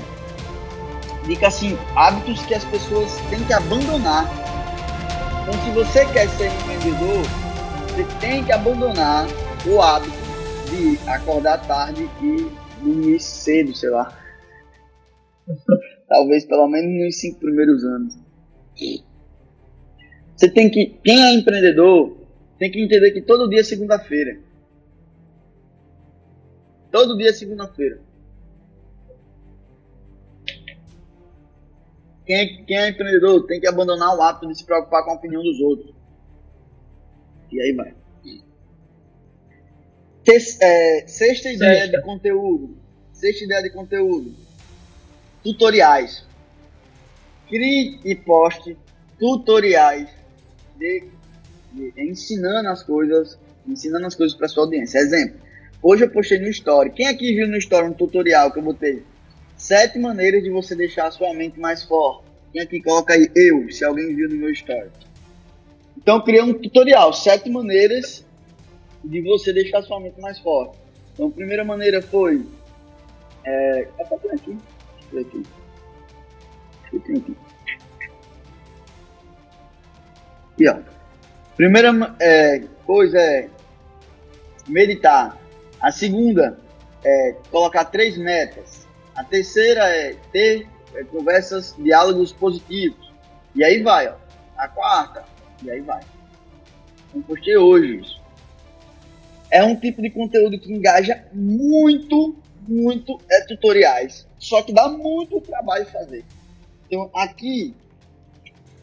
Dica 1.26 1.50
5, 1.50 1.78
hábitos 1.96 2.44
que 2.44 2.54
as 2.54 2.64
pessoas 2.64 3.14
têm 3.30 3.44
que 3.44 3.52
abandonar. 3.52 4.26
Então 5.42 5.54
se 5.64 5.70
você 5.70 6.04
quer 6.12 6.28
ser 6.28 6.48
empreendedor, 6.52 7.22
você 7.88 8.04
tem 8.20 8.44
que 8.44 8.52
abandonar 8.52 9.26
o 9.64 9.80
hábito 9.80 10.12
de 10.70 10.98
acordar 11.08 11.64
tarde 11.66 12.08
e 12.20 12.50
dormir 12.82 13.20
cedo, 13.20 13.74
sei 13.74 13.90
lá. 13.90 14.12
Talvez 16.12 16.44
pelo 16.44 16.68
menos 16.68 17.06
nos 17.06 17.18
cinco 17.18 17.40
primeiros 17.40 17.82
anos. 17.84 18.18
Você 20.36 20.50
tem 20.50 20.70
que. 20.70 20.98
Quem 21.02 21.22
é 21.22 21.32
empreendedor 21.32 22.18
tem 22.58 22.70
que 22.70 22.82
entender 22.82 23.12
que 23.12 23.22
todo 23.22 23.48
dia 23.48 23.60
é 23.60 23.64
segunda-feira. 23.64 24.38
Todo 26.90 27.16
dia 27.16 27.30
é 27.30 27.32
segunda-feira. 27.32 27.98
Quem 32.26 32.36
é, 32.36 32.46
quem 32.62 32.76
é 32.76 32.90
empreendedor 32.90 33.46
tem 33.46 33.58
que 33.58 33.66
abandonar 33.66 34.14
o 34.14 34.20
hábito 34.20 34.48
de 34.48 34.58
se 34.58 34.66
preocupar 34.66 35.02
com 35.06 35.12
a 35.12 35.14
opinião 35.14 35.42
dos 35.42 35.60
outros. 35.60 35.94
E 37.50 37.58
aí 37.58 37.72
vai. 37.72 37.94
É, 40.60 41.06
sexta 41.06 41.50
ideia 41.50 41.84
sexta. 41.84 41.96
de 41.96 42.04
conteúdo. 42.04 42.76
Sexta 43.14 43.44
ideia 43.46 43.62
de 43.62 43.70
conteúdo. 43.70 44.41
Tutoriais. 45.42 46.24
Crie 47.48 48.00
e 48.04 48.14
poste 48.14 48.76
tutoriais 49.18 50.08
de, 50.76 51.04
de 51.72 51.92
ensinando 51.98 52.68
as 52.68 52.82
coisas, 52.82 53.38
ensinando 53.66 54.06
as 54.06 54.14
coisas 54.14 54.36
para 54.36 54.48
sua 54.48 54.64
audiência. 54.64 54.98
Exemplo. 54.98 55.40
Hoje 55.82 56.04
eu 56.04 56.10
postei 56.10 56.38
no 56.38 56.48
Story. 56.48 56.90
Quem 56.90 57.06
aqui 57.06 57.34
viu 57.34 57.48
no 57.48 57.56
Story 57.56 57.88
um 57.88 57.92
tutorial 57.92 58.52
que 58.52 58.58
eu 58.58 58.62
botei? 58.62 59.02
Sete 59.56 59.98
maneiras 59.98 60.42
de 60.42 60.50
você 60.50 60.74
deixar 60.74 61.08
a 61.08 61.10
sua 61.10 61.34
mente 61.34 61.58
mais 61.58 61.82
forte. 61.82 62.24
Quem 62.52 62.62
aqui 62.62 62.82
coloca 62.82 63.14
aí 63.14 63.30
eu, 63.34 63.70
se 63.70 63.84
alguém 63.84 64.14
viu 64.14 64.28
no 64.28 64.36
meu 64.36 64.50
Story. 64.50 64.90
Então 65.96 66.16
eu 66.16 66.22
criei 66.22 66.42
um 66.42 66.54
tutorial, 66.54 67.12
sete 67.12 67.50
maneiras 67.50 68.24
de 69.04 69.20
você 69.20 69.52
deixar 69.52 69.82
sua 69.82 70.00
mente 70.00 70.20
mais 70.20 70.38
forte. 70.38 70.76
Então, 71.12 71.28
a 71.28 71.30
primeira 71.30 71.64
maneira 71.64 72.00
foi. 72.00 72.44
É, 73.44 73.88
pra 73.96 74.34
aqui. 74.34 74.56
Ver 75.12 75.20
aqui. 75.20 75.42
Aqui. 76.86 77.36
Aqui, 80.52 80.68
ó. 80.68 80.78
Primeira 81.56 81.90
é, 82.20 82.60
coisa 82.86 83.18
é 83.18 83.48
meditar. 84.66 85.38
A 85.80 85.90
segunda 85.90 86.58
é 87.04 87.36
colocar 87.50 87.84
três 87.86 88.16
metas. 88.16 88.86
A 89.14 89.22
terceira 89.22 89.84
é 89.88 90.14
ter 90.32 90.66
é, 90.94 91.04
conversas, 91.04 91.74
diálogos 91.78 92.32
positivos. 92.32 93.12
E 93.54 93.62
aí 93.62 93.82
vai, 93.82 94.08
ó. 94.08 94.14
A 94.56 94.68
quarta, 94.68 95.24
e 95.62 95.70
aí 95.70 95.80
vai. 95.80 96.02
Postei 97.26 97.56
hoje 97.56 98.00
isso 98.00 98.22
é 99.52 99.62
um 99.62 99.76
tipo 99.76 100.00
de 100.00 100.08
conteúdo 100.08 100.58
que 100.58 100.72
engaja 100.72 101.22
muito, 101.32 102.34
muito 102.68 103.20
é 103.30 103.40
tutoriais. 103.42 104.26
Só 104.38 104.62
que 104.62 104.72
dá 104.72 104.88
muito 104.88 105.40
trabalho 105.40 105.86
fazer. 105.86 106.24
Então 106.86 107.10
aqui, 107.14 107.74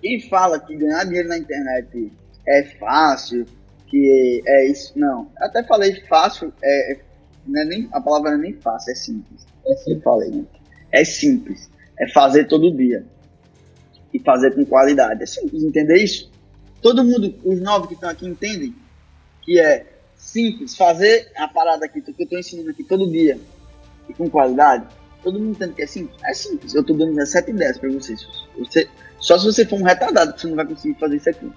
quem 0.01 0.19
fala 0.21 0.59
que 0.59 0.75
ganhar 0.75 1.03
dinheiro 1.03 1.29
na 1.29 1.37
internet 1.37 2.11
é 2.47 2.63
fácil, 2.63 3.45
que 3.87 4.41
é 4.45 4.67
isso, 4.67 4.97
não. 4.97 5.31
Eu 5.39 5.45
até 5.45 5.63
falei 5.63 5.95
fácil, 6.07 6.53
é, 6.61 6.93
é, 6.93 6.99
não 7.45 7.61
é 7.61 7.65
nem, 7.65 7.89
a 7.91 8.01
palavra 8.01 8.31
não 8.31 8.39
é 8.39 8.41
nem 8.41 8.53
fácil, 8.53 8.91
é 8.91 8.95
simples. 8.95 9.45
É 9.65 9.73
simples. 9.73 9.97
Eu 9.97 10.01
falei, 10.01 10.29
né? 10.29 10.45
É 10.91 11.03
simples. 11.03 11.69
É 11.99 12.07
fazer 12.09 12.45
todo 12.45 12.75
dia. 12.75 13.05
E 14.13 14.19
fazer 14.19 14.55
com 14.55 14.65
qualidade. 14.65 15.21
É 15.21 15.25
simples 15.25 15.63
entender 15.63 15.97
isso. 15.97 16.31
Todo 16.81 17.03
mundo, 17.03 17.35
os 17.43 17.59
nove 17.61 17.89
que 17.89 17.93
estão 17.93 18.09
aqui 18.09 18.25
entendem 18.25 18.73
que 19.43 19.59
é 19.59 19.85
simples, 20.15 20.75
fazer 20.75 21.31
a 21.35 21.47
parada 21.47 21.85
aqui 21.85 22.01
que 22.01 22.11
eu 22.11 22.23
estou 22.23 22.39
ensinando 22.39 22.69
aqui 22.69 22.83
todo 22.83 23.09
dia 23.09 23.39
e 24.09 24.13
com 24.13 24.29
qualidade, 24.29 24.85
todo 25.23 25.39
mundo 25.39 25.51
entende 25.51 25.73
que 25.73 25.83
é 25.83 25.87
simples? 25.87 26.17
É 26.23 26.33
simples. 26.33 26.73
Eu 26.73 26.81
estou 26.81 26.97
dando 26.97 27.15
17 27.15 27.51
ideias 27.51 27.77
para 27.77 27.89
vocês. 27.89 28.27
Você, 28.57 28.87
só 29.19 29.37
se 29.37 29.45
você 29.45 29.65
for 29.65 29.79
um 29.79 29.83
retardado 29.83 30.33
que 30.33 30.41
você 30.41 30.47
não 30.47 30.55
vai 30.55 30.65
conseguir 30.65 30.99
fazer 30.99 31.15
isso 31.17 31.29
aqui. 31.29 31.51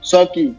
Só 0.00 0.26
que 0.26 0.54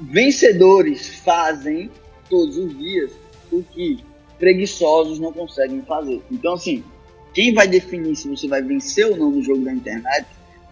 vencedores 0.00 1.20
fazem 1.20 1.90
todos 2.28 2.56
os 2.56 2.76
dias 2.78 3.12
o 3.50 3.62
que 3.62 4.04
preguiçosos 4.38 5.18
não 5.18 5.32
conseguem 5.32 5.82
fazer. 5.82 6.22
Então, 6.30 6.54
assim, 6.54 6.84
quem 7.32 7.54
vai 7.54 7.68
definir 7.68 8.16
se 8.16 8.28
você 8.28 8.48
vai 8.48 8.62
vencer 8.62 9.06
ou 9.06 9.16
não 9.16 9.30
no 9.30 9.42
jogo 9.42 9.64
da 9.64 9.72
internet 9.72 10.26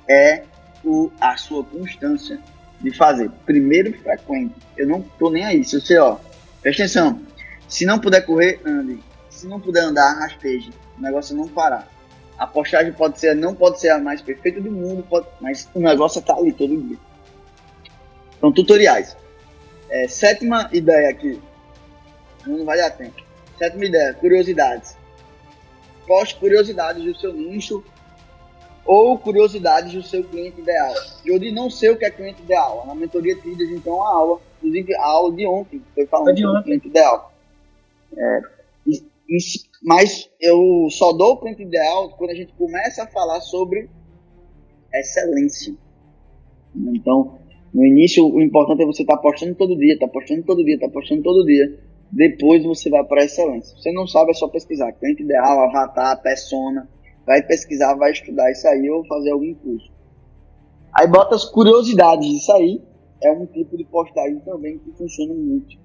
é 0.08 0.44
o, 0.84 1.10
a 1.20 1.36
sua 1.36 1.64
constância. 1.64 2.40
de 2.80 2.90
fazer. 2.96 3.30
Primeiro 3.44 3.92
frequente. 3.92 4.54
Eu 4.76 4.86
não 4.88 5.02
tô 5.02 5.30
nem 5.30 5.44
aí. 5.44 5.64
Se 5.64 5.78
você, 5.78 5.98
ó, 5.98 6.16
presta 6.62 6.84
atenção. 6.84 7.20
Se 7.68 7.84
não 7.84 7.98
puder 7.98 8.22
correr, 8.22 8.60
ande. 8.64 8.98
Se 9.40 9.46
não 9.46 9.58
puder 9.58 9.84
andar, 9.84 10.18
rasteje. 10.18 10.70
O 10.98 11.00
negócio 11.00 11.32
é 11.32 11.36
não 11.38 11.48
parar. 11.48 11.88
A 12.36 12.46
postagem 12.46 12.92
pode 12.92 13.18
ser, 13.18 13.34
não 13.34 13.54
pode 13.54 13.80
ser 13.80 13.88
a 13.88 13.98
mais 13.98 14.20
perfeita 14.20 14.60
do 14.60 14.70
mundo, 14.70 15.02
pode, 15.08 15.26
mas 15.40 15.66
o 15.74 15.80
negócio 15.80 16.18
é 16.18 16.22
tá 16.22 16.34
ali 16.34 16.52
todo 16.52 16.76
dia. 16.76 16.98
Então, 18.36 18.52
tutoriais. 18.52 19.16
É, 19.88 20.06
sétima 20.08 20.68
ideia 20.74 21.08
aqui. 21.08 21.40
Não 22.46 22.66
vai 22.66 22.76
dar 22.76 22.90
tempo. 22.90 23.22
Sétima 23.56 23.86
ideia, 23.86 24.12
curiosidades. 24.12 24.94
Poste 26.06 26.34
curiosidades 26.34 27.02
do 27.02 27.18
seu 27.18 27.32
nicho 27.32 27.82
ou 28.84 29.18
curiosidades 29.18 29.94
do 29.94 30.02
seu 30.02 30.22
cliente 30.22 30.60
ideal. 30.60 30.92
Eu 31.24 31.38
de 31.38 31.50
não 31.50 31.70
sei 31.70 31.88
o 31.88 31.96
que 31.96 32.04
é 32.04 32.10
cliente 32.10 32.42
ideal. 32.42 32.84
Na 32.86 32.94
mentoria 32.94 33.38
Trilhas, 33.40 33.70
então, 33.70 34.04
a 34.04 34.10
aula, 34.10 34.38
inclusive 34.58 34.94
a 34.96 35.06
aula 35.06 35.34
de 35.34 35.46
ontem, 35.46 35.82
foi 35.94 36.04
falando 36.04 36.34
de 36.34 36.42
sobre 36.42 36.62
cliente 36.62 36.88
ideal. 36.88 37.32
É, 38.14 38.59
mas 39.82 40.28
eu 40.40 40.88
só 40.90 41.12
dou 41.12 41.34
o 41.34 41.40
cliente 41.40 41.62
ideal 41.62 42.10
quando 42.16 42.30
a 42.30 42.34
gente 42.34 42.52
começa 42.54 43.04
a 43.04 43.06
falar 43.06 43.40
sobre 43.40 43.88
excelência. 44.92 45.74
Então, 46.74 47.38
no 47.72 47.84
início, 47.84 48.26
o 48.26 48.42
importante 48.42 48.82
é 48.82 48.86
você 48.86 49.02
estar 49.02 49.16
tá 49.16 49.22
postando 49.22 49.54
todo 49.54 49.76
dia, 49.76 49.94
estar 49.94 50.06
tá 50.06 50.12
postando 50.12 50.42
todo 50.42 50.64
dia, 50.64 50.74
estar 50.74 50.88
tá 50.88 50.92
postando 50.92 51.22
todo 51.22 51.46
dia. 51.46 51.78
Depois 52.10 52.64
você 52.64 52.90
vai 52.90 53.04
para 53.04 53.22
a 53.22 53.24
excelência. 53.24 53.76
Você 53.76 53.92
não 53.92 54.06
sabe, 54.06 54.32
é 54.32 54.34
só 54.34 54.48
pesquisar. 54.48 54.92
Cliente 54.92 55.22
ideal, 55.22 55.60
avatar, 55.60 56.20
persona 56.20 56.88
vai 57.30 57.42
pesquisar, 57.42 57.94
vai 57.94 58.10
estudar 58.10 58.50
isso 58.50 58.66
aí 58.66 58.90
ou 58.90 59.04
fazer 59.06 59.30
algum 59.30 59.54
curso. 59.54 59.88
Aí 60.92 61.06
bota 61.06 61.36
as 61.36 61.44
curiosidades 61.44 62.26
disso 62.28 62.52
aí, 62.52 62.82
é 63.22 63.30
um 63.30 63.46
tipo 63.46 63.76
de 63.76 63.84
postagem 63.84 64.40
também 64.40 64.78
que 64.78 64.90
funciona 64.92 65.32
muito. 65.32 65.76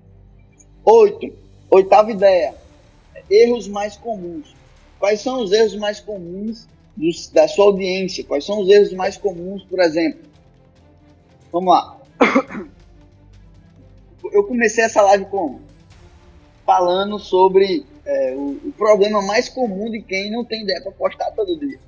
Oito, 0.83 1.37
oitava 1.69 2.11
ideia, 2.11 2.55
erros 3.30 3.68
mais 3.68 3.97
comuns. 3.97 4.55
Quais 4.99 5.22
são 5.22 5.41
os 5.43 5.51
erros 5.51 5.76
mais 5.76 5.99
comuns 5.99 6.68
dos, 6.95 7.30
da 7.30 7.47
sua 7.47 7.66
audiência? 7.66 8.24
Quais 8.24 8.45
são 8.45 8.59
os 8.59 8.70
erros 8.70 8.93
mais 8.93 9.18
comuns, 9.18 9.63
por 9.63 9.80
exemplo? 9.80 10.22
Vamos 11.51 11.74
lá. 11.74 11.97
Eu 14.32 14.43
comecei 14.43 14.84
essa 14.84 15.01
live 15.01 15.26
como? 15.26 15.61
Falando 16.66 17.20
sobre 17.20 17.86
é, 18.05 18.34
o, 18.36 18.59
o, 18.66 18.74
problema 18.76 19.22
mais 19.22 19.47
comum 19.47 19.89
de 19.89 20.01
quem 20.01 20.32
não 20.32 20.43
tem 20.43 20.63
ideia 20.63 20.82
para 20.82 20.91
postar 20.91 21.32
todo 21.32 21.59
dia. 21.59 21.80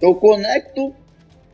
Eu 0.00 0.14
conecto 0.14 0.94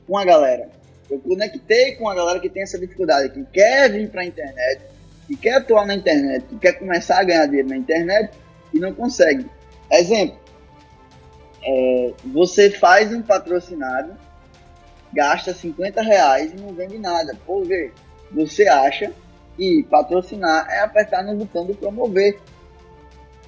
com 0.07 0.17
a 0.19 0.25
galera. 0.25 0.69
Eu 1.11 1.19
conectei 1.21 1.95
com 1.97 2.09
a 2.09 2.15
galera 2.15 2.41
que 2.41 2.49
tem 2.49 2.63
essa 2.63 2.79
dificuldade, 2.79 3.31
que 3.31 3.45
quer 3.53 3.91
vir 3.91 4.11
para 4.11 4.23
a 4.23 4.27
internet, 4.27 4.83
que 5.27 5.37
quer 5.37 5.55
atuar 5.55 5.87
na 5.87 5.95
internet, 5.95 6.45
que 6.47 6.59
quer 6.59 6.73
começar 6.75 7.21
a 7.21 7.25
ganhar 7.25 7.47
dinheiro 7.47 7.69
na 7.69 7.77
internet 7.77 8.31
e 8.77 8.81
não 8.81 8.93
consegue. 8.93 9.47
Exemplo, 9.91 10.39
é, 11.63 12.13
você 12.25 12.71
faz 12.71 13.13
um 13.13 13.23
patrocinado, 13.23 14.15
gasta 15.13 15.53
50 15.53 16.03
reais 16.03 16.53
e 16.53 16.57
não 16.57 16.73
vende 16.73 16.99
nada. 16.99 17.37
Por 17.47 17.65
ver, 17.65 17.93
você 18.31 18.69
acha 18.69 19.13
que 19.57 19.85
patrocinar 19.91 20.69
é 20.71 20.81
apertar 20.81 21.25
no 21.25 21.35
botão 21.35 21.67
do 21.67 21.75
promover. 21.75 22.39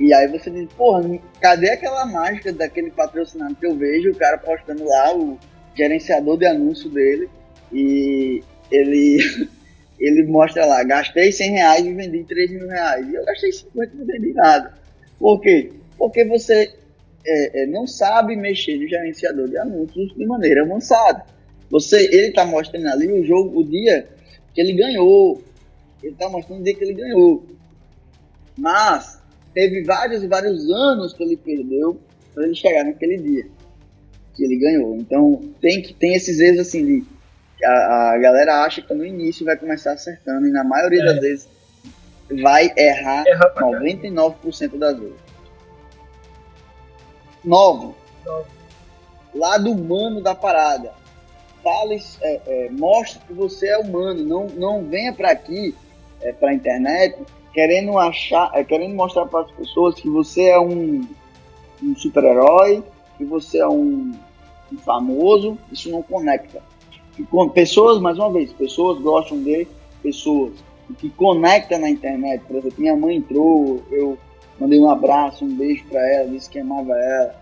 E 0.00 0.12
aí 0.14 0.28
você 0.28 0.50
diz, 0.50 0.72
porra, 0.72 1.02
cadê 1.40 1.70
aquela 1.70 2.06
mágica 2.06 2.52
daquele 2.52 2.90
patrocinado 2.90 3.54
que 3.56 3.66
eu 3.66 3.76
vejo, 3.76 4.10
o 4.10 4.16
cara 4.16 4.38
postando 4.38 4.84
lá, 4.84 5.14
o 5.14 5.38
gerenciador 5.74 6.38
de 6.38 6.46
anúncio 6.46 6.88
dele, 6.88 7.28
e 7.72 8.42
ele, 8.70 9.48
ele 9.98 10.24
mostra 10.24 10.64
lá, 10.66 10.82
gastei 10.84 11.32
100 11.32 11.50
reais 11.50 11.86
e 11.86 11.92
vendi 11.92 12.24
3 12.24 12.50
mil 12.52 12.68
reais. 12.68 13.08
E 13.08 13.14
eu 13.14 13.24
gastei 13.24 13.52
50 13.52 13.92
e 13.92 13.98
não 13.98 14.06
vendi 14.06 14.32
nada. 14.32 14.78
Por 15.18 15.40
quê? 15.40 15.72
Porque 15.96 16.24
você 16.24 16.72
é, 17.26 17.62
é, 17.62 17.66
não 17.66 17.86
sabe 17.86 18.36
mexer 18.36 18.78
no 18.78 18.88
gerenciador 18.88 19.48
de 19.48 19.58
anúncios 19.58 20.14
de 20.14 20.26
maneira 20.26 20.62
avançada. 20.62 21.24
Você, 21.70 22.06
ele 22.06 22.28
está 22.28 22.46
mostrando 22.46 22.86
ali 22.88 23.10
o 23.10 23.24
jogo, 23.24 23.60
o 23.60 23.64
dia 23.64 24.08
que 24.54 24.60
ele 24.60 24.72
ganhou. 24.72 25.42
Ele 26.02 26.12
está 26.12 26.28
mostrando 26.28 26.60
o 26.60 26.64
dia 26.64 26.74
que 26.74 26.84
ele 26.84 26.94
ganhou. 26.94 27.44
Mas 28.56 29.20
teve 29.52 29.82
vários 29.82 30.22
e 30.22 30.26
vários 30.26 30.70
anos 30.70 31.12
que 31.12 31.22
ele 31.22 31.36
perdeu 31.36 32.00
para 32.34 32.44
ele 32.44 32.54
chegar 32.54 32.84
naquele 32.84 33.18
dia 33.18 33.46
que 34.34 34.44
ele 34.44 34.56
ganhou. 34.56 34.96
Então 34.96 35.42
tem 35.60 35.82
que 35.82 35.92
tem 35.92 36.14
esses 36.14 36.38
erros 36.38 36.60
assim 36.60 36.86
de 36.86 37.04
a, 37.64 38.12
a 38.12 38.18
galera 38.18 38.62
acha 38.64 38.80
que 38.80 38.94
no 38.94 39.04
início 39.04 39.44
vai 39.44 39.56
começar 39.56 39.92
acertando 39.92 40.46
e 40.46 40.50
na 40.50 40.62
maioria 40.62 41.02
é. 41.02 41.04
das 41.04 41.20
vezes 41.20 41.48
vai 42.42 42.72
errar 42.76 43.24
Erra 43.26 43.54
99% 43.56 44.78
das 44.78 44.98
vezes. 44.98 45.28
9. 47.44 47.94
Lado 49.34 49.70
humano 49.70 50.20
da 50.20 50.34
parada. 50.34 50.92
Fale, 51.62 52.02
é, 52.20 52.40
é, 52.46 52.70
mostre 52.70 53.20
que 53.26 53.32
você 53.32 53.68
é 53.68 53.78
humano. 53.78 54.22
Não, 54.24 54.46
não 54.48 54.84
venha 54.84 55.12
para 55.12 55.30
aqui, 55.30 55.74
é, 56.20 56.32
para 56.32 56.50
a 56.50 56.54
internet, 56.54 57.18
querendo 57.52 57.98
achar, 57.98 58.50
é, 58.54 58.64
querendo 58.64 58.94
mostrar 58.94 59.26
para 59.26 59.40
as 59.40 59.50
pessoas 59.50 59.94
que 59.94 60.08
você 60.08 60.44
é 60.44 60.58
um, 60.58 61.06
um 61.82 61.96
super-herói, 61.96 62.82
que 63.16 63.24
você 63.24 63.58
é 63.58 63.68
um, 63.68 64.12
um, 64.72 64.78
famoso, 64.78 65.58
isso 65.72 65.90
não 65.90 66.02
conecta. 66.02 66.62
E 67.18 67.24
com 67.24 67.48
pessoas, 67.48 68.00
mais 68.00 68.18
uma 68.18 68.32
vez, 68.32 68.52
pessoas 68.52 69.00
gostam 69.00 69.42
de 69.42 69.66
pessoas. 70.02 70.52
Que 70.96 71.10
conecta 71.10 71.78
na 71.78 71.90
internet, 71.90 72.42
por 72.46 72.56
exemplo, 72.56 72.80
minha 72.80 72.96
mãe 72.96 73.16
entrou, 73.16 73.82
eu 73.90 74.18
mandei 74.58 74.78
um 74.78 74.88
abraço, 74.88 75.44
um 75.44 75.54
beijo 75.54 75.84
para 75.84 76.00
ela, 76.14 76.28
disse 76.28 76.48
que 76.48 76.58
amava 76.58 76.94
ela. 76.98 77.34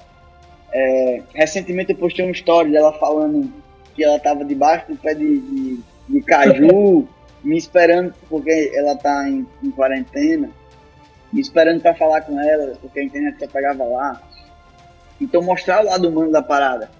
É, 0.73 1.23
recentemente 1.33 1.93
eu 1.93 1.99
postei 1.99 2.25
uma 2.25 2.33
história 2.33 2.71
dela 2.71 2.93
falando 2.95 3.51
que 3.95 4.05
ela 4.05 4.17
estava 4.17 4.45
debaixo 4.45 4.89
do 4.89 4.97
pé 4.97 5.15
de, 5.15 5.39
de, 5.39 5.81
de 6.09 6.21
caju 6.23 7.09
me 7.43 7.57
esperando, 7.57 8.13
porque 8.29 8.73
ela 8.75 8.97
tá 8.97 9.29
em, 9.29 9.47
em 9.63 9.71
quarentena, 9.71 10.51
me 11.33 11.41
esperando 11.41 11.81
para 11.81 11.95
falar 11.95 12.23
com 12.23 12.39
ela, 12.41 12.77
porque 12.81 13.01
a 13.01 13.05
internet 13.05 13.39
só 13.39 13.47
pegava 13.47 13.85
lá. 13.85 14.21
Então 15.21 15.41
mostrar 15.43 15.83
o 15.83 15.87
lado 15.87 16.09
humano 16.09 16.31
da 16.31 16.43
parada, 16.43 16.91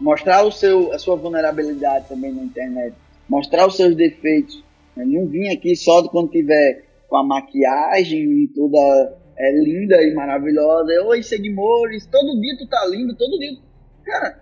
mostrar 0.00 0.42
o 0.44 0.52
seu, 0.52 0.92
a 0.92 0.98
sua 0.98 1.16
vulnerabilidade 1.16 2.08
também 2.08 2.32
na 2.32 2.42
internet, 2.42 2.94
mostrar 3.28 3.66
os 3.66 3.76
seus 3.76 3.94
defeitos. 3.94 4.64
Né? 4.96 5.04
Não 5.04 5.26
vim 5.26 5.48
aqui 5.48 5.76
só 5.76 6.06
quando 6.08 6.30
tiver 6.30 6.84
com 7.08 7.16
a 7.16 7.24
maquiagem 7.24 8.48
toda 8.54 9.16
é, 9.36 9.52
linda 9.60 10.02
e 10.02 10.14
maravilhosa. 10.14 10.90
Oi, 11.04 11.22
seguimores, 11.22 12.06
todo 12.06 12.40
dia 12.40 12.56
tu 12.58 12.66
tá 12.68 12.86
lindo, 12.90 13.14
todo 13.14 13.38
dia. 13.38 13.58
Cara, 14.04 14.40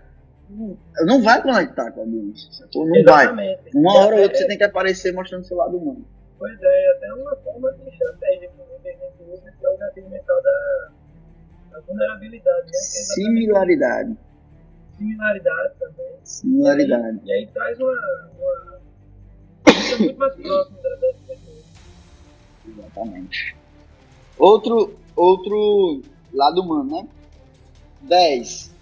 não 1.06 1.22
vai 1.22 1.42
conectar 1.42 1.90
com 1.90 2.00
a 2.00 2.04
audiência. 2.04 2.66
Não 2.74 2.96
Exatamente. 2.96 3.62
vai. 3.62 3.72
Uma 3.74 3.98
hora 3.98 4.16
ou 4.16 4.22
outra 4.22 4.38
você 4.38 4.46
tem 4.46 4.58
que 4.58 4.64
aparecer 4.64 5.12
mostrando 5.12 5.44
seu 5.44 5.56
lado 5.56 5.76
humano. 5.76 6.06
Pois 6.38 6.58
é, 6.62 6.92
até 6.96 7.12
uma 7.14 7.36
forma 7.36 7.72
de 7.72 7.88
estratégia 7.88 8.50
que 8.82 8.88
a 8.88 8.92
gente 8.92 9.32
usa 9.32 9.52
que 9.58 9.66
é 9.66 9.68
o 9.68 9.78
gatilho 9.78 10.10
mental 10.10 10.42
da, 10.42 10.90
da 11.72 11.80
vulnerabilidade. 11.80 12.66
Né? 12.66 12.70
É 12.72 12.80
Similaridade. 13.14 14.18
Similaridade 14.96 15.74
também. 15.78 16.06
Similaridade. 16.22 17.20
E 17.24 17.32
aí, 17.32 17.40
e 17.40 17.44
aí 17.44 17.46
traz 17.52 17.78
uma, 17.80 18.30
uma 18.38 18.80
Exatamente. 22.66 23.56
Outro, 24.38 24.94
outro 25.14 26.02
lado 26.32 26.62
humano, 26.62 27.02
né? 27.02 27.08
10 28.02 28.74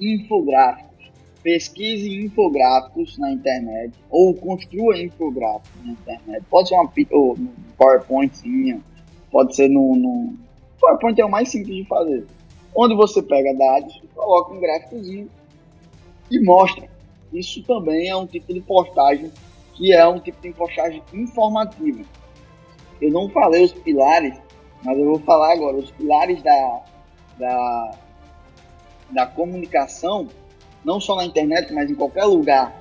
infográficos. 0.00 0.92
Pesquise 1.42 2.08
infográficos 2.24 3.18
na 3.18 3.32
internet 3.32 3.92
ou 4.08 4.32
construa 4.34 4.96
infográficos 4.96 5.84
na 5.84 5.92
internet. 5.92 6.44
Pode 6.48 6.68
ser 6.68 6.74
uma 6.76 6.92
ou 7.10 7.36
PowerPointzinha, 7.76 8.80
pode 9.30 9.56
ser 9.56 9.68
no, 9.68 9.96
no 9.96 10.34
PowerPoint 10.80 11.20
é 11.20 11.24
o 11.24 11.30
mais 11.30 11.48
simples 11.48 11.76
de 11.76 11.84
fazer. 11.84 12.26
Onde 12.74 12.94
você 12.94 13.22
pega 13.22 13.54
dados, 13.54 14.00
coloca 14.14 14.52
um 14.52 14.60
gráficozinho 14.60 15.28
e 16.30 16.40
mostra. 16.40 16.88
Isso 17.32 17.62
também 17.64 18.08
é 18.08 18.16
um 18.16 18.26
tipo 18.26 18.52
de 18.52 18.60
postagem 18.60 19.30
que 19.82 19.92
é 19.92 20.06
um 20.06 20.20
tipo 20.20 20.40
de 20.40 20.52
postagem 20.52 21.02
informativa. 21.12 22.04
Eu 23.00 23.10
não 23.10 23.28
falei 23.28 23.64
os 23.64 23.72
pilares, 23.72 24.40
mas 24.84 24.96
eu 24.96 25.06
vou 25.06 25.18
falar 25.18 25.54
agora. 25.54 25.76
Os 25.76 25.90
pilares 25.90 26.40
da, 26.40 26.82
da 27.36 27.90
da 29.10 29.26
comunicação, 29.26 30.28
não 30.84 31.00
só 31.00 31.16
na 31.16 31.24
internet, 31.24 31.72
mas 31.72 31.90
em 31.90 31.96
qualquer 31.96 32.26
lugar, 32.26 32.80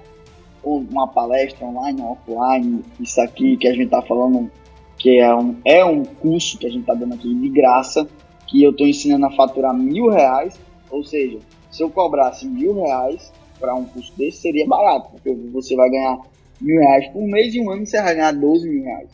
uma 0.64 1.08
palestra 1.08 1.66
online 1.66 2.04
offline, 2.04 2.86
isso 3.00 3.20
aqui 3.20 3.58
que 3.58 3.68
a 3.68 3.74
gente 3.74 3.86
está 3.86 4.04
falando, 4.04 4.52
que 4.96 5.20
é 5.20 5.36
um, 5.36 5.58
é 5.66 5.84
um 5.84 6.06
curso 6.06 6.56
que 6.60 6.68
a 6.68 6.70
gente 6.70 6.82
está 6.82 6.94
dando 6.94 7.16
aqui 7.16 7.34
de 7.34 7.50
graça, 7.50 8.08
que 8.46 8.62
eu 8.62 8.70
estou 8.70 8.88
ensinando 8.88 9.26
a 9.26 9.32
faturar 9.32 9.74
mil 9.74 10.08
reais, 10.08 10.60
ou 10.92 11.04
seja, 11.04 11.40
se 11.72 11.82
eu 11.82 11.90
cobrasse 11.90 12.46
mil 12.46 12.76
reais 12.84 13.34
para 13.60 13.74
um 13.74 13.86
curso 13.86 14.16
desse, 14.16 14.38
seria 14.38 14.68
barato, 14.68 15.10
porque 15.12 15.34
você 15.52 15.76
vai 15.76 15.90
ganhar 15.90 16.20
mil 16.62 16.80
reais 16.80 17.08
por 17.10 17.24
mês 17.24 17.54
e 17.54 17.60
um 17.60 17.70
ano 17.70 17.86
você 17.86 18.02
vai 18.02 18.16
ganhar 18.16 18.32
12 18.32 18.70
mil 18.70 18.84
reais. 18.84 19.10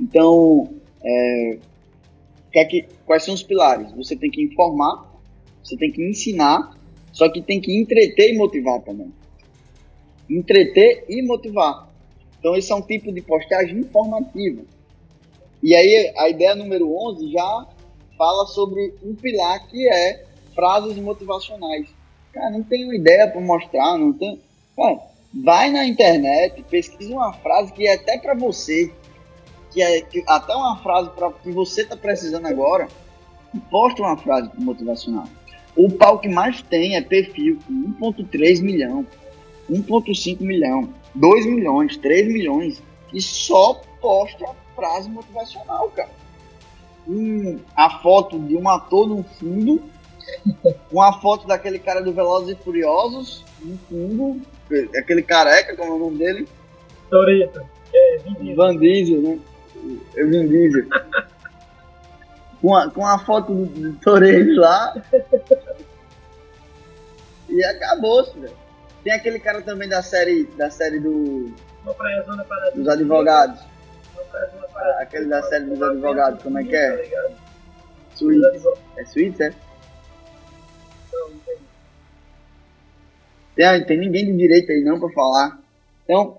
Então, 0.00 0.74
é, 1.02 1.58
é 2.54 2.64
que, 2.64 2.86
quais 3.06 3.24
são 3.24 3.34
os 3.34 3.42
pilares? 3.42 3.92
Você 3.92 4.16
tem 4.16 4.30
que 4.30 4.42
informar, 4.42 5.10
você 5.62 5.76
tem 5.76 5.92
que 5.92 6.02
ensinar, 6.02 6.76
só 7.12 7.28
que 7.28 7.40
tem 7.40 7.60
que 7.60 7.76
entreter 7.76 8.34
e 8.34 8.38
motivar 8.38 8.80
também. 8.80 9.12
Entreter 10.28 11.04
e 11.08 11.22
motivar. 11.22 11.88
Então, 12.38 12.56
esse 12.56 12.72
é 12.72 12.74
um 12.74 12.82
tipo 12.82 13.12
de 13.12 13.20
postagem 13.20 13.78
informativa. 13.78 14.62
E 15.62 15.74
aí, 15.76 16.12
a 16.16 16.28
ideia 16.28 16.54
número 16.54 16.90
11 16.90 17.30
já 17.30 17.66
fala 18.16 18.46
sobre 18.46 18.94
um 19.02 19.14
pilar 19.14 19.66
que 19.68 19.88
é 19.88 20.24
frases 20.54 20.96
motivacionais. 20.96 21.88
Cara, 22.32 22.50
não 22.50 22.62
tenho 22.62 22.94
ideia 22.94 23.28
para 23.28 23.40
mostrar, 23.40 23.98
não 23.98 24.12
tenho. 24.12 24.38
Cara, 24.76 25.09
vai 25.32 25.70
na 25.70 25.86
internet, 25.86 26.62
pesquisa 26.64 27.12
uma 27.12 27.32
frase 27.32 27.72
que 27.72 27.86
é 27.86 27.94
até 27.94 28.18
para 28.18 28.34
você, 28.34 28.92
que 29.70 29.82
é 29.82 30.00
que, 30.00 30.24
até 30.26 30.54
uma 30.54 30.76
frase 30.78 31.10
para 31.10 31.30
que 31.32 31.50
você 31.52 31.84
tá 31.84 31.96
precisando 31.96 32.46
agora, 32.46 32.88
posta 33.70 34.02
uma 34.02 34.16
frase 34.16 34.50
motivacional. 34.58 35.28
O 35.76 35.90
pau 35.90 36.18
que 36.18 36.28
mais 36.28 36.62
tem 36.62 36.96
é 36.96 37.00
perfil 37.00 37.58
com 37.66 38.12
1.3 38.12 38.60
milhão, 38.60 39.06
1.5 39.70 40.40
milhão, 40.40 40.92
2 41.14 41.46
milhões, 41.46 41.96
3 41.96 42.26
milhões, 42.28 42.82
e 43.12 43.20
só 43.20 43.80
posta 44.00 44.46
frase 44.74 45.08
motivacional, 45.08 45.88
cara. 45.90 46.10
Um, 47.08 47.58
a 47.76 47.98
foto 48.00 48.38
de 48.38 48.56
um 48.56 48.68
ator 48.68 49.08
no 49.08 49.22
fundo 49.22 49.82
uma 50.92 51.12
foto 51.20 51.46
daquele 51.46 51.78
cara 51.78 52.00
do 52.00 52.12
Velozes 52.12 52.50
e 52.50 52.62
Furiosos, 52.62 53.44
no 53.60 53.78
fundo, 53.88 54.40
aquele 54.96 55.22
careca, 55.22 55.76
como 55.76 55.92
é 55.92 55.94
o 55.96 55.98
nome 55.98 56.18
dele? 56.18 56.48
Toreto. 57.08 57.60
É, 57.92 58.18
Vin 58.18 58.34
Diesel. 58.34 58.56
Van 58.56 58.76
Diesel, 58.76 59.22
né? 59.22 59.38
É 60.16 60.24
Vin 60.24 60.48
Diesel. 60.48 60.86
com, 62.60 62.74
a, 62.76 62.90
com 62.90 63.06
a 63.06 63.18
foto 63.18 63.54
do, 63.54 63.66
do 63.66 63.92
Toreto 64.00 64.60
lá. 64.60 64.94
e 67.48 67.64
acabou-se, 67.64 68.38
velho. 68.38 68.60
Tem 69.02 69.12
aquele 69.12 69.38
cara 69.38 69.62
também 69.62 69.88
da 69.88 70.02
série, 70.02 70.44
da 70.56 70.70
série 70.70 71.00
do, 71.00 71.50
dos 72.74 72.88
advogados. 72.88 73.60
Aquele 74.98 75.26
da 75.26 75.42
série 75.42 75.64
dos 75.64 75.82
advogados, 75.82 76.42
como 76.42 76.58
é 76.58 76.64
que 76.64 76.76
é? 76.76 77.32
Suíte. 78.14 78.62
É 78.96 79.04
Suíte, 79.06 79.42
é? 79.42 79.54
Tem, 81.10 81.58
tem 83.56 83.98
ninguém 83.98 84.26
de 84.26 84.36
direito 84.36 84.70
aí 84.70 84.82
não 84.82 84.98
para 84.98 85.10
falar. 85.10 85.60
Então, 86.04 86.38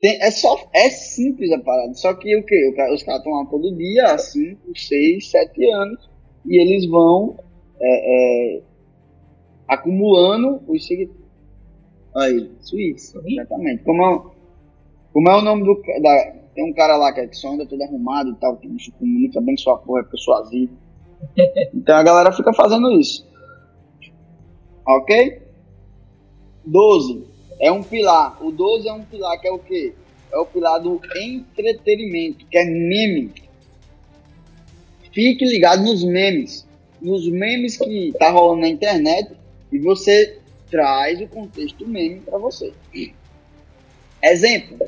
tem, 0.00 0.20
é 0.22 0.30
só 0.30 0.56
é 0.74 0.90
simples 0.90 1.50
a 1.52 1.58
parada. 1.58 1.94
Só 1.94 2.14
que 2.14 2.36
o 2.36 2.44
que? 2.44 2.68
Os 2.92 3.02
caras 3.02 3.20
estão 3.20 3.32
lá 3.32 3.46
todo 3.46 3.74
dia, 3.74 4.06
há 4.06 4.18
5, 4.18 4.76
6, 4.76 5.30
7 5.30 5.70
anos, 5.70 6.10
e 6.44 6.60
eles 6.60 6.88
vão 6.88 7.36
é, 7.80 8.56
é, 8.56 8.62
acumulando 9.68 10.60
os 10.68 10.86
seguidores. 10.86 11.24
Aí, 12.16 12.50
Suíça, 12.60 13.20
exatamente. 13.26 13.82
Como 13.82 14.04
é, 14.04 14.22
como 15.12 15.28
é 15.30 15.36
o 15.36 15.42
nome 15.42 15.64
do. 15.64 15.82
Da, 16.00 16.44
tem 16.54 16.70
um 16.70 16.72
cara 16.72 16.96
lá 16.96 17.12
que, 17.12 17.20
é, 17.20 17.26
que 17.26 17.36
só 17.36 17.52
anda 17.52 17.66
todo 17.66 17.82
arrumado 17.82 18.30
e 18.30 18.34
tal, 18.36 18.56
que 18.56 18.68
se 18.78 18.92
comunica 18.92 19.40
bem 19.40 19.56
sua 19.56 19.76
porra, 19.78 20.00
é 20.00 20.04
persuasivo. 20.04 20.72
Então 21.74 21.96
a 21.96 22.02
galera 22.02 22.32
fica 22.32 22.52
fazendo 22.52 22.92
isso. 22.92 23.26
Ok? 24.86 25.43
12 26.66 27.24
é 27.60 27.70
um 27.70 27.82
pilar. 27.82 28.44
O 28.44 28.50
12 28.50 28.88
é 28.88 28.92
um 28.92 29.04
pilar 29.04 29.40
que 29.40 29.48
é 29.48 29.52
o 29.52 29.58
quê? 29.58 29.94
É 30.32 30.38
o 30.38 30.46
pilar 30.46 30.80
do 30.80 31.00
entretenimento, 31.16 32.46
que 32.46 32.58
é 32.58 32.64
meme. 32.64 33.32
Fique 35.12 35.44
ligado 35.44 35.82
nos 35.82 36.04
memes. 36.04 36.66
Nos 37.00 37.28
memes 37.28 37.76
que 37.76 38.12
tá 38.18 38.30
rolando 38.30 38.62
na 38.62 38.68
internet 38.68 39.32
e 39.70 39.78
você 39.78 40.38
traz 40.70 41.20
o 41.20 41.28
contexto 41.28 41.86
meme 41.86 42.20
para 42.20 42.38
você. 42.38 42.72
Exemplo. 44.22 44.78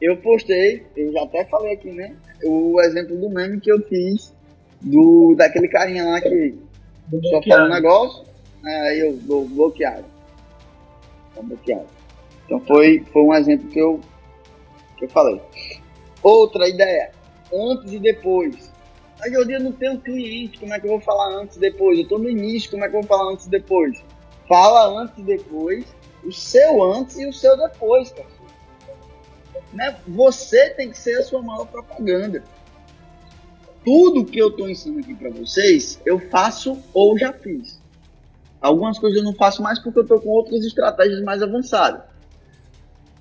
Eu 0.00 0.16
postei, 0.16 0.86
eu 0.96 1.12
já 1.12 1.24
até 1.24 1.44
falei 1.44 1.74
aqui, 1.74 1.90
né? 1.90 2.16
O 2.42 2.80
exemplo 2.80 3.16
do 3.18 3.28
meme 3.28 3.60
que 3.60 3.70
eu 3.70 3.82
fiz 3.82 4.32
do 4.80 5.34
daquele 5.36 5.68
carinha 5.68 6.04
lá 6.04 6.20
que 6.20 6.54
só 7.28 7.42
fala 7.42 7.66
um 7.66 7.74
negócio, 7.74 8.24
aí 8.64 9.00
eu 9.00 9.16
vou 9.18 9.46
bloqueado. 9.46 10.04
Então 12.44 12.60
foi, 12.60 13.04
foi 13.12 13.22
um 13.22 13.34
exemplo 13.34 13.68
que 13.68 13.78
eu, 13.78 14.00
que 14.96 15.04
eu 15.04 15.08
falei. 15.08 15.40
Outra 16.22 16.68
ideia, 16.68 17.12
antes 17.52 17.92
e 17.92 17.98
depois. 17.98 18.70
Aí 19.20 19.32
eu 19.32 19.60
não 19.60 19.72
tenho 19.72 20.00
cliente, 20.00 20.58
como 20.58 20.72
é 20.72 20.80
que 20.80 20.86
eu 20.86 20.92
vou 20.92 21.00
falar 21.00 21.34
antes 21.36 21.56
e 21.56 21.60
depois? 21.60 21.98
Eu 21.98 22.04
estou 22.04 22.18
no 22.18 22.28
início, 22.28 22.70
como 22.70 22.84
é 22.84 22.88
que 22.88 22.96
eu 22.96 23.00
vou 23.00 23.08
falar 23.08 23.32
antes 23.32 23.46
e 23.46 23.50
depois? 23.50 24.02
Fala 24.48 25.02
antes 25.02 25.18
e 25.18 25.22
depois, 25.22 25.84
o 26.24 26.32
seu 26.32 26.82
antes 26.82 27.18
e 27.18 27.26
o 27.26 27.32
seu 27.32 27.56
depois, 27.56 28.10
cara. 28.10 28.28
Né? 29.72 29.96
Você 30.08 30.70
tem 30.70 30.90
que 30.90 30.98
ser 30.98 31.18
a 31.18 31.22
sua 31.22 31.42
maior 31.42 31.66
propaganda 31.66 32.42
tudo 33.84 34.24
que 34.24 34.38
eu 34.38 34.48
estou 34.48 34.68
ensinando 34.68 35.00
aqui 35.00 35.14
para 35.14 35.30
vocês, 35.30 36.00
eu 36.04 36.18
faço 36.28 36.78
ou 36.92 37.18
já 37.18 37.32
fiz. 37.32 37.79
Algumas 38.60 38.98
coisas 38.98 39.18
eu 39.18 39.24
não 39.24 39.34
faço 39.34 39.62
mais 39.62 39.78
porque 39.78 39.98
eu 39.98 40.02
estou 40.02 40.20
com 40.20 40.28
outras 40.30 40.64
estratégias 40.64 41.22
mais 41.22 41.42
avançadas. 41.42 42.02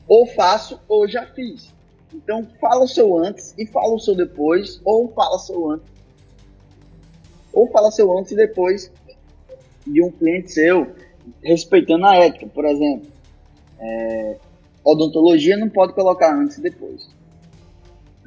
Ou 0.08 0.26
faço 0.26 0.80
ou 0.88 1.08
já 1.08 1.26
fiz. 1.28 1.74
Então 2.14 2.46
fala 2.60 2.84
o 2.84 2.88
seu 2.88 3.18
antes 3.18 3.54
e 3.58 3.66
fala 3.68 3.94
o 3.94 4.00
seu 4.00 4.16
depois, 4.16 4.82
ou 4.84 5.12
fala 5.14 5.38
seu 5.40 5.72
antes. 5.72 5.88
Ou 7.54 7.68
fala 7.72 7.92
seu 7.92 8.18
antes 8.18 8.32
e 8.32 8.36
depois 8.36 8.92
de 9.86 10.04
um 10.04 10.12
cliente 10.12 10.52
seu, 10.52 10.94
respeitando 11.44 12.06
a 12.06 12.16
ética, 12.16 12.48
por 12.48 12.66
exemplo. 12.66 13.08
É, 13.80 14.38
odontologia 14.84 15.56
não 15.56 15.70
pode 15.70 15.94
colocar 15.94 16.36
antes 16.36 16.58
e 16.58 16.62
depois. 16.62 17.10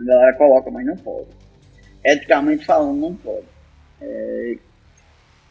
A 0.00 0.04
galera 0.04 0.36
coloca, 0.36 0.70
mas 0.70 0.86
não 0.86 0.96
pode 0.96 1.42
eticamente 2.04 2.64
falando, 2.64 2.98
não 2.98 3.14
pode. 3.14 3.46
É, 4.00 4.58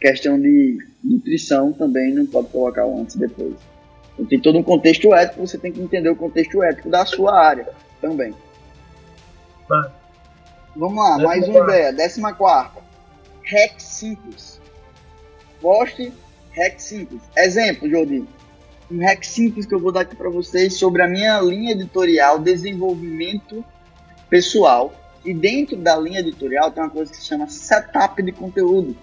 questão 0.02 0.41
de 0.41 0.80
nutrição 1.04 1.72
também 1.72 2.12
não 2.14 2.26
pode 2.26 2.49
colocar 2.49 2.86
o 2.86 2.99
antes 2.99 3.16
e 3.16 3.20
depois. 3.20 3.54
Então, 4.14 4.26
tem 4.26 4.41
todo 4.41 4.58
um 4.58 4.64
contexto 4.64 5.14
ético, 5.14 5.47
você 5.47 5.58
tem 5.58 5.72
que 5.72 5.80
entender 5.80 6.10
o 6.10 6.16
contexto 6.16 6.62
ético 6.64 6.89
da 6.89 7.06
sua 7.06 7.39
área 7.39 7.70
também. 8.02 8.34
Tá. 9.70 9.91
Vamos 10.76 10.97
lá, 10.97 11.18
décima 11.18 11.28
mais 11.28 11.43
uma 11.47 11.54
quarta. 11.54 11.72
ideia. 11.72 11.93
Décima 11.93 12.34
quarta. 12.34 12.82
Hack 13.45 13.80
simples. 13.80 14.60
Poste 15.62 16.12
hack 16.56 16.80
simples. 16.80 17.22
Exemplo, 17.38 17.89
Jordi. 17.89 18.26
Um 18.89 18.99
hack 19.06 19.24
simples 19.24 19.66
que 19.66 19.74
eu 19.74 19.80
vou 19.80 19.91
dar 19.91 20.02
aqui 20.02 20.16
para 20.16 20.30
vocês 20.30 20.74
sobre 20.74 21.02
a 21.02 21.08
minha 21.08 21.39
linha 21.39 21.72
editorial 21.72 22.39
desenvolvimento 22.39 23.64
pessoal 24.30 24.93
e 25.24 25.34
dentro 25.34 25.78
da 25.78 25.95
linha 25.97 26.20
editorial 26.20 26.72
tem 26.72 26.84
uma 26.84 26.89
coisa 26.89 27.12
que 27.12 27.18
se 27.18 27.26
chama 27.26 27.47
setup 27.47 28.22
de 28.22 28.32
conteúdo. 28.32 28.97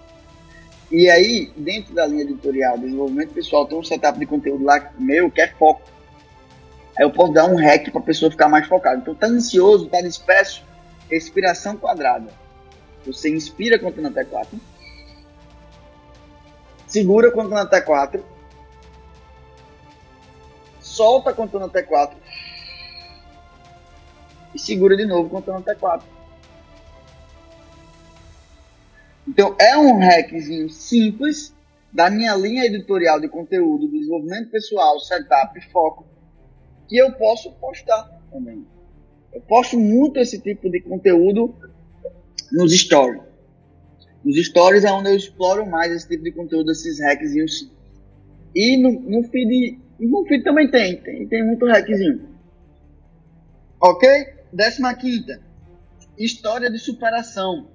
E 0.91 1.11
aí, 1.11 1.53
dentro 1.57 1.95
da 1.95 2.07
linha 2.07 2.23
editorial, 2.23 2.79
desenvolvimento 2.79 3.35
pessoal, 3.35 3.67
tem 3.67 3.79
um 3.79 3.85
setup 3.85 4.19
de 4.19 4.27
conteúdo 4.27 4.65
lá 4.65 4.91
meu 4.99 5.31
que 5.31 5.41
é 5.41 5.49
foco. 5.49 5.83
Aí 6.97 7.05
eu 7.05 7.11
posso 7.11 7.33
dar 7.33 7.45
um 7.45 7.57
hack 7.57 7.91
para 7.91 8.01
a 8.01 8.05
pessoa 8.05 8.31
ficar 8.31 8.49
mais 8.49 8.67
focada. 8.67 8.97
Então, 8.97 9.15
tá 9.15 9.27
ansioso, 9.27 9.89
tá 9.89 10.01
disperso, 10.01 10.65
respiração 11.11 11.77
quadrada. 11.77 12.33
Você 13.07 13.31
inspira 13.31 13.79
contando 13.79 14.09
até 14.09 14.25
4. 14.25 14.59
Segura 16.87 17.31
contando 17.31 17.59
até 17.59 17.81
4. 17.81 18.25
Solta 20.81 21.33
contando 21.33 21.67
até 21.67 21.83
4 21.83 22.19
e 24.55 24.59
segura 24.59 24.97
de 24.97 25.07
novo 25.07 25.29
contando 25.29 25.59
até 25.59 25.75
4. 25.75 26.18
Então 29.29 29.55
é 29.61 29.77
um 29.77 29.99
hackzinho 29.99 30.71
simples 30.71 31.55
da 31.93 32.11
minha 32.11 32.35
linha 32.35 32.65
editorial 32.65 33.21
de 33.21 33.29
conteúdo, 33.29 33.91
desenvolvimento 33.91 34.51
pessoal, 34.51 34.99
setup 35.01 35.61
foco, 35.71 36.07
que 36.89 36.97
eu 36.97 37.13
posso 37.13 37.53
postar 37.53 38.05
também. 38.31 38.67
Eu 39.33 39.43
posto 39.43 39.79
muito 39.79 40.19
esse 40.19 40.41
tipo 40.41 40.71
de 40.71 40.81
conteúdo 40.81 41.55
nos 42.51 42.75
stories. 42.75 43.23
Nos 44.25 44.37
stories 44.47 44.85
é 44.85 44.91
onde 44.91 45.11
eu 45.11 45.17
exploro 45.17 45.67
mais 45.67 45.93
esse 45.93 46.09
tipo 46.09 46.25
de 46.25 46.33
conteúdo, 46.33 46.73
esses 46.73 46.99
hackzinhos. 47.01 47.71
E 48.55 48.77
no, 48.79 48.99
no 49.01 49.23
feed, 49.25 49.79
no 50.01 50.25
feed 50.25 50.43
também 50.43 50.71
tem, 50.71 50.97
tem, 51.03 51.29
tem 51.29 51.47
muito 51.47 51.67
hackzinho. 51.67 52.29
Ok? 53.81 54.09
Décima 54.53 54.95
quinta, 54.95 55.41
história 56.17 56.71
de 56.71 56.79
superação. 56.79 57.69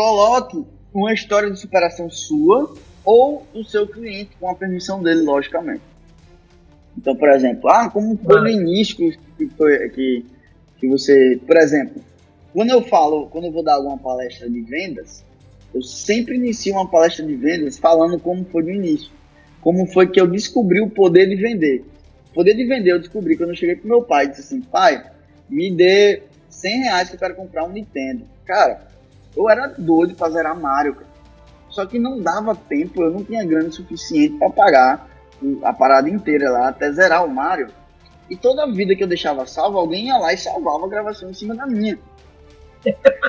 Coloque 0.00 0.64
uma 0.94 1.12
história 1.12 1.50
de 1.50 1.60
superação 1.60 2.08
sua 2.08 2.74
ou 3.04 3.46
do 3.52 3.62
seu 3.62 3.86
cliente, 3.86 4.30
com 4.40 4.48
a 4.48 4.54
permissão 4.54 5.02
dele, 5.02 5.20
logicamente. 5.20 5.82
Então, 6.96 7.14
por 7.14 7.28
exemplo, 7.28 7.68
ah, 7.68 7.90
como 7.90 8.16
foi 8.16 8.40
no 8.40 8.48
início 8.48 8.96
que, 8.96 9.46
foi, 9.58 9.90
que, 9.90 10.24
que 10.78 10.88
você, 10.88 11.38
por 11.46 11.54
exemplo, 11.58 12.02
quando 12.50 12.70
eu 12.70 12.80
falo, 12.80 13.26
quando 13.26 13.48
eu 13.48 13.52
vou 13.52 13.62
dar 13.62 13.74
alguma 13.74 13.98
palestra 13.98 14.48
de 14.48 14.62
vendas, 14.62 15.22
eu 15.74 15.82
sempre 15.82 16.36
inicio 16.36 16.72
uma 16.72 16.88
palestra 16.88 17.26
de 17.26 17.34
vendas 17.34 17.78
falando 17.78 18.18
como 18.18 18.42
foi 18.46 18.62
no 18.62 18.70
início. 18.70 19.12
Como 19.60 19.84
foi 19.84 20.08
que 20.08 20.18
eu 20.18 20.26
descobri 20.26 20.80
o 20.80 20.88
poder 20.88 21.28
de 21.28 21.36
vender. 21.36 21.84
O 22.30 22.36
poder 22.36 22.54
de 22.54 22.64
vender 22.64 22.92
eu 22.92 23.00
descobri 23.00 23.36
quando 23.36 23.50
eu 23.50 23.56
cheguei 23.56 23.76
pro 23.76 23.86
meu 23.86 24.00
pai 24.00 24.24
e 24.24 24.28
disse 24.28 24.40
assim, 24.40 24.62
pai, 24.62 25.04
me 25.46 25.70
dê 25.70 26.22
100 26.48 26.84
reais 26.84 27.10
que 27.10 27.16
eu 27.16 27.20
quero 27.20 27.34
comprar 27.34 27.64
um 27.66 27.72
Nintendo. 27.72 28.24
Cara, 28.46 28.88
eu 29.36 29.48
era 29.48 29.68
doido 29.68 30.14
pra 30.14 30.30
zerar 30.30 30.58
Mario, 30.58 30.94
cara. 30.94 31.10
Só 31.68 31.86
que 31.86 31.98
não 31.98 32.20
dava 32.20 32.54
tempo, 32.54 33.02
eu 33.02 33.10
não 33.10 33.24
tinha 33.24 33.44
grana 33.44 33.70
suficiente 33.70 34.36
para 34.38 34.50
pagar 34.50 35.08
a 35.62 35.72
parada 35.72 36.08
inteira 36.08 36.50
lá 36.50 36.68
até 36.68 36.90
zerar 36.92 37.24
o 37.24 37.28
Mario. 37.28 37.68
E 38.28 38.36
toda 38.36 38.64
a 38.64 38.70
vida 38.70 38.94
que 38.94 39.02
eu 39.02 39.08
deixava 39.08 39.46
salvo, 39.46 39.78
alguém 39.78 40.06
ia 40.06 40.16
lá 40.16 40.32
e 40.32 40.38
salvava 40.38 40.86
a 40.86 40.88
gravação 40.88 41.30
em 41.30 41.34
cima 41.34 41.54
da 41.54 41.66
minha. 41.66 41.98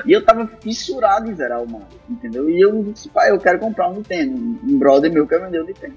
e 0.06 0.12
eu 0.12 0.24
tava 0.24 0.46
fissurado 0.60 1.30
em 1.30 1.34
zerar 1.34 1.62
o 1.62 1.70
Mario, 1.70 2.00
entendeu? 2.08 2.48
E 2.48 2.60
eu 2.60 2.82
disse, 2.84 3.08
pai, 3.08 3.30
eu 3.30 3.38
quero 3.38 3.58
comprar 3.58 3.88
um 3.88 3.94
Nintendo. 3.94 4.36
Um 4.36 4.78
brother 4.78 5.12
meu 5.12 5.26
quer 5.26 5.40
vender 5.40 5.60
o 5.60 5.66
Nintendo. 5.66 5.96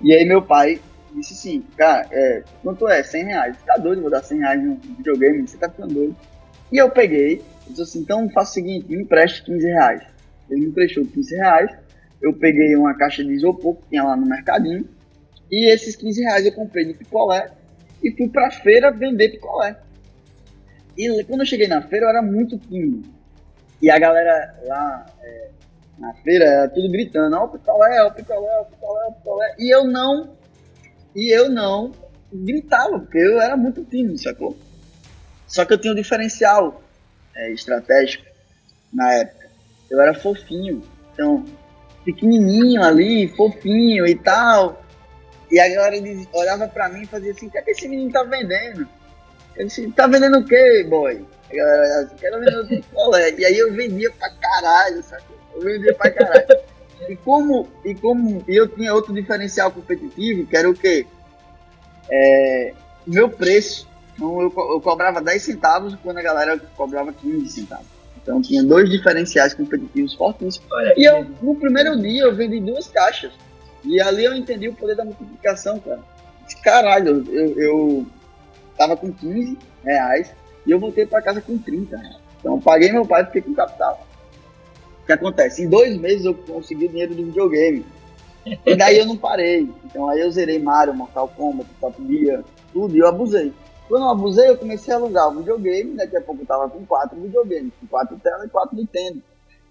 E 0.00 0.14
aí 0.14 0.24
meu 0.24 0.42
pai 0.42 0.80
disse 1.12 1.34
assim, 1.34 1.64
cara, 1.76 2.06
é, 2.10 2.42
quanto 2.62 2.88
é? 2.88 3.02
100 3.02 3.24
reais. 3.24 3.56
Você 3.56 3.66
tá 3.66 3.76
doido, 3.76 4.02
vou 4.02 4.10
dar 4.10 4.22
100 4.22 4.38
reais 4.38 4.62
no 4.62 4.74
videogame? 4.76 5.46
Você 5.46 5.56
tá 5.56 5.68
ficando 5.68 5.92
doido. 5.94 6.16
E 6.72 6.78
eu 6.78 6.90
peguei, 6.90 7.42
disse 7.66 7.82
assim, 7.82 8.00
então 8.00 8.28
faça 8.30 8.50
o 8.50 8.54
seguinte, 8.54 8.86
me 8.88 9.02
empreste 9.02 9.44
15 9.44 9.66
reais. 9.66 10.02
Ele 10.48 10.60
me 10.60 10.66
emprestou 10.66 11.04
15 11.04 11.36
reais, 11.36 11.70
eu 12.20 12.32
peguei 12.32 12.74
uma 12.76 12.94
caixa 12.94 13.24
de 13.24 13.32
isopor 13.32 13.76
que 13.76 13.88
tinha 13.90 14.04
lá 14.04 14.16
no 14.16 14.26
mercadinho, 14.26 14.88
e 15.50 15.70
esses 15.72 15.96
15 15.96 16.22
reais 16.22 16.46
eu 16.46 16.52
comprei 16.52 16.84
de 16.84 16.94
picolé 16.94 17.50
e 18.02 18.10
fui 18.12 18.28
pra 18.28 18.50
feira 18.50 18.90
vender 18.90 19.30
picolé. 19.30 19.76
E 20.96 21.24
quando 21.24 21.40
eu 21.40 21.46
cheguei 21.46 21.66
na 21.66 21.82
feira, 21.82 22.06
eu 22.06 22.10
era 22.10 22.22
muito 22.22 22.58
tímido. 22.58 23.08
E 23.82 23.90
a 23.90 23.98
galera 23.98 24.54
lá 24.66 25.06
é, 25.22 25.50
na 25.98 26.14
feira 26.14 26.44
era 26.44 26.68
tudo 26.68 26.90
gritando, 26.90 27.36
ó 27.36 27.44
o 27.44 27.48
picolé, 27.48 28.02
ó 28.02 28.08
o 28.08 28.12
picolé, 28.12 28.58
ó 28.58 28.62
o 28.62 28.66
picolé, 28.66 29.06
ó 29.06 29.12
picolé. 29.12 29.54
E 29.58 29.74
eu 29.74 29.84
não, 29.84 30.36
e 31.16 31.34
eu 31.34 31.48
não 31.48 31.92
gritava, 32.32 32.98
porque 32.98 33.18
eu 33.18 33.40
era 33.40 33.56
muito 33.56 33.82
tímido, 33.84 34.18
sacou? 34.18 34.56
Só 35.50 35.64
que 35.64 35.74
eu 35.74 35.78
tinha 35.78 35.92
um 35.92 35.96
diferencial 35.96 36.80
é, 37.34 37.50
estratégico 37.50 38.24
na 38.92 39.12
época. 39.14 39.50
Eu 39.90 40.00
era 40.00 40.14
fofinho, 40.14 40.80
então, 41.12 41.44
pequenininho 42.04 42.80
ali, 42.82 43.28
fofinho 43.36 44.06
e 44.06 44.14
tal. 44.14 44.80
E 45.50 45.58
a 45.58 45.68
galera 45.68 45.96
olhava 46.32 46.68
pra 46.68 46.88
mim 46.88 47.02
e 47.02 47.06
fazia 47.06 47.32
assim, 47.32 47.48
o 47.48 47.50
que, 47.50 47.58
é 47.58 47.62
que 47.62 47.72
esse 47.72 47.88
menino 47.88 48.12
tá 48.12 48.22
vendendo? 48.22 48.88
Eu 49.56 49.66
disse, 49.66 49.90
tá 49.90 50.06
vendendo 50.06 50.38
o 50.38 50.44
quê, 50.44 50.86
boy? 50.88 51.26
A 51.50 51.54
galera 51.56 51.82
olhava 51.82 52.04
assim, 52.04 52.16
quero 52.16 52.38
vender 52.38 52.82
picolé. 52.82 53.34
E 53.36 53.44
aí 53.44 53.58
eu 53.58 53.72
vendia 53.74 54.12
pra 54.12 54.30
caralho, 54.30 55.02
sabe? 55.02 55.24
Eu 55.52 55.62
vendia 55.62 55.92
pra 55.94 56.12
caralho. 56.12 56.46
E 57.08 57.16
como, 57.16 57.68
e 57.84 57.92
como 57.92 58.44
eu 58.46 58.68
tinha 58.68 58.94
outro 58.94 59.12
diferencial 59.12 59.72
competitivo, 59.72 60.46
que 60.46 60.56
era 60.56 60.70
o 60.70 60.74
quê? 60.74 61.04
É, 62.08 62.72
meu 63.04 63.28
preço. 63.28 63.89
Então 64.20 64.42
eu, 64.42 64.52
eu 64.54 64.80
cobrava 64.82 65.22
10 65.22 65.42
centavos 65.42 65.96
quando 66.02 66.18
a 66.18 66.22
galera 66.22 66.58
cobrava 66.76 67.10
15 67.10 67.48
centavos. 67.48 67.86
Então 68.22 68.42
tinha 68.42 68.62
dois 68.62 68.90
diferenciais 68.90 69.54
competitivos 69.54 70.12
fortíssimos. 70.14 70.68
E 70.94 71.04
eu, 71.08 71.24
no 71.40 71.54
primeiro 71.54 71.98
dia, 71.98 72.24
eu 72.24 72.36
vendi 72.36 72.60
duas 72.60 72.86
caixas. 72.86 73.32
E 73.82 73.98
ali 73.98 74.24
eu 74.24 74.34
entendi 74.34 74.68
o 74.68 74.74
poder 74.74 74.94
da 74.94 75.06
multiplicação, 75.06 75.80
cara. 75.80 76.00
Caralho, 76.62 77.24
eu, 77.32 77.58
eu 77.58 78.06
tava 78.76 78.94
com 78.94 79.10
15 79.10 79.56
reais 79.82 80.34
e 80.66 80.70
eu 80.70 80.78
voltei 80.78 81.06
para 81.06 81.22
casa 81.22 81.40
com 81.40 81.56
30 81.56 81.96
reais. 81.96 82.16
Então 82.38 82.60
paguei 82.60 82.92
meu 82.92 83.06
pai 83.06 83.22
e 83.22 83.26
fiquei 83.26 83.40
com 83.40 83.54
capital. 83.54 84.06
O 85.02 85.06
que 85.06 85.12
acontece? 85.12 85.62
Em 85.64 85.68
dois 85.68 85.96
meses 85.96 86.26
eu 86.26 86.34
consegui 86.34 86.86
o 86.86 86.88
dinheiro 86.90 87.14
do 87.14 87.24
videogame. 87.24 87.86
E 88.66 88.76
daí 88.76 88.98
eu 88.98 89.06
não 89.06 89.16
parei. 89.16 89.70
Então 89.86 90.10
aí 90.10 90.20
eu 90.20 90.30
zerei 90.30 90.58
Mario, 90.58 90.92
Mortal 90.92 91.28
Kombat, 91.28 91.68
Top 91.80 91.96
Gear, 92.06 92.44
tudo, 92.72 92.94
e 92.94 92.98
eu 92.98 93.06
abusei. 93.06 93.52
Quando 93.90 94.04
eu 94.04 94.08
abusei, 94.10 94.48
eu 94.48 94.56
comecei 94.56 94.94
a 94.94 94.96
alugar 94.98 95.28
o 95.28 95.38
videogame, 95.38 95.96
daqui 95.96 96.16
a 96.16 96.20
pouco 96.20 96.42
eu 96.42 96.46
tava 96.46 96.70
com 96.70 96.86
quatro 96.86 97.20
videogames, 97.20 97.72
com 97.80 97.88
quatro 97.88 98.16
telas 98.20 98.44
e 98.44 98.48
quatro 98.48 98.76
Nintendo. 98.76 99.20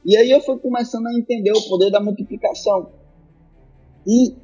E 0.05 0.17
aí 0.17 0.30
eu 0.30 0.41
fui 0.41 0.59
começando 0.59 1.07
a 1.07 1.13
entender 1.13 1.53
o 1.53 1.70
poder 1.70 1.89
da 1.89 2.01
multiplicação. 2.01 2.89
E 4.05 4.36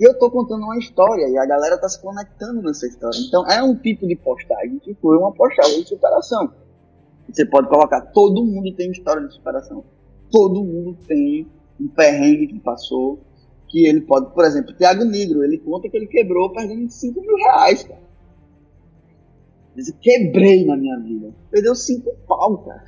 eu 0.00 0.18
tô 0.18 0.32
contando 0.32 0.64
uma 0.64 0.76
história 0.78 1.28
e 1.28 1.38
a 1.38 1.46
galera 1.46 1.78
tá 1.78 1.88
se 1.88 2.02
conectando 2.02 2.60
nessa 2.60 2.88
história. 2.88 3.16
Então 3.28 3.48
é 3.48 3.62
um 3.62 3.76
tipo 3.76 4.04
de 4.04 4.16
postagem 4.16 4.80
que 4.80 4.94
foi 4.94 5.16
uma 5.16 5.30
postagem 5.30 5.80
de 5.80 5.88
superação. 5.88 6.52
Você 7.30 7.46
pode 7.46 7.68
colocar, 7.68 8.00
todo 8.06 8.44
mundo 8.44 8.74
tem 8.74 8.90
história 8.90 9.24
de 9.28 9.32
superação. 9.32 9.84
Todo 10.28 10.64
mundo 10.64 10.98
tem 11.06 11.46
um 11.80 11.86
perrengue 11.86 12.48
que 12.48 12.58
passou, 12.58 13.20
que 13.68 13.86
ele 13.86 14.00
pode, 14.00 14.34
por 14.34 14.44
exemplo, 14.44 14.74
Thiago 14.74 15.04
Negro, 15.04 15.44
ele 15.44 15.58
conta 15.58 15.88
que 15.88 15.96
ele 15.96 16.08
quebrou 16.08 16.52
perdendo 16.52 16.90
5 16.90 17.20
mil 17.20 17.36
reais, 17.36 17.84
cara. 17.84 18.09
Quebrei 20.00 20.64
na 20.64 20.76
minha 20.76 20.98
vida. 20.98 21.30
Perdeu 21.50 21.74
5 21.74 22.10
pau, 22.26 22.58
cara. 22.58 22.84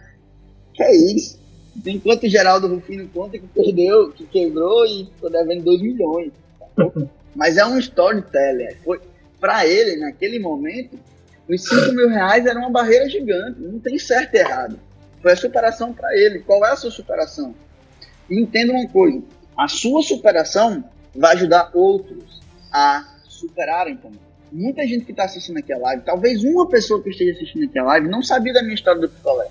Que 0.74 0.82
é 0.82 0.94
isso? 0.94 1.40
Enquanto 1.86 2.28
Geraldo 2.28 2.68
Rufino 2.68 3.08
conta 3.08 3.38
que 3.38 3.46
perdeu, 3.46 4.12
que 4.12 4.26
quebrou 4.26 4.84
e 4.84 5.06
ficou 5.06 5.30
devendo 5.30 5.64
2 5.64 5.80
milhões. 5.80 6.32
Mas 7.34 7.56
é 7.56 7.64
um 7.64 7.78
storyteller. 7.78 8.76
Foi, 8.84 9.00
pra 9.40 9.66
ele, 9.66 9.96
naquele 9.96 10.38
momento, 10.38 10.98
os 11.48 11.62
5 11.62 11.92
mil 11.92 12.08
reais 12.08 12.46
era 12.46 12.58
uma 12.58 12.70
barreira 12.70 13.08
gigante. 13.08 13.60
Não 13.60 13.78
tem 13.78 13.98
certo 13.98 14.34
e 14.34 14.38
errado. 14.38 14.78
Foi 15.20 15.32
a 15.32 15.36
superação 15.36 15.92
para 15.92 16.14
ele. 16.16 16.40
Qual 16.40 16.64
é 16.64 16.72
a 16.72 16.76
sua 16.76 16.90
superação? 16.90 17.54
E 18.28 18.40
entenda 18.40 18.72
uma 18.72 18.88
coisa: 18.88 19.22
a 19.56 19.68
sua 19.68 20.02
superação 20.02 20.84
vai 21.14 21.34
ajudar 21.34 21.70
outros 21.74 22.40
a 22.72 23.06
superarem 23.28 23.96
também. 23.96 24.31
Muita 24.52 24.86
gente 24.86 25.06
que 25.06 25.12
está 25.12 25.24
assistindo 25.24 25.56
aqui 25.56 25.72
a 25.72 25.78
live, 25.78 26.02
talvez 26.02 26.44
uma 26.44 26.68
pessoa 26.68 27.02
que 27.02 27.08
esteja 27.08 27.32
assistindo 27.32 27.64
aqui 27.64 27.78
a 27.78 27.84
live, 27.84 28.08
não 28.08 28.22
sabia 28.22 28.52
da 28.52 28.62
minha 28.62 28.74
história 28.74 29.00
do 29.00 29.08
picolé. 29.08 29.48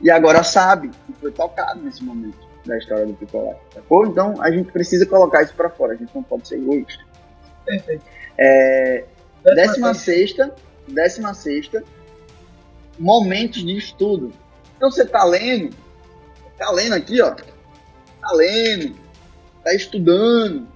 E 0.00 0.08
agora 0.08 0.44
sabe, 0.44 0.90
e 1.08 1.12
foi 1.14 1.32
tocado 1.32 1.82
nesse 1.82 2.02
momento 2.04 2.38
da 2.64 2.78
história 2.78 3.04
do 3.04 3.14
picolé. 3.14 3.56
Sacou? 3.74 4.06
Então 4.06 4.40
a 4.40 4.52
gente 4.52 4.70
precisa 4.70 5.04
colocar 5.04 5.42
isso 5.42 5.54
para 5.54 5.68
fora, 5.68 5.94
a 5.94 5.96
gente 5.96 6.14
não 6.14 6.22
pode 6.22 6.46
ser 6.46 6.58
egoísta. 6.58 7.02
Perfeito. 7.64 8.04
É, 8.38 9.04
décima 9.42 9.94
sexta, 9.94 10.54
décima 10.86 11.34
sexta, 11.34 11.82
momentos 12.96 13.64
de 13.64 13.76
estudo. 13.76 14.32
Então 14.76 14.92
você 14.92 15.04
tá 15.04 15.24
lendo, 15.24 15.74
tá 16.56 16.70
lendo 16.70 16.94
aqui, 16.94 17.20
ó, 17.20 17.32
tá 17.32 18.32
lendo, 18.32 18.94
tá 19.64 19.74
estudando, 19.74 20.68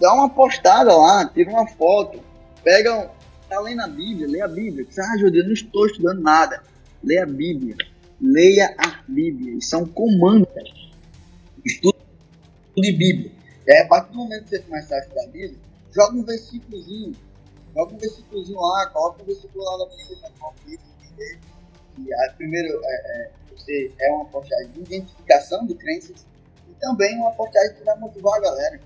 dá 0.00 0.14
uma 0.14 0.30
postada 0.30 0.96
lá, 0.96 1.26
tira 1.26 1.50
uma 1.50 1.66
foto, 1.66 2.18
pega, 2.64 3.10
tá 3.48 3.60
lendo 3.60 3.82
a 3.82 3.86
Bíblia, 3.86 4.26
lê 4.26 4.40
a 4.40 4.48
Bíblia. 4.48 4.86
Ah, 4.98 5.18
Júlio, 5.18 5.42
eu 5.42 5.46
não 5.46 5.52
estou 5.52 5.86
estudando 5.86 6.22
nada. 6.22 6.62
Lê 7.04 7.18
a 7.18 7.26
Bíblia. 7.26 7.76
Leia 8.20 8.74
a 8.78 9.02
Bíblia. 9.06 9.54
Isso 9.54 9.76
é 9.76 9.78
um 9.78 9.86
comando. 9.86 10.48
Estudo 11.64 11.98
de 12.76 12.92
Bíblia. 12.92 13.30
É, 13.68 13.82
a 13.82 13.88
partir 13.88 14.12
do 14.12 14.18
momento 14.18 14.44
que 14.44 14.50
você 14.50 14.58
começar 14.60 14.96
a 14.96 14.98
estudar 15.00 15.22
a 15.22 15.26
Bíblia, 15.26 15.58
joga 15.94 16.16
um 16.16 16.24
versículozinho. 16.24 17.14
Joga 17.74 17.94
um 17.94 17.98
versículozinho 17.98 18.60
lá, 18.60 18.86
coloca 18.88 19.22
um 19.22 19.26
versículo 19.26 19.64
lá 19.64 19.84
da 19.84 19.96
Bíblia 19.96 20.16
para 20.38 20.52
entender. 20.66 21.38
E 21.98 22.14
a, 22.14 22.32
primeiro, 22.32 22.80
é, 22.82 22.94
é, 22.94 23.30
você 23.54 23.92
é 24.00 24.12
uma 24.12 24.24
postagem 24.24 24.72
de 24.72 24.80
identificação 24.80 25.66
de 25.66 25.74
crenças 25.74 26.26
e 26.68 26.74
também 26.80 27.16
uma 27.16 27.32
postagem 27.32 27.76
que 27.76 27.84
vai 27.84 27.98
motivar 27.98 28.38
a 28.38 28.40
galera. 28.40 28.80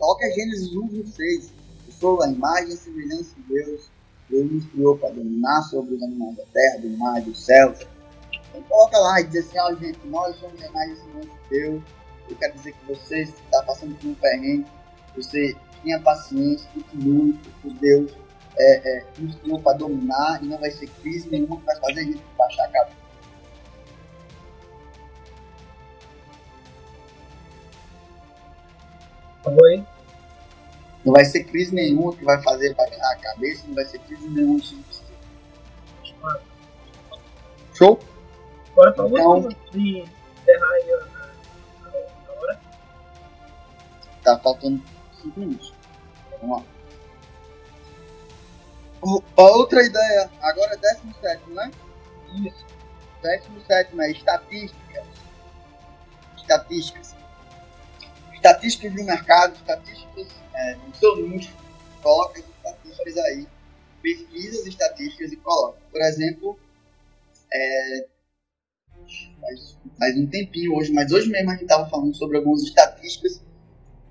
Coloca 0.00 0.32
Gênesis 0.32 0.74
1, 0.74 0.88
26. 0.88 1.52
Eu 1.86 1.92
sou 1.92 2.22
a 2.22 2.30
imagem 2.30 2.70
e 2.70 2.76
semelhança 2.76 3.34
de 3.36 3.42
Deus. 3.42 3.90
Deus 4.30 4.50
nos 4.50 4.66
criou 4.68 4.96
para 4.96 5.10
dominar 5.10 5.60
sobre 5.64 5.94
os 5.94 6.02
animais 6.02 6.36
da 6.38 6.44
terra, 6.54 6.78
do 6.78 6.88
mar, 6.96 7.20
dos 7.20 7.44
céus. 7.44 7.86
Então 8.32 8.62
coloca 8.62 8.98
lá 8.98 9.20
e 9.20 9.24
diz 9.24 9.46
assim, 9.46 9.58
ó 9.58 9.74
gente, 9.74 9.98
nós 10.06 10.34
somos 10.36 10.58
a 10.62 10.66
imagem 10.68 10.94
e 10.94 10.96
semelhança 10.96 11.28
de 11.28 11.50
Deus. 11.50 11.82
Eu 12.30 12.36
quero 12.36 12.54
dizer 12.54 12.72
que 12.72 12.86
você 12.86 13.22
está 13.24 13.62
passando 13.62 13.94
por 13.96 14.08
um 14.08 14.14
perrengue, 14.14 14.66
você 15.14 15.54
tenha 15.82 16.00
paciência, 16.00 16.66
continue, 16.72 17.34
porque 17.34 17.78
Deus 17.80 18.12
é, 18.56 18.96
é, 18.96 19.04
nos 19.18 19.34
criou 19.34 19.60
para 19.60 19.76
dominar 19.76 20.42
e 20.42 20.46
não 20.46 20.56
vai 20.56 20.70
ser 20.70 20.88
crise 21.02 21.28
nenhuma 21.28 21.58
que 21.58 21.66
vai 21.66 21.76
fazer 21.76 22.00
a 22.00 22.04
gente 22.04 22.22
baixar 22.38 22.64
a 22.64 22.68
cabeça. 22.68 23.00
Oi? 29.44 29.89
Não 31.04 31.12
vai 31.12 31.24
ser 31.24 31.44
crise 31.44 31.74
nenhuma 31.74 32.14
que 32.14 32.24
vai 32.24 32.40
fazer 32.42 32.74
baixar 32.74 33.12
a 33.12 33.16
cabeça, 33.16 33.64
não 33.66 33.74
vai 33.74 33.84
ser 33.86 33.98
crise 34.00 34.28
nenhuma 34.28 34.60
que 34.60 34.80
Show? 37.74 37.98
Agora 38.72 38.92
tá 38.92 39.06
então, 39.06 39.48
de 39.72 40.00
encerrar 40.00 40.70
aí 40.72 40.92
a, 40.92 42.32
hora. 42.32 42.60
Tá 44.22 44.38
faltando 44.38 44.82
5 45.22 45.40
minutos. 45.40 45.74
Vamos 46.40 46.58
lá. 46.58 46.64
Outra 49.36 49.82
ideia, 49.82 50.30
agora 50.42 50.74
é 50.74 50.76
17, 50.76 51.50
né? 51.50 51.70
Isso. 52.34 52.66
17 53.22 53.98
é 53.98 54.10
estatísticas. 54.10 55.06
Estatísticas. 56.36 57.16
Estatísticas 58.40 58.94
do 58.94 59.04
mercado, 59.04 59.54
estatísticas 59.54 60.28
é, 60.54 60.74
do 60.74 60.96
seu 60.96 61.28
nicho. 61.28 61.54
Coloca 62.02 62.40
as 62.40 62.46
estatísticas 62.48 63.16
aí. 63.18 63.46
Pesquisa 64.00 64.60
as 64.60 64.66
estatísticas 64.66 65.32
e 65.32 65.36
coloca. 65.36 65.78
Por 65.92 66.00
exemplo, 66.00 66.58
é, 67.52 68.06
faz, 69.40 69.78
faz 69.98 70.16
um 70.16 70.26
tempinho 70.26 70.74
hoje, 70.74 70.90
mas 70.90 71.12
hoje 71.12 71.28
mesmo 71.28 71.50
a 71.50 71.52
gente 71.52 71.64
estava 71.64 71.86
falando 71.90 72.14
sobre 72.16 72.38
algumas 72.38 72.62
estatísticas 72.62 73.42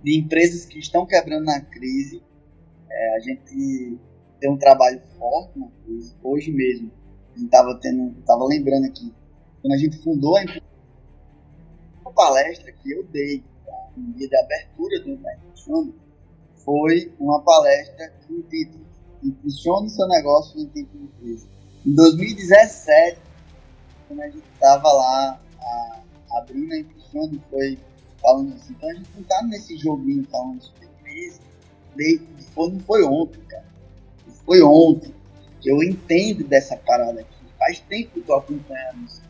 de 0.03 0.19
empresas 0.19 0.65
que 0.65 0.77
estão 0.77 1.07
quebrando 1.07 1.45
na 1.45 1.61
crise. 1.61 2.21
É, 2.87 3.15
a 3.15 3.19
gente 3.21 3.97
tem 4.39 4.51
um 4.51 4.57
trabalho 4.57 5.01
forte 5.17 5.57
na 5.57 5.69
crise. 5.83 6.15
Hoje 6.21 6.51
mesmo, 6.51 6.91
a 7.33 7.37
gente 7.37 7.45
estava 7.45 7.79
tendo, 7.79 8.15
lembrando 8.47 8.85
aqui, 8.85 9.11
quando 9.61 9.73
a 9.73 9.77
gente 9.77 9.97
fundou 9.97 10.35
a 10.37 10.43
empresa, 10.43 10.65
uma 12.01 12.13
palestra 12.13 12.71
que 12.71 12.91
eu 12.91 13.03
dei 13.05 13.43
dia 14.11 14.27
de 14.27 14.35
abertura 14.37 14.99
do 15.01 15.09
Impulsione 15.11 15.95
foi 16.63 17.13
uma 17.19 17.41
palestra 17.41 18.13
com 18.27 18.33
o 18.33 18.43
título 18.43 18.85
Impulsione 19.23 19.89
seu 19.89 20.07
negócio 20.07 20.59
em 20.59 20.65
tempo 20.67 20.97
de 20.97 21.07
crise. 21.19 21.47
Em 21.85 21.93
2017, 21.93 23.19
quando 24.07 24.21
a 24.21 24.29
gente 24.29 24.43
estava 24.53 24.91
lá 24.93 25.39
a, 25.59 26.01
abrindo 26.37 26.73
a 26.73 26.77
Impulsione, 26.77 27.41
foi 27.49 27.77
falando 28.21 28.53
assim, 28.53 28.73
então 28.73 28.89
a 28.89 28.93
gente 28.93 29.09
não 29.15 29.23
tá 29.23 29.43
nesse 29.43 29.77
joguinho 29.77 30.25
falando 30.29 30.61
sobre 30.61 30.87
crise, 31.03 31.41
foi, 32.53 32.69
não 32.71 32.79
foi 32.79 33.03
ontem, 33.03 33.41
cara. 33.41 33.65
Foi 34.45 34.61
ontem 34.61 35.13
eu 35.65 35.83
entendo 35.83 36.43
dessa 36.45 36.77
parada 36.77 37.19
aqui. 37.21 37.35
Faz 37.57 37.79
tempo 37.79 38.11
que 38.11 38.19
eu 38.19 38.23
tô 38.23 38.35
acompanhando 38.35 39.05
isso. 39.05 39.21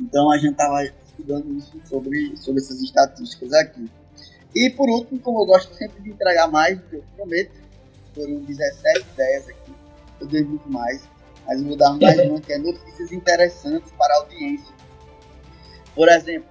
Então 0.00 0.30
a 0.30 0.38
gente 0.38 0.56
tava 0.56 0.82
estudando 1.18 1.52
isso 1.58 1.80
sobre, 1.88 2.36
sobre 2.36 2.60
essas 2.60 2.80
estatísticas 2.80 3.52
aqui. 3.52 3.90
E 4.54 4.70
por 4.70 4.88
último, 4.88 5.20
como 5.20 5.42
eu 5.42 5.46
gosto 5.46 5.74
sempre 5.74 6.00
de 6.02 6.10
entregar 6.10 6.48
mais 6.48 6.78
do 6.78 6.84
que 6.84 6.96
eu 6.96 7.04
prometo, 7.16 7.52
foram 8.14 8.40
17 8.40 9.06
ideias 9.14 9.48
aqui. 9.48 9.72
Eu 10.20 10.26
dei 10.26 10.42
muito 10.42 10.70
mais, 10.70 11.02
mas 11.46 11.60
eu 11.60 11.66
vou 11.66 11.76
dar 11.76 11.92
mais 11.92 12.18
uma 12.20 12.40
que 12.40 12.52
é 12.52 12.58
notícias 12.58 13.12
interessantes 13.12 13.92
para 13.92 14.14
a 14.14 14.18
audiência. 14.18 14.74
Por 15.94 16.08
exemplo, 16.08 16.48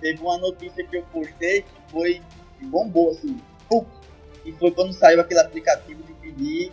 teve 0.00 0.20
uma 0.22 0.38
notícia 0.38 0.84
que 0.86 0.96
eu 0.96 1.02
postei 1.04 1.62
que 1.62 1.68
foi 1.90 2.22
que 2.58 2.66
bombou 2.66 3.10
assim, 3.10 3.40
pum, 3.68 3.84
e 4.44 4.52
foi 4.52 4.70
quando 4.70 4.92
saiu 4.92 5.20
aquele 5.20 5.40
aplicativo 5.40 6.02
de 6.02 6.12
pedir 6.14 6.72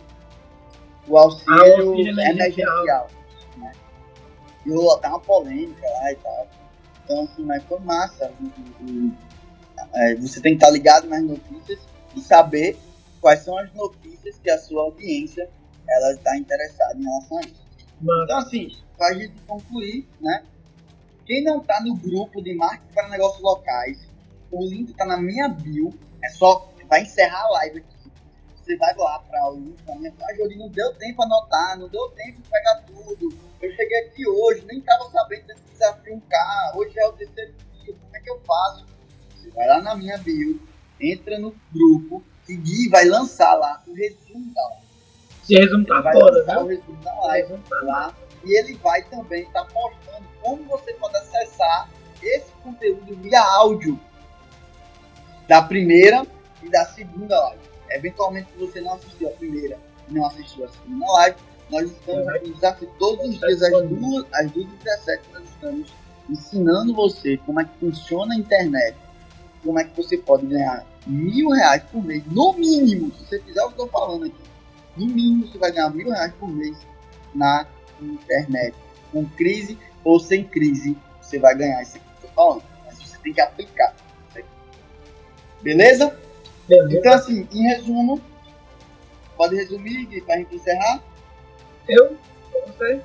o 1.06 1.16
auxílio, 1.16 1.54
ah, 1.54 1.80
auxílio 1.80 2.20
emergencial. 2.20 3.08
Né? 3.56 3.72
E 4.64 4.70
rolou 4.70 4.94
até 4.94 5.08
uma 5.08 5.20
polêmica 5.20 5.86
lá 5.86 6.12
e 6.12 6.16
tal. 6.16 6.48
Então, 7.08 7.24
assim, 7.24 7.42
mas 7.42 7.64
foi 7.64 7.78
massa. 7.80 8.30
É, 9.94 10.14
você 10.16 10.42
tem 10.42 10.52
que 10.52 10.62
estar 10.62 10.70
ligado 10.70 11.08
nas 11.08 11.22
notícias 11.22 11.78
e 12.14 12.20
saber 12.20 12.78
quais 13.18 13.40
são 13.40 13.56
as 13.56 13.72
notícias 13.72 14.38
que 14.38 14.50
a 14.50 14.58
sua 14.58 14.82
audiência 14.82 15.48
ela 15.88 16.12
está 16.12 16.36
interessada 16.36 16.98
em 16.98 17.02
relação 17.02 17.38
a 17.38 17.40
isso. 17.40 17.66
Então, 18.02 18.38
assim, 18.38 18.68
para 18.98 19.08
a 19.08 19.14
gente 19.14 19.40
concluir, 19.46 20.06
né? 20.20 20.44
Quem 21.24 21.42
não 21.42 21.62
está 21.62 21.80
no 21.80 21.94
grupo 21.96 22.42
de 22.42 22.54
marketing 22.54 22.92
para 22.92 23.08
negócios 23.08 23.42
locais, 23.42 23.98
o 24.50 24.66
link 24.66 24.90
está 24.90 25.06
na 25.06 25.16
minha 25.16 25.48
bio. 25.48 25.92
É 26.22 26.28
só, 26.28 26.70
vai 26.88 27.02
encerrar 27.02 27.42
a 27.42 27.50
live 27.52 27.78
aqui. 27.78 27.97
Você 28.68 28.76
vai 28.76 28.94
lá 28.98 29.24
link 29.54 29.78
na 29.86 29.94
minha 29.94 30.12
página. 30.12 30.56
Não 30.56 30.68
deu 30.68 30.92
tempo 30.96 31.22
anotar, 31.22 31.78
não 31.78 31.88
deu 31.88 32.06
tempo 32.10 32.42
de 32.42 32.50
pegar 32.50 32.82
tudo. 32.86 33.34
Eu 33.62 33.72
cheguei 33.74 33.98
aqui 34.00 34.28
hoje, 34.28 34.62
nem 34.66 34.78
estava 34.80 35.10
sabendo 35.10 35.46
desse 35.46 35.62
desafio 35.72 36.22
K. 36.28 36.72
Hoje 36.76 36.92
é 36.98 37.06
o 37.06 37.12
terceiro 37.12 37.54
dia, 37.72 37.94
como 37.94 38.14
é 38.14 38.20
que 38.20 38.30
eu 38.30 38.38
faço? 38.40 38.86
Você 39.34 39.48
vai 39.52 39.66
lá 39.68 39.80
na 39.80 39.94
minha 39.94 40.18
bio, 40.18 40.60
entra 41.00 41.38
no 41.38 41.56
grupo, 41.72 42.22
seguir, 42.44 42.90
vai 42.90 43.06
lançar 43.06 43.54
lá 43.54 43.82
o 43.86 43.94
resumo 43.94 44.52
da 44.52 44.62
live. 44.68 44.86
Se 45.44 45.54
resumo 45.54 45.86
tá 45.86 46.02
fora, 46.02 46.44
né? 46.44 46.58
o 46.58 46.66
resumo 46.66 47.02
da 47.02 47.14
live 47.24 47.54
lá. 47.84 48.14
E 48.44 48.54
ele 48.54 48.74
vai 48.74 49.02
também 49.04 49.44
estar 49.44 49.64
tá 49.64 49.72
mostrando 49.72 50.28
como 50.42 50.62
você 50.64 50.92
pode 50.92 51.16
acessar 51.16 51.88
esse 52.22 52.52
conteúdo 52.62 53.16
via 53.16 53.40
áudio 53.40 53.98
da 55.48 55.62
primeira 55.62 56.26
e 56.62 56.68
da 56.68 56.84
segunda 56.84 57.40
live. 57.40 57.67
Eventualmente, 57.90 58.48
se 58.52 58.58
você 58.58 58.80
não 58.80 58.94
assistiu 58.94 59.28
a 59.28 59.32
primeira 59.32 59.78
e 60.08 60.14
não 60.14 60.26
assistiu 60.26 60.64
a 60.64 60.68
segunda 60.68 61.12
live, 61.12 61.36
nós 61.70 61.90
estamos 61.90 62.26
no 62.26 62.32
uhum. 62.32 62.52
desafio 62.52 62.90
todos 62.98 63.28
os 63.28 63.38
dias, 63.38 63.62
às 63.62 63.70
2 63.72 64.24
às 64.32 64.50
17 64.50 65.22
nós 65.32 65.44
estamos 65.44 65.92
ensinando 66.30 66.94
você 66.94 67.36
como 67.38 67.60
é 67.60 67.64
que 67.64 67.78
funciona 67.78 68.34
a 68.34 68.38
internet, 68.38 68.96
como 69.62 69.78
é 69.78 69.84
que 69.84 69.96
você 69.96 70.16
pode 70.16 70.46
ganhar 70.46 70.86
mil 71.06 71.50
reais 71.50 71.82
por 71.90 72.02
mês, 72.04 72.22
no 72.26 72.52
mínimo, 72.54 73.12
se 73.12 73.24
você 73.24 73.40
fizer 73.40 73.62
o 73.62 73.72
que 73.72 73.80
eu 73.80 73.86
estou 73.86 74.00
falando 74.00 74.26
aqui, 74.26 74.48
no 74.96 75.06
mínimo 75.06 75.46
você 75.46 75.58
vai 75.58 75.72
ganhar 75.72 75.90
mil 75.90 76.10
reais 76.10 76.32
por 76.38 76.48
mês 76.48 76.76
na 77.34 77.66
internet. 78.00 78.74
Com 79.12 79.24
crise 79.24 79.78
ou 80.04 80.20
sem 80.20 80.44
crise, 80.44 80.96
você 81.20 81.38
vai 81.38 81.54
ganhar 81.54 81.82
isso 81.82 81.96
aqui 81.96 82.04
que 82.20 82.26
eu 82.26 82.28
tô 82.30 82.34
falando. 82.34 82.62
Mas 82.84 82.98
você 82.98 83.16
tem 83.18 83.32
que 83.32 83.40
aplicar. 83.40 83.94
Beleza? 85.62 86.18
Beleza? 86.68 86.98
Então, 86.98 87.12
assim, 87.12 87.48
em 87.52 87.62
resumo, 87.68 88.20
pode 89.36 89.56
resumir, 89.56 90.06
Gui, 90.06 90.20
pra 90.20 90.36
gente 90.36 90.54
encerrar? 90.54 91.02
Eu? 91.88 92.16
Eu 92.54 92.72
sei. 92.76 93.00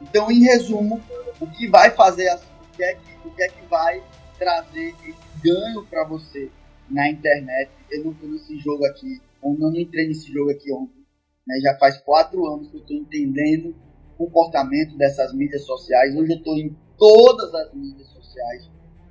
Então, 0.00 0.30
em 0.30 0.42
resumo, 0.42 1.00
o 1.40 1.46
que 1.46 1.68
vai 1.68 1.90
fazer, 1.90 2.32
o 2.34 2.76
que 2.76 2.82
é 2.82 2.94
que, 2.94 3.28
o 3.28 3.30
que, 3.30 3.42
é 3.42 3.48
que 3.48 3.66
vai 3.66 4.02
trazer 4.38 4.94
esse 5.06 5.14
ganho 5.42 5.84
para 5.86 6.04
você 6.04 6.50
na 6.90 7.08
internet? 7.08 7.70
Eu 7.90 8.04
não 8.04 8.14
tô 8.14 8.26
nesse 8.26 8.58
jogo 8.58 8.84
aqui, 8.86 9.22
ou 9.40 9.56
não 9.56 9.74
entrei 9.74 10.08
nesse 10.08 10.32
jogo 10.32 10.50
aqui 10.50 10.72
ontem. 10.72 11.02
Né? 11.46 11.58
Já 11.60 11.76
faz 11.78 11.98
quatro 11.98 12.46
anos 12.46 12.68
que 12.68 12.76
eu 12.76 12.80
estou 12.80 12.96
entendendo 12.96 13.74
comportamento 14.16 14.96
dessas 14.96 15.32
mídias 15.32 15.62
sociais. 15.62 16.14
Hoje 16.14 16.32
eu 16.32 16.38
estou 16.38 16.56
em 16.56 16.76
todas 16.96 17.52
as 17.54 17.74
mídias 17.74 18.08
sociais, 18.08 18.70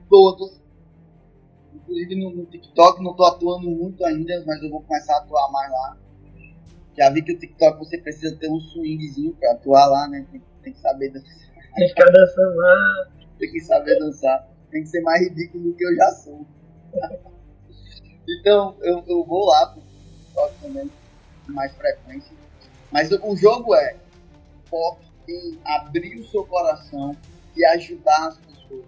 todas. 0.10 0.61
Inclusive 1.82 2.16
no, 2.16 2.30
no 2.32 2.46
TikTok, 2.46 3.04
não 3.04 3.12
estou 3.12 3.26
atuando 3.26 3.70
muito 3.70 4.04
ainda, 4.06 4.44
mas 4.46 4.62
eu 4.62 4.70
vou 4.70 4.82
começar 4.82 5.16
a 5.16 5.18
atuar 5.20 5.52
mais 5.52 5.72
lá. 5.72 5.98
Já 6.98 7.10
vi 7.10 7.22
que 7.22 7.34
o 7.34 7.40
TikTok 7.40 7.80
você 7.80 7.98
precisa 7.98 8.36
ter 8.36 8.50
um 8.50 8.60
swingzinho 8.60 9.34
para 9.34 9.54
atuar 9.54 9.88
lá, 9.88 10.08
né? 10.08 10.26
Tem, 10.32 10.42
tem 10.64 10.74
que 10.74 10.80
saber 10.80 11.10
dançar. 11.10 11.32
Tem 11.76 11.88
que 11.88 11.90
ficar 11.90 12.12
dançando 12.12 12.56
lá. 12.56 13.08
Tem 13.40 13.52
que 13.52 13.60
saber 13.62 14.00
dançar. 14.00 14.48
Tem 14.70 14.84
que 14.84 14.90
ser 14.90 15.02
mais 15.02 15.22
ridículo 15.22 15.64
do 15.64 15.74
que 15.74 15.86
eu 15.86 15.96
já 15.96 16.12
sou. 16.12 16.46
então, 18.28 18.76
eu, 18.82 19.04
eu 19.08 19.24
vou 19.24 19.48
lá 19.48 19.68
pro 19.68 19.82
TikTok 19.82 20.56
também, 20.62 20.92
com 21.46 21.54
mais 21.54 21.74
frequência. 21.74 22.36
Mas 22.92 23.10
o 23.12 23.36
jogo 23.36 23.74
é 23.74 23.96
foque 24.70 25.06
em 25.28 25.58
abrir 25.64 26.20
o 26.20 26.26
seu 26.26 26.46
coração 26.46 27.16
e 27.56 27.66
ajudar 27.66 28.28
as 28.28 28.38
pessoas. 28.38 28.86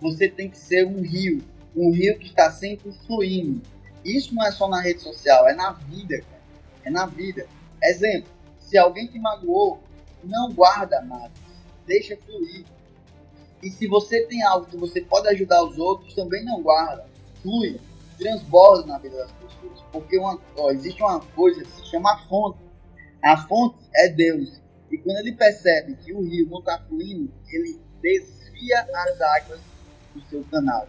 Você 0.00 0.28
tem 0.28 0.50
que 0.50 0.58
ser 0.58 0.86
um 0.86 1.00
rio, 1.00 1.42
um 1.76 1.90
rio 1.90 2.18
que 2.18 2.26
está 2.26 2.50
sempre 2.50 2.92
fluindo. 3.06 3.62
Isso 4.04 4.34
não 4.34 4.44
é 4.44 4.50
só 4.50 4.68
na 4.68 4.80
rede 4.80 5.00
social, 5.00 5.48
é 5.48 5.54
na 5.54 5.72
vida, 5.72 6.20
cara. 6.20 6.42
É 6.84 6.90
na 6.90 7.06
vida. 7.06 7.46
Exemplo, 7.82 8.30
se 8.58 8.76
alguém 8.76 9.06
te 9.06 9.18
magoou, 9.18 9.80
não 10.24 10.52
guarda 10.52 11.00
nada, 11.02 11.32
deixa 11.86 12.16
fluir. 12.16 12.64
E 13.62 13.70
se 13.70 13.86
você 13.86 14.22
tem 14.26 14.42
algo 14.42 14.66
que 14.66 14.76
você 14.76 15.00
pode 15.00 15.28
ajudar 15.28 15.64
os 15.64 15.78
outros, 15.78 16.14
também 16.14 16.44
não 16.44 16.60
guarda, 16.60 17.06
flui, 17.40 17.80
transborda 18.18 18.86
na 18.86 18.98
vida 18.98 19.16
das 19.16 19.30
pessoas. 19.32 19.80
Porque 19.92 20.18
uma, 20.18 20.38
ó, 20.56 20.70
existe 20.70 21.02
uma 21.02 21.20
coisa 21.20 21.62
que 21.62 21.70
se 21.70 21.90
chama 21.90 22.18
fonte. 22.28 22.58
A 23.22 23.36
fonte 23.36 23.76
é 23.94 24.08
Deus. 24.08 24.60
E 24.90 24.98
quando 24.98 25.18
ele 25.18 25.32
percebe 25.32 25.94
que 25.96 26.12
o 26.12 26.22
rio 26.22 26.48
não 26.50 26.58
está 26.58 26.78
fluindo, 26.88 27.32
ele 27.48 27.80
desvia 28.00 28.80
as 28.80 29.20
águas 29.20 29.60
do 30.14 30.20
seu 30.22 30.44
canal. 30.44 30.88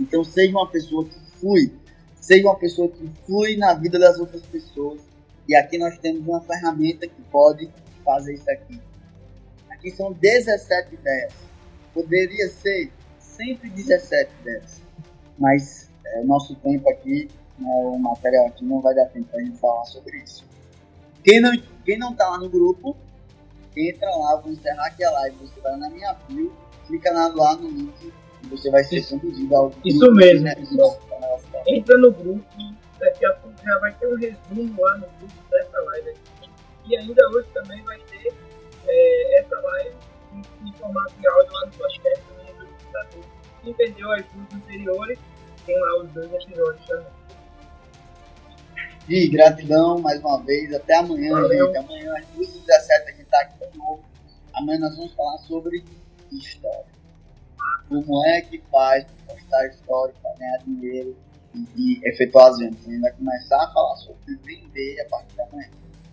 Então 0.00 0.24
seja 0.24 0.50
uma 0.52 0.68
pessoa 0.68 1.04
que 1.04 1.18
flui, 1.38 1.72
seja 2.16 2.46
uma 2.46 2.56
pessoa 2.56 2.88
que 2.88 3.08
flui 3.26 3.56
na 3.56 3.74
vida 3.74 3.98
das 3.98 4.18
outras 4.18 4.42
pessoas. 4.42 5.00
E 5.48 5.54
aqui 5.54 5.78
nós 5.78 5.98
temos 5.98 6.26
uma 6.26 6.40
ferramenta 6.40 7.06
que 7.06 7.22
pode 7.30 7.70
fazer 8.04 8.34
isso 8.34 8.50
aqui. 8.50 8.80
Aqui 9.70 9.90
são 9.90 10.12
17 10.12 10.94
ideias. 10.94 11.32
Poderia 11.92 12.48
ser 12.48 12.90
sempre 13.18 13.68
17 13.70 14.30
ideias. 14.40 14.82
Mas 15.38 15.90
é, 16.06 16.20
o 16.20 16.24
nosso 16.24 16.54
tempo 16.56 16.88
aqui, 16.88 17.28
né, 17.58 17.68
o 17.68 17.98
material 17.98 18.46
aqui 18.46 18.64
não 18.64 18.80
vai 18.80 18.94
dar 18.94 19.06
tempo 19.06 19.26
para 19.26 19.40
a 19.40 19.44
gente 19.44 19.58
falar 19.58 19.84
sobre 19.84 20.16
isso. 20.18 20.44
Quem 21.22 21.40
não, 21.40 21.52
quem 21.84 21.98
não 21.98 22.14
tá 22.14 22.28
lá 22.28 22.38
no 22.38 22.48
grupo, 22.48 22.96
entra 23.76 24.08
lá, 24.16 24.36
vou 24.36 24.52
encerrar 24.52 24.86
aqui 24.86 25.04
a 25.04 25.10
live, 25.10 25.36
você 25.38 25.60
vai 25.60 25.76
na 25.76 25.90
minha 25.90 26.14
bio, 26.28 26.52
clica 26.86 27.12
lá 27.12 27.56
no 27.56 27.68
link 27.68 28.12
você 28.50 28.70
vai 28.70 28.84
ser 28.84 28.96
isso, 28.96 29.18
conduzido 29.18 29.56
ao 29.56 29.72
Isso 29.84 30.12
mesmo, 30.12 30.44
né? 30.44 30.54
Entra 31.66 31.98
no 31.98 32.12
grupo 32.12 32.44
e 32.58 32.74
daqui 32.98 33.24
a 33.26 33.32
pouco 33.34 33.56
já 33.64 33.78
vai 33.78 33.92
ter 33.94 34.06
um 34.06 34.16
resumo 34.16 34.82
lá 34.82 34.98
no 34.98 35.06
grupo 35.18 35.50
dessa 35.50 35.80
live 35.80 36.10
aqui. 36.10 36.50
E 36.86 36.96
ainda 36.96 37.28
hoje 37.30 37.48
também 37.54 37.82
vai 37.82 37.98
ter 38.10 38.32
é, 38.86 39.40
essa 39.40 39.58
live 39.58 39.96
em, 40.32 40.68
em, 40.68 40.72
formato 40.74 41.14
de 41.18 41.26
áudio 41.26 41.52
lá 41.52 41.66
no 41.66 41.72
podcast 41.72 42.24
também 42.28 42.54
do 42.54 42.66
computador. 42.66 43.24
Quem 43.62 43.74
perdeu 43.74 44.12
as 44.12 44.24
duas 44.26 44.54
anteriores, 44.54 45.18
tem 45.64 45.80
lá 45.80 46.02
os 46.02 46.10
dois 46.12 46.32
episódios 46.32 46.86
também. 46.86 47.24
Gui, 49.06 49.28
gratidão 49.28 50.00
mais 50.00 50.20
uma 50.20 50.42
vez. 50.42 50.72
Até 50.72 50.96
amanhã, 50.96 51.32
Valeu. 51.32 51.66
gente. 51.66 51.78
Amanhã 51.78 52.14
às 52.16 52.26
2h17 52.26 52.68
a 53.06 53.10
gente 53.12 53.24
tá 53.24 53.40
aqui 53.40 53.70
de 53.70 53.78
novo. 53.78 54.02
Amanhã 54.54 54.78
nós 54.80 54.96
vamos 54.96 55.12
falar 55.14 55.38
sobre 55.38 55.84
história. 56.32 56.93
Como 57.88 58.26
é 58.26 58.40
que 58.40 58.62
faz 58.70 59.04
para 59.26 59.34
postar 59.34 59.66
história, 59.68 60.14
para 60.22 60.34
ganhar 60.36 60.58
dinheiro 60.64 61.16
e, 61.54 61.68
e, 61.76 62.08
efetuar 62.08 62.48
as 62.48 62.58
vendas. 62.58 62.86
A 62.86 62.90
gente 62.90 63.00
vai 63.00 63.12
começar 63.12 63.62
a 63.62 63.72
falar 63.72 63.96
sobre 63.96 64.36
vender 64.44 65.00
a 65.00 65.08
partir 65.08 65.36
da 65.36 65.46
manhã. 65.52 65.68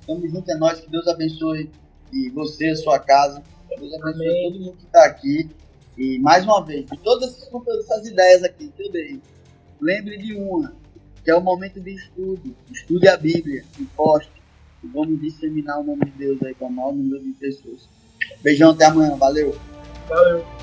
Tamo 0.05 0.27
junto, 0.27 0.51
é 0.51 0.55
nós. 0.55 0.79
Que 0.79 0.89
Deus 0.89 1.07
abençoe 1.07 1.69
e 2.11 2.29
você, 2.29 2.67
a 2.67 2.75
sua 2.75 2.99
casa. 2.99 3.41
Deus 3.69 3.93
abençoe 3.93 4.27
Amém. 4.27 4.51
todo 4.51 4.59
mundo 4.59 4.77
que 4.77 4.85
está 4.85 5.05
aqui. 5.05 5.49
E 5.97 6.19
mais 6.19 6.43
uma 6.45 6.63
vez, 6.63 6.85
de 6.85 6.97
todas 6.97 7.37
essas 7.79 8.07
ideias 8.07 8.43
aqui 8.43 8.69
que 8.69 8.83
eu 8.83 8.91
dei, 8.91 9.21
lembre 9.79 10.17
de 10.17 10.35
uma, 10.35 10.73
que 11.23 11.29
é 11.29 11.35
o 11.35 11.41
momento 11.41 11.79
de 11.79 11.93
estudo. 11.93 12.55
Estude 12.71 13.07
a 13.07 13.17
Bíblia, 13.17 13.63
poste. 13.95 14.31
E 14.83 14.87
vamos 14.87 15.19
disseminar 15.21 15.79
o 15.79 15.83
nome 15.83 16.05
de 16.05 16.11
Deus 16.11 16.41
aí 16.41 16.55
para 16.55 16.67
o 16.67 16.71
maior 16.71 16.93
número 16.93 17.23
de 17.23 17.33
pessoas. 17.33 17.87
Beijão, 18.41 18.71
até 18.71 18.85
amanhã. 18.85 19.15
Valeu. 19.15 19.55
Valeu. 20.07 20.60